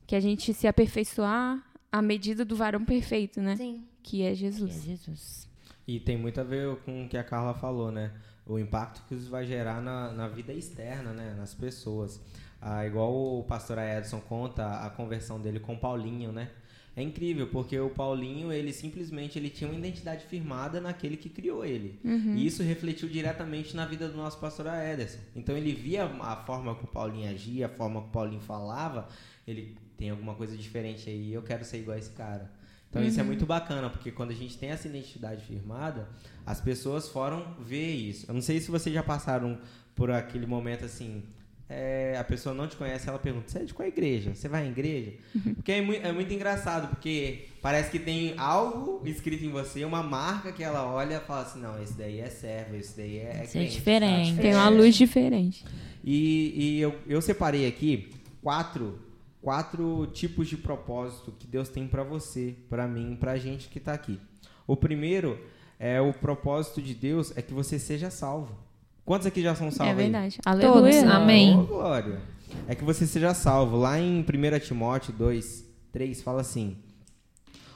que 0.06 0.14
a 0.14 0.20
gente 0.20 0.54
se 0.54 0.66
aperfeiçoar 0.66 1.62
à 1.90 2.00
medida 2.00 2.44
do 2.44 2.54
varão 2.56 2.84
perfeito, 2.84 3.40
né? 3.40 3.56
Sim. 3.56 3.84
Que 4.02 4.22
é 4.22 4.26
Que 4.26 4.32
é 4.32 4.34
Jesus. 4.34 4.84
Jesus. 4.84 5.48
E 5.86 6.00
tem 6.00 6.16
muito 6.16 6.40
a 6.40 6.44
ver 6.44 6.76
com 6.78 7.04
o 7.04 7.08
que 7.08 7.16
a 7.16 7.24
Carla 7.24 7.54
falou, 7.54 7.90
né? 7.90 8.12
O 8.46 8.58
impacto 8.58 9.02
que 9.08 9.14
isso 9.14 9.30
vai 9.30 9.46
gerar 9.46 9.80
na, 9.80 10.12
na 10.12 10.28
vida 10.28 10.52
externa, 10.52 11.12
né? 11.12 11.34
Nas 11.36 11.54
pessoas. 11.54 12.20
Ah, 12.60 12.86
igual 12.86 13.12
o 13.38 13.44
pastor 13.44 13.78
Edson 13.78 14.20
conta 14.20 14.84
a 14.84 14.90
conversão 14.90 15.40
dele 15.40 15.60
com 15.60 15.74
o 15.74 15.78
Paulinho, 15.78 16.32
né? 16.32 16.50
É 16.96 17.02
incrível, 17.02 17.48
porque 17.48 17.78
o 17.78 17.90
Paulinho, 17.90 18.50
ele 18.50 18.72
simplesmente 18.72 19.38
ele 19.38 19.50
tinha 19.50 19.68
uma 19.68 19.78
identidade 19.78 20.24
firmada 20.24 20.80
naquele 20.80 21.18
que 21.18 21.28
criou 21.28 21.62
ele. 21.62 22.00
E 22.34 22.46
isso 22.46 22.62
refletiu 22.62 23.06
diretamente 23.06 23.76
na 23.76 23.84
vida 23.84 24.08
do 24.08 24.16
nosso 24.16 24.38
pastor 24.38 24.66
Ederson. 24.66 25.18
Então 25.34 25.54
ele 25.54 25.74
via 25.74 26.06
a 26.06 26.36
forma 26.36 26.74
que 26.74 26.84
o 26.84 26.86
Paulinho 26.86 27.30
agia, 27.30 27.66
a 27.66 27.68
forma 27.68 28.00
que 28.00 28.08
o 28.08 28.10
Paulinho 28.12 28.40
falava, 28.40 29.08
ele 29.46 29.76
tem 29.96 30.11
alguma 30.11 30.35
coisa 30.35 30.56
diferente 30.56 31.09
aí, 31.09 31.32
eu 31.32 31.42
quero 31.42 31.64
ser 31.64 31.78
igual 31.78 31.96
a 31.96 31.98
esse 31.98 32.11
cara. 32.11 32.50
Então 32.88 33.02
isso 33.04 33.18
é 33.20 33.22
muito 33.22 33.44
bacana, 33.44 33.90
porque 33.90 34.11
quando 34.11 34.30
a 34.30 34.35
gente 34.35 34.56
tem 34.56 34.70
essa 34.70 34.87
identidade 34.88 35.44
firmada, 35.44 36.09
as 36.46 36.61
pessoas 36.61 37.09
foram 37.09 37.54
ver 37.61 37.90
isso. 37.94 38.24
Eu 38.28 38.35
não 38.35 38.40
sei 38.40 38.61
se 38.61 38.70
vocês 38.70 38.94
já 38.94 39.02
passaram 39.02 39.59
por 39.94 40.11
aquele 40.11 40.46
momento 40.46 40.85
assim, 40.85 41.22
é, 41.68 42.16
a 42.16 42.22
pessoa 42.22 42.54
não 42.54 42.68
te 42.68 42.76
conhece, 42.76 43.09
ela 43.09 43.18
pergunta, 43.18 43.48
você 43.50 43.59
é 43.59 43.64
de 43.64 43.74
qual 43.74 43.88
igreja? 43.88 44.32
Você 44.35 44.48
vai 44.48 44.62
à 44.62 44.66
igreja? 44.68 45.12
Porque 45.56 45.72
é, 45.72 45.82
mui- 45.82 46.00
é 46.00 46.12
muito 46.12 46.32
engraçado, 46.32 46.88
porque 46.88 47.46
parece 47.61 47.90
que 47.90 47.98
tem 47.98 48.35
algo 48.38 49.02
escrito 49.04 49.44
em 49.44 49.50
você, 49.50 49.85
uma 49.85 50.02
marca 50.02 50.52
que 50.52 50.62
ela 50.62 50.87
olha 50.87 51.16
e 51.16 51.20
fala 51.26 51.42
assim, 51.42 51.61
não, 51.61 51.82
esse 51.82 51.94
daí 51.94 52.20
é 52.20 52.30
servo, 52.30 52.76
esse 52.76 52.96
daí 52.96 53.18
é, 53.18 53.40
Esse 53.42 53.59
é 53.59 53.61
crente, 53.62 53.72
tá 53.72 53.78
diferente. 53.78 54.37
Tem 54.40 54.54
uma 54.54 54.68
luz 54.68 54.94
diferente. 54.94 55.64
e, 56.04 56.52
e 56.76 56.80
eu, 56.80 56.94
eu 57.09 57.20
separei 57.20 57.66
aqui 57.66 58.11
quatro, 58.40 58.98
quatro 59.46 60.09
tipos 60.12 60.48
de 60.48 60.56
propósito 60.56 61.32
que 61.38 61.46
Deus 61.46 61.68
tem 61.68 61.87
para 61.87 62.02
você, 62.02 62.56
para 62.68 62.88
mim, 62.88 63.14
para 63.14 63.30
a 63.30 63.38
gente 63.38 63.68
que 63.68 63.78
está 63.78 63.92
aqui. 63.92 64.18
O 64.66 64.74
primeiro 64.74 65.38
é 65.78 66.00
o 66.00 66.12
propósito 66.12 66.82
de 66.82 66.92
Deus 66.92 67.32
é 67.37 67.40
que 67.40 67.54
você 67.54 67.78
seja 67.78 68.11
salvo. 68.11 68.59
Quantos 69.04 69.24
aqui 69.24 69.40
já 69.40 69.54
são 69.54 69.70
salvos? 69.70 69.87
É 69.87 70.04
aí? 70.04 70.11
verdade. 70.11 70.40
Todos. 70.42 70.64
Aleluia. 70.64 71.11
Amém. 71.12 71.56
Ô, 71.56 71.62
glória. 71.62 72.20
É 72.66 72.74
que 72.74 72.82
você 72.82 73.06
seja 73.06 73.32
salvo. 73.35 73.76
Lá 73.76 74.00
em 74.00 74.18
1 74.18 74.59
Timóteo 74.66 75.12
2, 75.12 75.64
3, 75.92 76.22
fala 76.22 76.40
assim: 76.40 76.78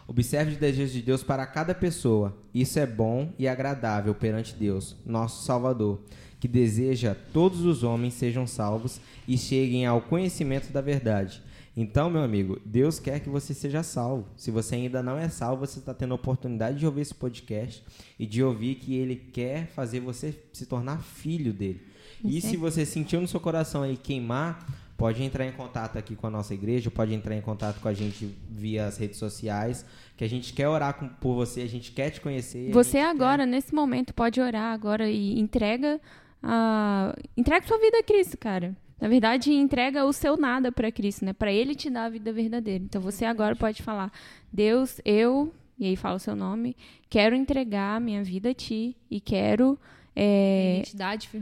Observe 0.09 0.54
os 0.54 0.59
desejos 0.59 0.92
de 0.92 1.02
Deus 1.02 1.22
para 1.22 1.46
cada 1.46 1.72
pessoa. 1.72 2.37
Isso 2.52 2.80
é 2.80 2.87
bom 2.87 3.33
e 3.38 3.46
agradável 3.46 4.12
perante 4.12 4.56
Deus, 4.56 4.96
nosso 5.06 5.44
Salvador, 5.44 6.00
que 6.40 6.48
deseja 6.48 7.14
todos 7.33 7.61
os 7.61 7.85
homens 7.85 8.14
sejam 8.14 8.44
salvos 8.44 9.00
e 9.28 9.38
cheguem 9.38 9.87
ao 9.87 10.00
conhecimento 10.00 10.72
da 10.72 10.80
verdade. 10.80 11.48
Então, 11.76 12.11
meu 12.11 12.22
amigo, 12.22 12.61
Deus 12.66 12.98
quer 12.98 13.20
que 13.20 13.28
você 13.28 13.54
seja 13.54 13.83
salvo. 13.83 14.26
Se 14.37 14.50
você 14.50 14.74
ainda 14.74 15.02
não 15.02 15.16
é 15.16 15.28
salvo, 15.28 15.64
você 15.66 15.78
está 15.78 15.94
tendo 15.94 16.12
a 16.12 16.16
oportunidade 16.16 16.78
de 16.78 16.87
ouvir 16.87 17.02
esse 17.02 17.14
podcast 17.14 17.83
e 18.18 18.26
de 18.26 18.42
ouvir 18.42 18.74
que 18.74 18.94
Ele 18.96 19.14
quer 19.16 19.66
fazer 19.68 20.00
você 20.00 20.35
se 20.52 20.66
tornar 20.66 21.00
filho 21.02 21.52
dele. 21.52 21.80
E 22.24 22.40
se 22.40 22.56
você 22.56 22.85
sentiu 22.85 23.20
no 23.20 23.28
seu 23.28 23.40
coração 23.40 23.83
aí 23.83 23.96
queimar, 23.96 24.66
pode 24.96 25.22
entrar 25.22 25.46
em 25.46 25.52
contato 25.52 25.96
aqui 25.96 26.14
com 26.14 26.26
a 26.26 26.30
nossa 26.30 26.52
igreja, 26.52 26.90
pode 26.90 27.14
entrar 27.14 27.35
em 27.35 27.40
contato 27.40 27.80
com 27.80 27.88
a 27.88 27.94
gente 27.94 28.26
via 28.50 28.87
as 28.87 28.98
redes 28.98 29.18
sociais, 29.18 29.87
que 30.16 30.24
a 30.24 30.28
gente 30.28 30.52
quer 30.52 30.68
orar 30.68 30.92
com- 30.98 31.09
por 31.09 31.35
você, 31.35 31.62
a 31.62 31.68
gente 31.68 31.92
quer 31.92 32.11
te 32.11 32.20
conhecer. 32.20 32.70
Você 32.72 32.98
agora, 32.98 33.46
nesse 33.46 33.74
momento, 33.74 34.12
pode 34.12 34.38
orar 34.40 34.74
agora 34.74 35.09
e 35.09 35.38
entrega 35.40 35.98
a 36.42 37.14
entrega 37.37 37.66
sua 37.66 37.78
vida 37.78 37.98
a 37.98 38.02
Cristo, 38.02 38.37
cara. 38.37 38.76
Na 39.00 39.08
verdade, 39.08 39.52
entrega 39.52 40.04
o 40.04 40.12
seu 40.12 40.36
nada 40.36 40.70
para 40.70 40.92
Cristo, 40.92 41.24
né? 41.24 41.32
Para 41.32 41.52
ele 41.52 41.74
te 41.74 41.88
dar 41.88 42.04
a 42.04 42.08
vida 42.10 42.32
verdadeira. 42.32 42.84
Então 42.84 43.00
você 43.00 43.24
agora 43.24 43.56
pode 43.56 43.82
falar: 43.82 44.12
"Deus, 44.52 45.00
eu", 45.04 45.52
e 45.78 45.86
aí 45.86 45.96
fala 45.96 46.16
o 46.16 46.20
seu 46.20 46.36
nome, 46.36 46.76
"quero 47.08 47.34
entregar 47.34 47.96
a 47.96 48.00
minha 48.00 48.22
vida 48.22 48.50
a 48.50 48.54
ti 48.54 48.96
e 49.10 49.20
quero 49.20 49.78
é, 50.14 50.82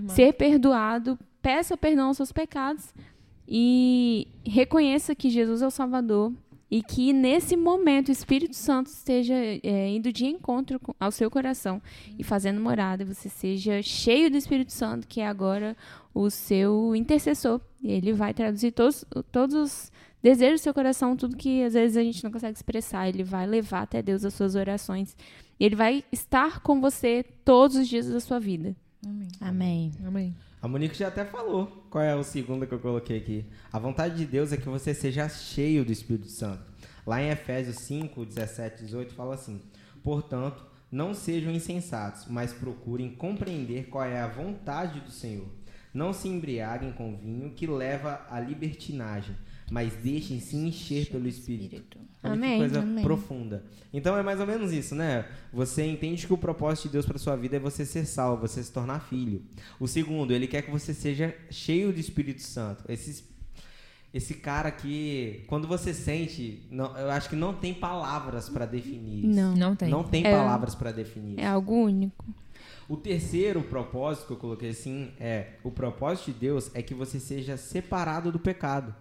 ser 0.09 0.35
perdoado, 0.35 1.19
peça 1.43 1.77
perdão 1.77 2.09
aos 2.09 2.17
seus 2.17 2.31
pecados 2.31 2.95
e 3.47 4.29
reconheça 4.45 5.15
que 5.15 5.31
Jesus 5.31 5.63
é 5.63 5.67
o 5.67 5.71
Salvador 5.71 6.33
e 6.71 6.83
que 6.83 7.13
nesse 7.15 7.57
momento 7.57 8.09
o 8.09 8.13
Espírito 8.13 8.55
Santo 8.55 8.89
esteja 8.89 9.35
é, 9.35 9.89
indo 9.89 10.13
de 10.13 10.27
encontro 10.27 10.79
ao 11.01 11.11
seu 11.11 11.31
coração 11.31 11.81
e 12.19 12.23
fazendo 12.23 12.61
morada, 12.61 13.03
e 13.03 13.07
você 13.07 13.29
seja 13.29 13.81
cheio 13.83 14.31
do 14.31 14.37
Espírito 14.37 14.73
Santo, 14.73 15.09
que 15.09 15.21
é 15.21 15.27
agora 15.27 15.75
o 16.19 16.31
seu 16.31 16.97
intercessor. 16.97 17.61
E 17.81 17.93
ele 17.93 18.13
vai 18.13 18.35
traduzir 18.35 18.73
todos, 18.73 19.05
todos 19.31 19.55
os 19.55 19.93
desejos 20.21 20.61
do 20.61 20.65
seu 20.65 20.75
coração, 20.75 21.17
tudo 21.17 21.37
que 21.37 21.63
às 21.63 21.75
vezes 21.75 21.97
a 21.97 22.03
gente 22.03 22.25
não 22.25 22.33
consegue 22.33 22.57
expressar. 22.57 23.09
Ele 23.09 23.23
vai 23.23 23.47
levar 23.47 23.83
até 23.83 24.03
Deus 24.03 24.25
as 24.25 24.35
suas 24.35 24.57
orações. 24.57 25.17
Ele 25.61 25.77
vai 25.77 26.05
estar 26.11 26.61
com 26.61 26.81
você 26.81 27.25
todos 27.45 27.77
os 27.77 27.87
dias 27.87 28.09
da 28.09 28.19
sua 28.19 28.41
vida. 28.41 28.75
Amém. 29.41 29.93
Amém. 30.05 30.35
A 30.61 30.67
Monique 30.67 30.99
já 30.99 31.07
até 31.07 31.25
falou 31.25 31.87
qual 31.89 32.03
é 32.03 32.17
o 32.17 32.25
segundo 32.25 32.67
que 32.67 32.75
eu 32.75 32.81
coloquei 32.81 33.19
aqui. 33.19 33.47
A 33.73 33.79
vontade 33.79 34.17
de 34.17 34.27
Deus 34.27 34.53
é 34.53 34.57
que 34.57 34.69
você 34.69 34.93
seja 34.93 35.29
cheio 35.29 35.85
do 35.85 35.93
Espírito 35.93 36.29
Santo. 36.29 36.65
Lá 37.07 37.23
em 37.23 37.31
Efésios 37.31 37.77
5, 37.77 38.27
17, 38.27 38.83
18, 38.83 39.15
fala 39.15 39.35
assim: 39.35 39.63
Portanto, 40.03 40.67
não 40.91 41.15
sejam 41.15 41.53
insensatos, 41.53 42.27
mas 42.29 42.53
procurem 42.53 43.15
compreender 43.15 43.89
qual 43.89 44.05
é 44.05 44.21
a 44.21 44.27
vontade 44.27 44.99
do 45.01 45.13
Senhor. 45.13 45.47
Não 45.95 46.13
se 46.13 46.29
embriaguem 46.29 46.93
com 46.93 47.17
vinho 47.17 47.51
que 47.51 47.67
leva 47.67 48.27
à 48.31 48.39
libertinagem, 48.39 49.35
mas 49.71 49.93
deixem-se 49.95 50.57
encher 50.57 51.09
pelo 51.11 51.27
Espírito. 51.27 51.99
Olha 52.23 52.33
Amém, 52.35 52.53
que 52.53 52.59
coisa 52.59 52.81
amém. 52.81 53.05
profunda. 53.05 53.65
Então 53.93 54.17
é 54.17 54.23
mais 54.23 54.39
ou 54.41 54.47
menos 54.47 54.73
isso, 54.73 54.95
né? 54.95 55.25
Você 55.53 55.85
entende 55.87 56.27
que 56.27 56.33
o 56.33 56.39
propósito 56.39 56.85
de 56.89 56.93
Deus 56.93 57.07
para 57.07 57.17
sua 57.19 57.37
vida 57.37 57.57
é 57.57 57.61
você 57.61 57.87
ser 57.87 58.05
salvo, 58.05 58.43
você 58.47 58.63
se 58.63 58.71
tornar 58.73 59.01
filho. 59.01 59.43
O 59.81 59.87
segundo, 59.89 60.33
ele 60.33 60.47
quer 60.47 60.63
que 60.63 60.71
você 60.71 60.93
seja 60.93 61.35
cheio 61.51 61.93
do 61.93 61.99
Espírito 62.01 62.43
Santo. 62.43 62.85
Esse, 62.89 63.25
esse 64.13 64.35
cara 64.35 64.71
que, 64.71 65.45
quando 65.47 65.67
você 65.69 65.95
sente, 65.95 66.67
não- 66.71 66.97
eu 66.99 67.11
acho 67.11 67.29
que 67.31 67.37
não 67.37 67.55
tem 67.55 67.73
palavras 67.73 68.49
para 68.49 68.67
definir 68.67 69.21
isso. 69.25 69.29
Não. 69.41 69.55
Não 69.55 69.77
tem. 69.77 69.89
Não 69.89 70.03
tem 70.05 70.27
É- 70.27 70.31
palavras 70.37 70.75
para 70.75 70.91
definir 70.93 71.33
isso. 71.33 71.41
É 71.41 71.47
algo 71.47 71.75
único. 71.75 72.25
O 72.89 72.97
terceiro 72.97 73.63
propósito 73.63 74.27
que 74.27 74.33
eu 74.33 74.37
coloquei 74.39 74.71
assim 74.71 75.13
é: 75.21 75.55
o 75.63 75.71
propósito 75.71 76.33
de 76.33 76.39
Deus 76.39 76.71
é 76.75 76.83
que 76.83 76.95
você 76.95 77.21
seja 77.21 77.57
separado 77.57 78.33
do 78.33 78.39
pecado. 78.39 78.95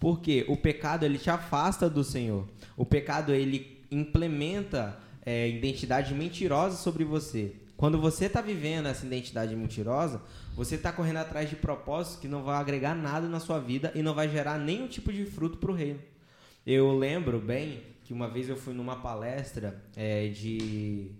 Porque 0.00 0.44
o 0.48 0.56
pecado 0.56 1.04
ele 1.04 1.18
te 1.18 1.28
afasta 1.28 1.90
do 1.90 2.02
Senhor. 2.02 2.48
O 2.76 2.86
pecado 2.86 3.32
ele 3.32 3.84
implementa 3.90 4.98
é, 5.24 5.48
identidade 5.48 6.14
mentirosa 6.14 6.76
sobre 6.76 7.04
você. 7.04 7.54
Quando 7.76 8.00
você 8.00 8.26
está 8.26 8.40
vivendo 8.40 8.86
essa 8.86 9.04
identidade 9.04 9.54
mentirosa, 9.54 10.22
você 10.54 10.76
está 10.76 10.92
correndo 10.92 11.18
atrás 11.18 11.50
de 11.50 11.56
propósitos 11.56 12.20
que 12.20 12.28
não 12.28 12.42
vão 12.42 12.54
agregar 12.54 12.94
nada 12.94 13.28
na 13.28 13.40
sua 13.40 13.58
vida 13.58 13.92
e 13.94 14.02
não 14.02 14.14
vai 14.14 14.28
gerar 14.28 14.58
nenhum 14.58 14.86
tipo 14.86 15.12
de 15.12 15.26
fruto 15.26 15.58
para 15.58 15.70
o 15.70 15.74
reino. 15.74 16.00
Eu 16.64 16.96
lembro 16.96 17.38
bem 17.38 17.82
que 18.04 18.12
uma 18.12 18.28
vez 18.28 18.48
eu 18.48 18.56
fui 18.56 18.72
numa 18.72 18.96
palestra 18.96 19.82
é, 19.96 20.28
de. 20.28 21.10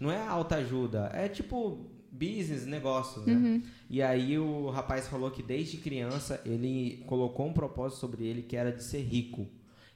Não 0.00 0.10
é 0.10 0.26
alta 0.26 0.56
ajuda, 0.56 1.10
é 1.12 1.28
tipo 1.28 1.86
business, 2.10 2.66
negócios, 2.66 3.24
né? 3.26 3.62
E 3.88 4.02
aí 4.02 4.38
o 4.38 4.68
rapaz 4.70 5.06
falou 5.06 5.30
que 5.30 5.42
desde 5.42 5.76
criança 5.76 6.40
ele 6.44 7.04
colocou 7.06 7.46
um 7.46 7.52
propósito 7.52 8.00
sobre 8.00 8.24
ele 8.24 8.42
que 8.42 8.56
era 8.56 8.72
de 8.72 8.82
ser 8.82 9.02
rico. 9.02 9.46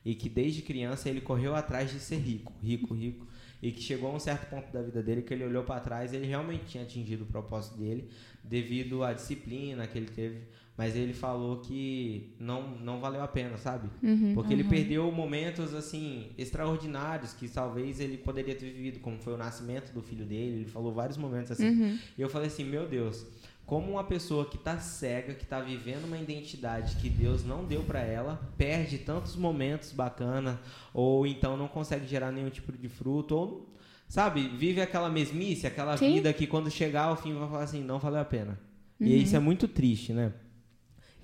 E 0.05 0.15
que 0.15 0.29
desde 0.29 0.61
criança 0.61 1.09
ele 1.09 1.23
correu 1.23 1.55
atrás 1.57 1.91
de 1.91 1.99
ser 1.99 2.17
rico, 2.19 2.53
rico, 2.63 2.93
rico. 2.95 3.27
E 3.63 3.73
que 3.73 3.81
chegou 3.81 4.11
a 4.11 4.15
um 4.15 4.21
certo 4.21 4.51
ponto 4.51 4.71
da 4.71 4.83
vida 4.83 5.03
dele 5.03 5.23
que 5.23 5.33
ele 5.33 5.45
olhou 5.45 5.65
para 5.65 5.81
trás 5.81 6.13
e 6.13 6.17
ele 6.17 6.27
realmente 6.27 6.67
tinha 6.67 6.85
atingido 6.85 7.25
o 7.25 7.27
propósito 7.27 7.79
dele 7.79 8.11
devido 8.43 9.03
à 9.03 9.15
disciplina 9.15 9.87
que 9.87 9.97
ele 9.97 10.09
teve. 10.09 10.43
Mas 10.77 10.97
ele 10.97 11.13
falou 11.13 11.59
que 11.59 12.35
não, 12.39 12.77
não 12.79 12.99
valeu 12.99 13.23
a 13.23 13.29
pena, 13.29 13.57
sabe? 13.57 13.89
Porque 14.35 14.53
ele 14.53 14.65
perdeu 14.65 15.11
momentos 15.13 15.73
assim 15.73 16.31
extraordinários 16.37 17.33
que 17.33 17.49
talvez 17.49 18.01
ele 18.01 18.19
poderia 18.19 18.57
ter 18.57 18.73
vivido, 18.73 18.99
como 18.99 19.19
foi 19.19 19.35
o 19.35 19.37
nascimento 19.37 19.93
do 19.93 20.03
filho 20.03 20.25
dele. 20.25 20.63
Ele 20.63 20.65
falou 20.69 20.93
vários 20.93 21.17
momentos 21.17 21.53
assim. 21.53 21.99
E 22.19 22.21
eu 22.21 22.29
falei 22.29 22.49
assim, 22.49 22.65
meu 22.65 22.89
Deus, 22.89 23.25
como 23.65 23.93
uma 23.93 24.03
pessoa 24.05 24.47
que 24.47 24.59
tá 24.59 24.79
cega, 24.79 25.33
que 25.33 25.47
tá 25.47 25.61
vivendo 25.61 26.07
uma 26.07 26.19
identidade 26.19 26.97
que 26.97 27.09
Deus 27.09 27.45
não 27.45 27.65
deu 27.65 27.83
para 27.83 28.01
ela, 28.01 28.41
perde 28.59 28.99
tantos 28.99 29.37
momentos 29.37 29.93
bacanas, 29.93 30.59
ou 30.93 31.25
então 31.25 31.57
não 31.57 31.69
consegue 31.69 32.07
gerar 32.07 32.33
nenhum 32.33 32.51
tipo 32.51 32.73
de 32.73 32.89
fruto, 32.89 33.37
ou 33.37 33.75
sabe, 34.09 34.49
vive 34.49 34.81
aquela 34.81 35.09
mesmice, 35.09 35.67
aquela 35.67 35.97
Sim. 35.97 36.15
vida 36.15 36.33
que 36.33 36.47
quando 36.47 36.71
chegar 36.71 37.05
ao 37.05 37.17
fim 37.17 37.33
vai 37.33 37.49
falar 37.49 37.63
assim, 37.63 37.83
não 37.83 37.99
valeu 37.99 38.21
a 38.21 38.25
pena. 38.25 38.59
E 39.01 39.23
isso 39.23 39.35
é 39.35 39.39
muito 39.39 39.67
triste, 39.67 40.13
né? 40.13 40.33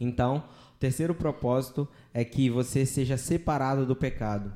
Então, 0.00 0.44
o 0.74 0.78
terceiro 0.80 1.14
propósito 1.14 1.86
é 2.12 2.24
que 2.24 2.48
você 2.48 2.86
seja 2.86 3.16
separado 3.16 3.84
do 3.84 3.94
pecado. 3.94 4.52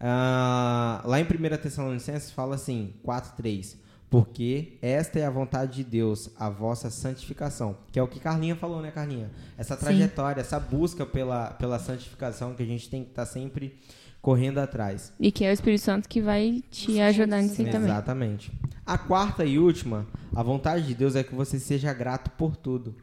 Ah, 0.00 1.02
lá 1.04 1.20
em 1.20 1.24
1 1.24 1.26
Tessalonicenses 1.58 2.30
fala 2.30 2.54
assim, 2.54 2.94
4.3 3.04 3.76
Porque 4.10 4.78
esta 4.82 5.18
é 5.18 5.24
a 5.24 5.30
vontade 5.30 5.76
de 5.76 5.84
Deus, 5.84 6.30
a 6.38 6.50
vossa 6.50 6.90
santificação. 6.90 7.76
Que 7.92 7.98
é 7.98 8.02
o 8.02 8.08
que 8.08 8.20
Carlinha 8.20 8.56
falou, 8.56 8.80
né, 8.80 8.90
Carlinha? 8.90 9.30
Essa 9.56 9.76
trajetória, 9.76 10.40
essa 10.40 10.60
busca 10.60 11.04
pela, 11.06 11.50
pela 11.52 11.78
santificação 11.78 12.54
que 12.54 12.62
a 12.62 12.66
gente 12.66 12.88
tem 12.88 13.04
que 13.04 13.10
estar 13.10 13.26
sempre 13.26 13.78
correndo 14.20 14.58
atrás. 14.58 15.12
E 15.20 15.30
que 15.30 15.44
é 15.44 15.50
o 15.50 15.52
Espírito 15.52 15.82
Santo 15.82 16.08
que 16.08 16.20
vai 16.20 16.62
te 16.70 17.00
ajudar 17.00 17.42
nisso 17.42 17.60
aí 17.60 17.70
também. 17.70 17.90
Exatamente. 17.90 18.52
A 18.84 18.98
quarta 18.98 19.44
e 19.44 19.58
última, 19.58 20.06
a 20.34 20.42
vontade 20.42 20.86
de 20.86 20.94
Deus 20.94 21.16
é 21.16 21.22
que 21.22 21.34
você 21.34 21.58
seja 21.58 21.92
grato 21.92 22.30
por 22.32 22.56
tudo. 22.56 22.94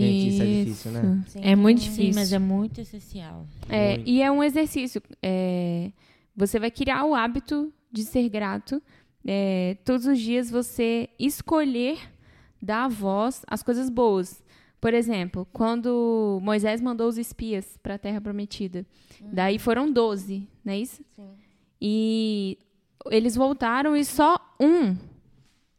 Gente, 0.00 0.28
isso 0.28 0.42
é 0.42 0.46
difícil, 0.46 0.90
né? 0.92 1.24
Sim. 1.28 1.40
É 1.42 1.54
muito 1.56 1.80
Sim, 1.80 1.90
difícil. 1.90 2.14
mas 2.14 2.32
é 2.32 2.38
muito 2.38 2.80
essencial. 2.80 3.46
É, 3.68 3.96
Muito. 3.96 4.08
e 4.10 4.22
é 4.22 4.30
um 4.30 4.42
exercício. 4.42 5.02
é, 5.22 5.92
você 6.34 6.58
vai 6.58 6.70
criar 6.70 7.04
o 7.04 7.14
hábito 7.14 7.72
de 7.90 8.02
ser 8.04 8.28
grato. 8.28 8.82
É, 9.24 9.76
todos 9.84 10.06
os 10.06 10.18
dias 10.18 10.50
você 10.50 11.08
escolher 11.18 11.98
dar 12.60 12.88
voz 12.88 13.42
às 13.46 13.62
coisas 13.62 13.88
boas. 13.90 14.42
Por 14.80 14.94
exemplo, 14.94 15.46
quando 15.52 16.40
Moisés 16.42 16.80
mandou 16.80 17.06
os 17.08 17.16
espias 17.18 17.78
para 17.82 17.94
a 17.94 17.98
Terra 17.98 18.20
Prometida, 18.20 18.84
daí 19.32 19.58
foram 19.58 19.92
12, 19.92 20.48
não 20.64 20.72
é 20.72 20.78
isso? 20.78 21.04
Sim. 21.14 21.28
E 21.80 22.58
eles 23.10 23.36
voltaram 23.36 23.94
e 23.96 24.04
só 24.04 24.38
um 24.60 24.96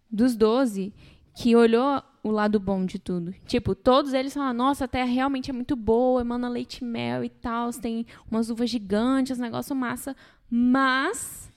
dos 0.09 0.35
12 0.35 0.93
que 1.35 1.55
olhou 1.55 2.01
o 2.23 2.31
lado 2.31 2.57
bom 2.57 2.85
de 2.85 2.97
tudo. 2.97 3.35
Tipo, 3.45 3.75
todos 3.75 4.13
eles 4.13 4.33
falaram, 4.33 4.53
nossa, 4.53 4.85
a 4.85 4.87
terra 4.87 5.11
realmente 5.11 5.51
é 5.51 5.53
muito 5.53 5.75
boa, 5.75 6.21
emana 6.21 6.47
leite 6.47 6.77
e 6.77 6.85
mel 6.85 7.23
e 7.23 7.29
tal, 7.29 7.69
tem 7.71 8.05
umas 8.31 8.49
uvas 8.49 8.69
gigantes, 8.69 9.37
negócio 9.37 9.75
massa, 9.75 10.15
mas 10.49 11.51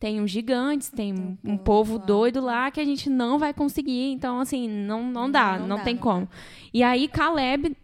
tem 0.00 0.20
uns 0.20 0.30
gigantes, 0.30 0.90
tem 0.90 1.14
um, 1.14 1.38
um 1.44 1.56
povo 1.56 1.98
doido 1.98 2.40
lá 2.40 2.70
que 2.70 2.80
a 2.80 2.84
gente 2.84 3.08
não 3.08 3.38
vai 3.38 3.54
conseguir, 3.54 4.10
então 4.10 4.40
assim, 4.40 4.68
não, 4.68 5.04
não 5.04 5.30
dá, 5.30 5.56
Não 5.56 5.68
não, 5.68 5.76
dá, 5.78 5.84
tem 5.84 5.94
não 5.94 6.02
como. 6.02 6.28
E 6.74 6.82
aí 6.82 7.06
Caleb, 7.06 7.76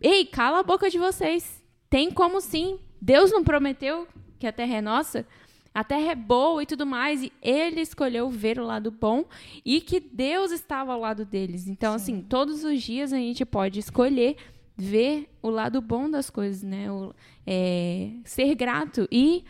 ei, 0.00 0.24
cala 0.24 0.60
a 0.60 0.64
boca 0.64 0.88
de 0.88 0.98
vocês, 0.98 1.60
tem 1.88 2.10
como 2.10 2.40
sim, 2.40 2.78
Deus 3.00 3.32
não 3.32 3.42
prometeu 3.42 4.06
que 4.38 4.46
a 4.46 4.52
terra 4.52 4.76
é 4.76 4.80
nossa? 4.80 5.26
A 5.72 5.84
terra 5.84 6.12
é 6.12 6.14
boa 6.16 6.62
e 6.62 6.66
tudo 6.66 6.84
mais, 6.84 7.22
e 7.22 7.32
ele 7.40 7.80
escolheu 7.80 8.28
ver 8.28 8.58
o 8.58 8.64
lado 8.64 8.90
bom 8.90 9.24
e 9.64 9.80
que 9.80 10.00
Deus 10.00 10.50
estava 10.50 10.92
ao 10.92 11.00
lado 11.00 11.24
deles. 11.24 11.68
Então, 11.68 11.94
assim, 11.94 12.22
todos 12.22 12.64
os 12.64 12.82
dias 12.82 13.12
a 13.12 13.16
gente 13.16 13.44
pode 13.44 13.78
escolher 13.78 14.36
ver 14.76 15.28
o 15.40 15.48
lado 15.48 15.80
bom 15.80 16.10
das 16.10 16.28
coisas, 16.28 16.62
né? 16.62 16.90
O, 16.90 17.14
é, 17.46 18.10
ser 18.24 18.54
grato. 18.56 19.06
E 19.12 19.44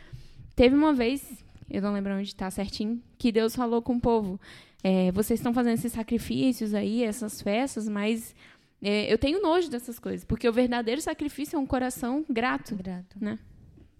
teve 0.55 0.74
uma 0.74 0.92
vez, 0.92 1.42
eu 1.70 1.80
não 1.80 1.95
lembro 1.95 2.14
onde 2.14 2.28
está 2.28 2.51
certinho, 2.51 3.01
que 3.16 3.32
Deus 3.32 3.57
falou 3.57 3.80
com 3.80 3.97
o 3.97 4.01
povo: 4.01 4.38
é, 4.82 5.11
vocês 5.12 5.40
estão 5.40 5.55
fazendo 5.55 5.74
esses 5.74 5.92
sacrifícios 5.92 6.74
aí, 6.74 7.03
essas 7.03 7.40
festas, 7.40 7.88
mas 7.88 8.34
é, 8.82 9.11
eu 9.11 9.16
tenho 9.16 9.40
nojo 9.40 9.70
dessas 9.70 9.99
coisas, 9.99 10.24
porque 10.24 10.49
o 10.49 10.53
verdadeiro 10.53 11.01
sacrifício 11.01 11.57
é 11.57 11.59
um 11.59 11.66
coração 11.66 12.24
grato. 12.28 12.74
Grato. 12.76 13.16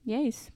E 0.05 0.13
é 0.13 0.23
isso. 0.23 0.51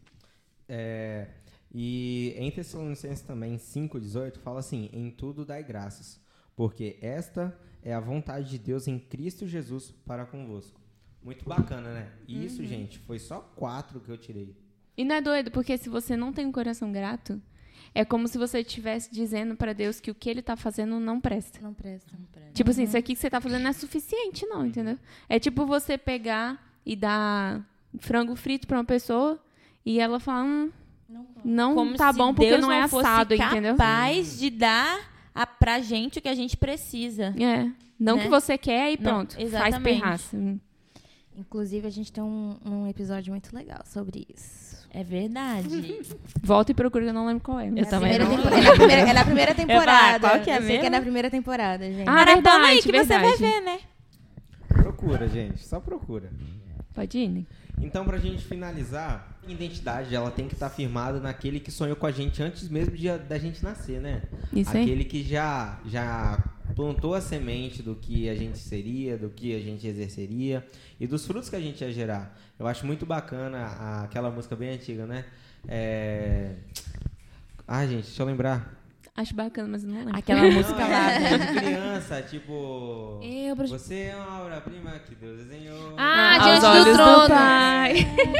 É, 0.68 1.28
e 1.74 2.32
em 2.36 2.50
Tessalonicenses 2.52 3.22
também 3.22 3.56
5,18 3.56 4.38
fala 4.38 4.60
assim: 4.60 4.88
em 4.92 5.10
tudo 5.10 5.44
dai 5.44 5.64
graças, 5.64 6.20
porque 6.54 6.96
esta 7.02 7.58
é 7.82 7.92
a 7.92 7.98
vontade 7.98 8.48
de 8.48 8.58
Deus 8.58 8.86
em 8.86 8.98
Cristo 8.98 9.46
Jesus 9.46 9.90
para 10.06 10.24
convosco. 10.24 10.80
Muito 11.20 11.44
bacana, 11.44 11.92
né? 11.92 12.12
E 12.28 12.44
isso, 12.44 12.64
gente, 12.64 12.98
foi 13.00 13.18
só 13.18 13.40
quatro 13.40 13.98
que 13.98 14.10
eu 14.10 14.16
tirei. 14.16 14.54
E 14.96 15.04
não 15.04 15.16
é 15.16 15.20
doido, 15.20 15.50
porque 15.50 15.76
se 15.76 15.88
você 15.88 16.16
não 16.16 16.32
tem 16.32 16.46
um 16.46 16.52
coração 16.52 16.92
grato, 16.92 17.42
é 17.94 18.04
como 18.04 18.28
se 18.28 18.38
você 18.38 18.60
estivesse 18.60 19.10
dizendo 19.10 19.56
para 19.56 19.72
Deus 19.72 19.98
que 19.98 20.10
o 20.10 20.14
que 20.14 20.30
ele 20.30 20.42
tá 20.42 20.54
fazendo 20.56 21.00
não 21.00 21.20
presta. 21.20 21.60
Não 21.60 21.74
presta. 21.74 22.16
Tipo 22.52 22.70
assim, 22.70 22.84
isso 22.84 22.96
aqui 22.96 23.14
que 23.14 23.20
você 23.20 23.30
tá 23.30 23.40
fazendo 23.40 23.62
não 23.62 23.70
é 23.70 23.72
suficiente, 23.72 24.46
não, 24.46 24.64
entendeu? 24.64 24.98
É 25.28 25.40
tipo 25.40 25.66
você 25.66 25.98
pegar 25.98 26.78
e 26.86 26.94
dar 26.94 27.66
frango 27.98 28.36
frito 28.36 28.66
pra 28.66 28.78
uma 28.78 28.84
pessoa 28.84 29.42
e 29.84 29.98
ela 29.98 30.20
falar, 30.20 30.44
hum, 30.44 30.70
Não 31.08 31.26
não 31.44 31.74
Como 31.74 31.94
tá 31.96 32.12
bom 32.12 32.32
porque 32.34 32.50
Deus 32.50 32.60
não 32.62 32.72
é 32.72 32.88
fosse 32.88 33.06
assado, 33.06 33.34
entendeu? 33.34 33.72
capaz 33.76 34.38
de 34.38 34.50
dar 34.50 35.00
a, 35.34 35.46
pra 35.46 35.80
gente 35.80 36.18
o 36.18 36.22
que 36.22 36.28
a 36.28 36.34
gente 36.34 36.56
precisa. 36.56 37.34
É. 37.38 37.68
Não 37.98 38.16
Né? 38.16 38.22
que 38.24 38.28
você 38.28 38.56
quer 38.58 38.92
e 38.92 38.96
Não, 38.96 39.02
pronto. 39.02 39.34
faz 39.34 39.46
exatamente. 39.46 40.00
pirraça. 40.00 40.36
Hum. 40.36 40.58
Inclusive, 41.36 41.86
a 41.86 41.90
gente 41.90 42.12
tem 42.12 42.22
um, 42.22 42.56
um 42.64 42.86
episódio 42.88 43.32
muito 43.32 43.54
legal 43.54 43.80
sobre 43.84 44.26
isso. 44.34 44.86
É 44.90 45.02
verdade. 45.02 46.00
Volta 46.42 46.70
e 46.70 46.74
procura, 46.74 47.04
que 47.04 47.10
eu 47.10 47.14
não 47.14 47.26
lembro 47.26 47.42
qual 47.42 47.58
é. 47.58 47.68
Eu 47.68 47.76
É 47.78 47.84
também 47.84 48.16
não 48.18 48.28
temporada- 48.36 48.56
é, 48.56 48.62
na 48.62 48.72
primeira, 48.76 49.02
é 49.02 49.12
na 49.12 49.24
primeira 49.24 49.54
temporada. 49.56 50.20
qual 50.30 50.40
que 50.40 50.50
é 50.50 50.58
Eu 50.58 50.62
sei 50.62 50.78
que 50.78 50.86
é 50.86 50.90
na 50.90 51.00
primeira 51.00 51.28
temporada, 51.30 51.84
gente. 51.90 52.08
Ah, 52.08 52.12
Maratona 52.12 52.66
aí 52.68 52.76
verdade, 52.76 52.82
que 52.82 52.92
você 52.92 53.18
vai 53.18 53.20
verdade. 53.36 53.42
ver, 53.42 53.60
né? 53.62 53.78
Procura, 54.68 55.28
gente, 55.28 55.64
só 55.66 55.80
procura. 55.80 56.30
Pode 56.94 57.18
ir, 57.18 57.28
né? 57.28 57.42
Então, 57.80 58.04
pra 58.04 58.18
gente 58.18 58.44
finalizar, 58.44 59.36
a 59.46 59.50
identidade 59.50 60.14
ela 60.14 60.30
tem 60.30 60.46
que 60.48 60.54
estar 60.54 60.70
firmada 60.70 61.20
naquele 61.20 61.60
que 61.60 61.70
sonhou 61.70 61.96
com 61.96 62.06
a 62.06 62.10
gente 62.10 62.42
antes 62.42 62.68
mesmo 62.68 62.96
de, 62.96 63.08
da 63.18 63.38
gente 63.38 63.62
nascer, 63.62 64.00
né? 64.00 64.22
Isso 64.52 64.74
aí. 64.76 64.84
Aquele 64.84 65.04
que 65.04 65.22
já, 65.22 65.78
já 65.86 66.42
plantou 66.74 67.14
a 67.14 67.20
semente 67.20 67.82
do 67.82 67.94
que 67.94 68.28
a 68.28 68.34
gente 68.34 68.58
seria, 68.58 69.18
do 69.18 69.28
que 69.28 69.54
a 69.54 69.60
gente 69.60 69.86
exerceria 69.86 70.66
e 70.98 71.06
dos 71.06 71.26
frutos 71.26 71.50
que 71.50 71.56
a 71.56 71.60
gente 71.60 71.82
ia 71.82 71.92
gerar. 71.92 72.36
Eu 72.58 72.66
acho 72.66 72.86
muito 72.86 73.04
bacana 73.04 73.58
a- 73.58 74.04
aquela 74.04 74.30
música 74.30 74.56
bem 74.56 74.70
antiga, 74.70 75.04
né? 75.06 75.24
É... 75.68 76.52
Ah, 77.66 77.84
gente, 77.86 78.04
deixa 78.04 78.22
eu 78.22 78.26
lembrar. 78.26 78.72
Acho 79.16 79.34
bacana, 79.34 79.68
mas 79.68 79.84
eu 79.84 79.90
não 79.90 79.98
lembro. 79.98 80.16
Aquela 80.18 80.42
música 80.42 80.74
Não, 80.74 80.90
lá. 80.90 81.12
é 81.12 81.73
tipo... 82.22 83.20
Eu, 83.22 83.56
pra- 83.56 83.66
Você 83.66 83.94
é 84.12 84.16
uma 84.16 84.42
obra-prima 84.42 84.92
que 85.06 85.14
Deus 85.14 85.38
desenhou. 85.44 85.94
Ah, 85.96 86.34
Aos 86.36 86.44
diante 86.44 86.64
olhos 86.66 86.84
do 86.84 86.90
do 86.90 86.96
trono. 86.96 87.28
Pai. 87.28 87.94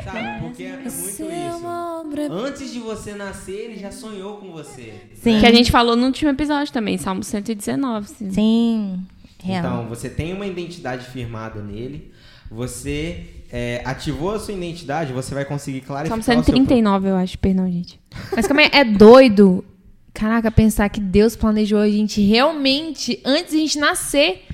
Sabe? 0.05 0.41
Porque 0.41 0.63
é 0.65 0.73
muito 0.77 0.91
Você 0.91 1.23
é 1.25 1.49
isso. 1.49 2.33
Antes 2.33 2.73
de 2.73 2.79
você 2.81 3.15
nascer, 3.15 3.71
ele 3.71 3.77
já 3.79 3.91
sonhou 3.91 4.37
com 4.37 4.51
você. 4.53 4.95
Sim. 5.15 5.41
Que 5.41 5.47
a 5.47 5.53
gente 5.53 5.71
falou 5.73 5.97
no 5.97 6.07
último 6.07 6.31
episódio 6.31 6.73
também, 6.73 6.97
Salmo 6.99 7.23
119. 7.25 8.09
Sim. 8.09 8.31
Sim. 8.31 9.07
Real. 9.43 9.59
Então, 9.59 9.89
você 9.89 10.09
tem 10.09 10.33
uma 10.33 10.47
identidade 10.47 11.05
firmada 11.07 11.61
nele, 11.61 12.11
você 12.51 13.27
é, 13.53 13.83
ativou 13.85 14.33
a 14.35 14.39
sua 14.39 14.55
identidade, 14.55 15.13
você 15.13 15.35
vai 15.35 15.45
conseguir 15.45 15.81
clarificar 15.83 16.23
Salmo 16.23 16.41
o 16.41 16.45
seu 16.45 16.55
139, 16.55 17.09
eu 17.09 17.17
acho. 17.17 17.39
Perdão, 17.39 17.67
gente. 17.71 18.01
Mas 18.35 18.47
como 18.47 18.61
é, 18.61 18.71
é 18.73 18.85
doido, 18.85 19.63
caraca, 20.15 20.51
pensar 20.51 20.89
que 20.89 21.01
Deus 21.01 21.35
planejou 21.35 21.81
a 21.81 21.89
gente 21.89 22.23
realmente 22.23 23.21
antes 23.25 23.51
de 23.51 23.57
a 23.57 23.61
gente 23.61 23.79
nascer. 23.79 24.45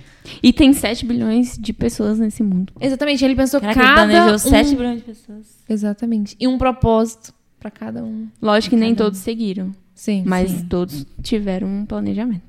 E 0.42 0.52
tem 0.52 0.72
7 0.72 1.06
bilhões 1.06 1.56
de 1.58 1.72
pessoas 1.72 2.18
nesse 2.18 2.42
mundo. 2.42 2.72
Exatamente, 2.80 3.24
ele 3.24 3.34
pensou 3.34 3.60
Caraca, 3.60 3.80
ele 3.80 3.88
cada 3.88 4.06
planejou 4.06 4.34
um... 4.34 4.38
7 4.38 4.76
bilhões 4.76 4.96
de 4.98 5.04
pessoas. 5.04 5.46
Exatamente. 5.68 6.36
E 6.38 6.46
um 6.46 6.58
propósito 6.58 7.32
pra 7.58 7.70
cada 7.70 8.02
um. 8.04 8.28
Lógico 8.40 8.74
que 8.74 8.80
nem 8.80 8.92
um. 8.92 8.94
todos 8.96 9.18
seguiram, 9.18 9.72
Sim. 9.94 10.22
mas 10.26 10.50
sim. 10.50 10.66
todos 10.66 11.06
tiveram 11.22 11.68
um 11.68 11.86
planejamento. 11.86 12.42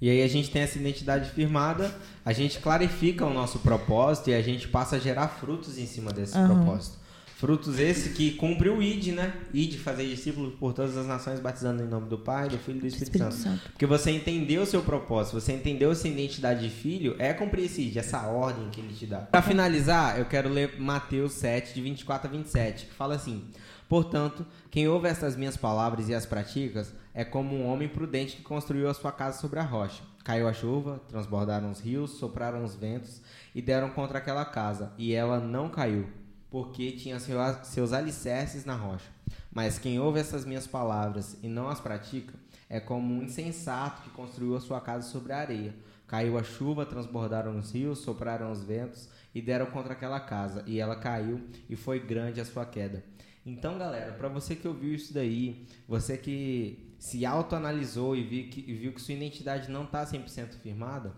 E 0.00 0.10
aí 0.10 0.22
a 0.22 0.28
gente 0.28 0.50
tem 0.50 0.62
essa 0.62 0.78
identidade 0.78 1.30
firmada, 1.30 1.92
a 2.24 2.32
gente 2.32 2.58
clarifica 2.58 3.24
o 3.24 3.32
nosso 3.32 3.58
propósito 3.60 4.30
e 4.30 4.34
a 4.34 4.42
gente 4.42 4.68
passa 4.68 4.96
a 4.96 4.98
gerar 4.98 5.28
frutos 5.28 5.78
em 5.78 5.86
cima 5.86 6.12
desse 6.12 6.38
propósito. 6.38 6.98
Frutos 7.36 7.78
esse 7.78 8.14
que 8.14 8.30
cumpre 8.30 8.70
o 8.70 8.82
ID, 8.82 9.08
né? 9.08 9.30
ID, 9.52 9.76
fazer 9.76 10.06
discípulos 10.06 10.54
por 10.54 10.72
todas 10.72 10.96
as 10.96 11.06
nações, 11.06 11.38
batizando 11.38 11.82
em 11.82 11.86
nome 11.86 12.08
do 12.08 12.16
Pai, 12.16 12.48
do 12.48 12.56
Filho 12.56 12.78
e 12.78 12.80
do 12.80 12.86
Espírito, 12.86 13.12
Espírito 13.12 13.34
Santo. 13.34 13.58
Santo. 13.58 13.72
Porque 13.72 13.84
você 13.84 14.10
entendeu 14.10 14.62
o 14.62 14.66
seu 14.66 14.80
propósito, 14.80 15.38
você 15.38 15.52
entendeu 15.52 15.92
essa 15.92 16.08
identidade 16.08 16.66
de 16.66 16.74
filho, 16.74 17.14
é 17.18 17.34
cumprir 17.34 17.66
esse 17.66 17.82
ID, 17.82 17.98
essa 17.98 18.26
ordem 18.26 18.70
que 18.70 18.80
ele 18.80 18.94
te 18.94 19.04
dá. 19.04 19.18
Pra 19.18 19.42
finalizar, 19.42 20.18
eu 20.18 20.24
quero 20.24 20.48
ler 20.48 20.80
Mateus 20.80 21.32
7, 21.32 21.74
de 21.74 21.82
24 21.82 22.26
a 22.26 22.32
27, 22.32 22.86
que 22.86 22.94
fala 22.94 23.16
assim: 23.16 23.44
Portanto, 23.86 24.46
quem 24.70 24.88
ouve 24.88 25.06
estas 25.06 25.36
minhas 25.36 25.58
palavras 25.58 26.08
e 26.08 26.14
as 26.14 26.24
pratica 26.24 26.86
é 27.12 27.22
como 27.22 27.54
um 27.54 27.66
homem 27.66 27.86
prudente 27.86 28.36
que 28.36 28.42
construiu 28.42 28.88
a 28.88 28.94
sua 28.94 29.12
casa 29.12 29.38
sobre 29.38 29.60
a 29.60 29.62
rocha. 29.62 30.02
Caiu 30.24 30.48
a 30.48 30.54
chuva, 30.54 31.02
transbordaram 31.06 31.70
os 31.70 31.80
rios, 31.80 32.12
sopraram 32.12 32.64
os 32.64 32.74
ventos 32.74 33.20
e 33.54 33.60
deram 33.60 33.90
contra 33.90 34.16
aquela 34.16 34.46
casa, 34.46 34.94
e 34.96 35.12
ela 35.12 35.38
não 35.38 35.68
caiu, 35.68 36.06
porque 36.50 36.92
tinha 36.92 37.18
seu- 37.18 37.38
seus 37.64 37.92
alicerces 37.92 38.64
na 38.64 38.74
rocha. 38.74 39.10
Mas 39.52 39.78
quem 39.78 39.98
ouve 39.98 40.20
essas 40.20 40.44
minhas 40.44 40.66
palavras 40.66 41.36
e 41.42 41.48
não 41.48 41.68
as 41.68 41.80
pratica 41.80 42.34
é 42.68 42.78
como 42.80 43.14
um 43.14 43.22
insensato 43.22 44.02
que 44.02 44.10
construiu 44.10 44.56
a 44.56 44.60
sua 44.60 44.80
casa 44.80 45.08
sobre 45.08 45.32
a 45.32 45.38
areia. 45.38 45.74
Caiu 46.06 46.38
a 46.38 46.42
chuva, 46.42 46.86
transbordaram 46.86 47.58
os 47.58 47.72
rios, 47.72 47.98
sopraram 47.98 48.52
os 48.52 48.62
ventos 48.62 49.08
e 49.34 49.42
deram 49.42 49.66
contra 49.66 49.92
aquela 49.92 50.20
casa, 50.20 50.62
e 50.66 50.78
ela 50.78 50.96
caiu 50.96 51.40
e 51.68 51.74
foi 51.76 51.98
grande 51.98 52.40
a 52.40 52.44
sua 52.44 52.64
queda. 52.64 53.04
Então, 53.44 53.78
galera, 53.78 54.12
para 54.12 54.28
você 54.28 54.56
que 54.56 54.66
ouviu 54.66 54.94
isso 54.94 55.12
daí, 55.12 55.66
você 55.86 56.16
que 56.16 56.94
se 56.98 57.24
autoanalisou 57.26 58.16
e 58.16 58.48
que, 58.48 58.60
e 58.70 58.74
viu 58.74 58.92
que 58.92 59.00
sua 59.00 59.14
identidade 59.14 59.70
não 59.70 59.84
está 59.84 60.04
100% 60.04 60.54
firmada, 60.62 61.12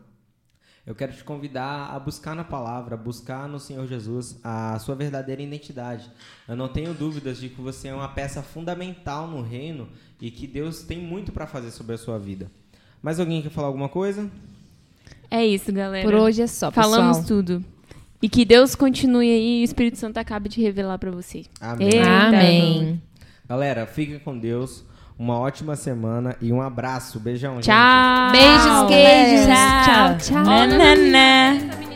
eu 0.88 0.94
quero 0.94 1.12
te 1.12 1.22
convidar 1.22 1.90
a 1.94 2.00
buscar 2.00 2.34
na 2.34 2.44
palavra, 2.44 2.94
a 2.94 2.96
buscar 2.96 3.46
no 3.46 3.60
Senhor 3.60 3.86
Jesus 3.86 4.40
a 4.42 4.78
sua 4.78 4.94
verdadeira 4.94 5.42
identidade. 5.42 6.10
Eu 6.48 6.56
não 6.56 6.66
tenho 6.66 6.94
dúvidas 6.94 7.38
de 7.38 7.50
que 7.50 7.60
você 7.60 7.88
é 7.88 7.94
uma 7.94 8.08
peça 8.08 8.42
fundamental 8.42 9.26
no 9.26 9.42
reino 9.42 9.86
e 10.18 10.30
que 10.30 10.46
Deus 10.46 10.82
tem 10.82 10.98
muito 10.98 11.30
para 11.30 11.46
fazer 11.46 11.72
sobre 11.72 11.94
a 11.94 11.98
sua 11.98 12.18
vida. 12.18 12.50
Mais 13.02 13.20
alguém 13.20 13.42
quer 13.42 13.50
falar 13.50 13.66
alguma 13.66 13.90
coisa? 13.90 14.30
É 15.30 15.44
isso, 15.44 15.70
galera. 15.70 16.08
Por 16.08 16.14
hoje 16.14 16.40
é 16.40 16.46
só, 16.46 16.70
pessoal. 16.70 16.90
Falamos 16.90 17.26
tudo. 17.26 17.62
E 18.22 18.26
que 18.26 18.46
Deus 18.46 18.74
continue 18.74 19.30
aí 19.30 19.58
e 19.58 19.62
o 19.62 19.64
Espírito 19.64 19.98
Santo 19.98 20.16
acabe 20.16 20.48
de 20.48 20.62
revelar 20.62 20.98
pra 20.98 21.10
você. 21.10 21.44
Amém. 21.60 21.86
Eita. 21.86 22.08
Amém. 22.08 23.02
Galera, 23.46 23.86
fiquem 23.86 24.18
com 24.18 24.38
Deus. 24.38 24.86
Uma 25.18 25.36
ótima 25.38 25.74
semana 25.74 26.36
e 26.40 26.52
um 26.52 26.62
abraço. 26.62 27.18
Beijão, 27.18 27.56
gente. 27.56 27.64
Tchau. 27.64 28.30
Beijos, 28.30 28.86
queijos. 28.88 29.46
Tchau, 29.46 29.84
Tchau, 29.84 30.18
tchau. 30.18 30.44
Nananã. 30.44 31.87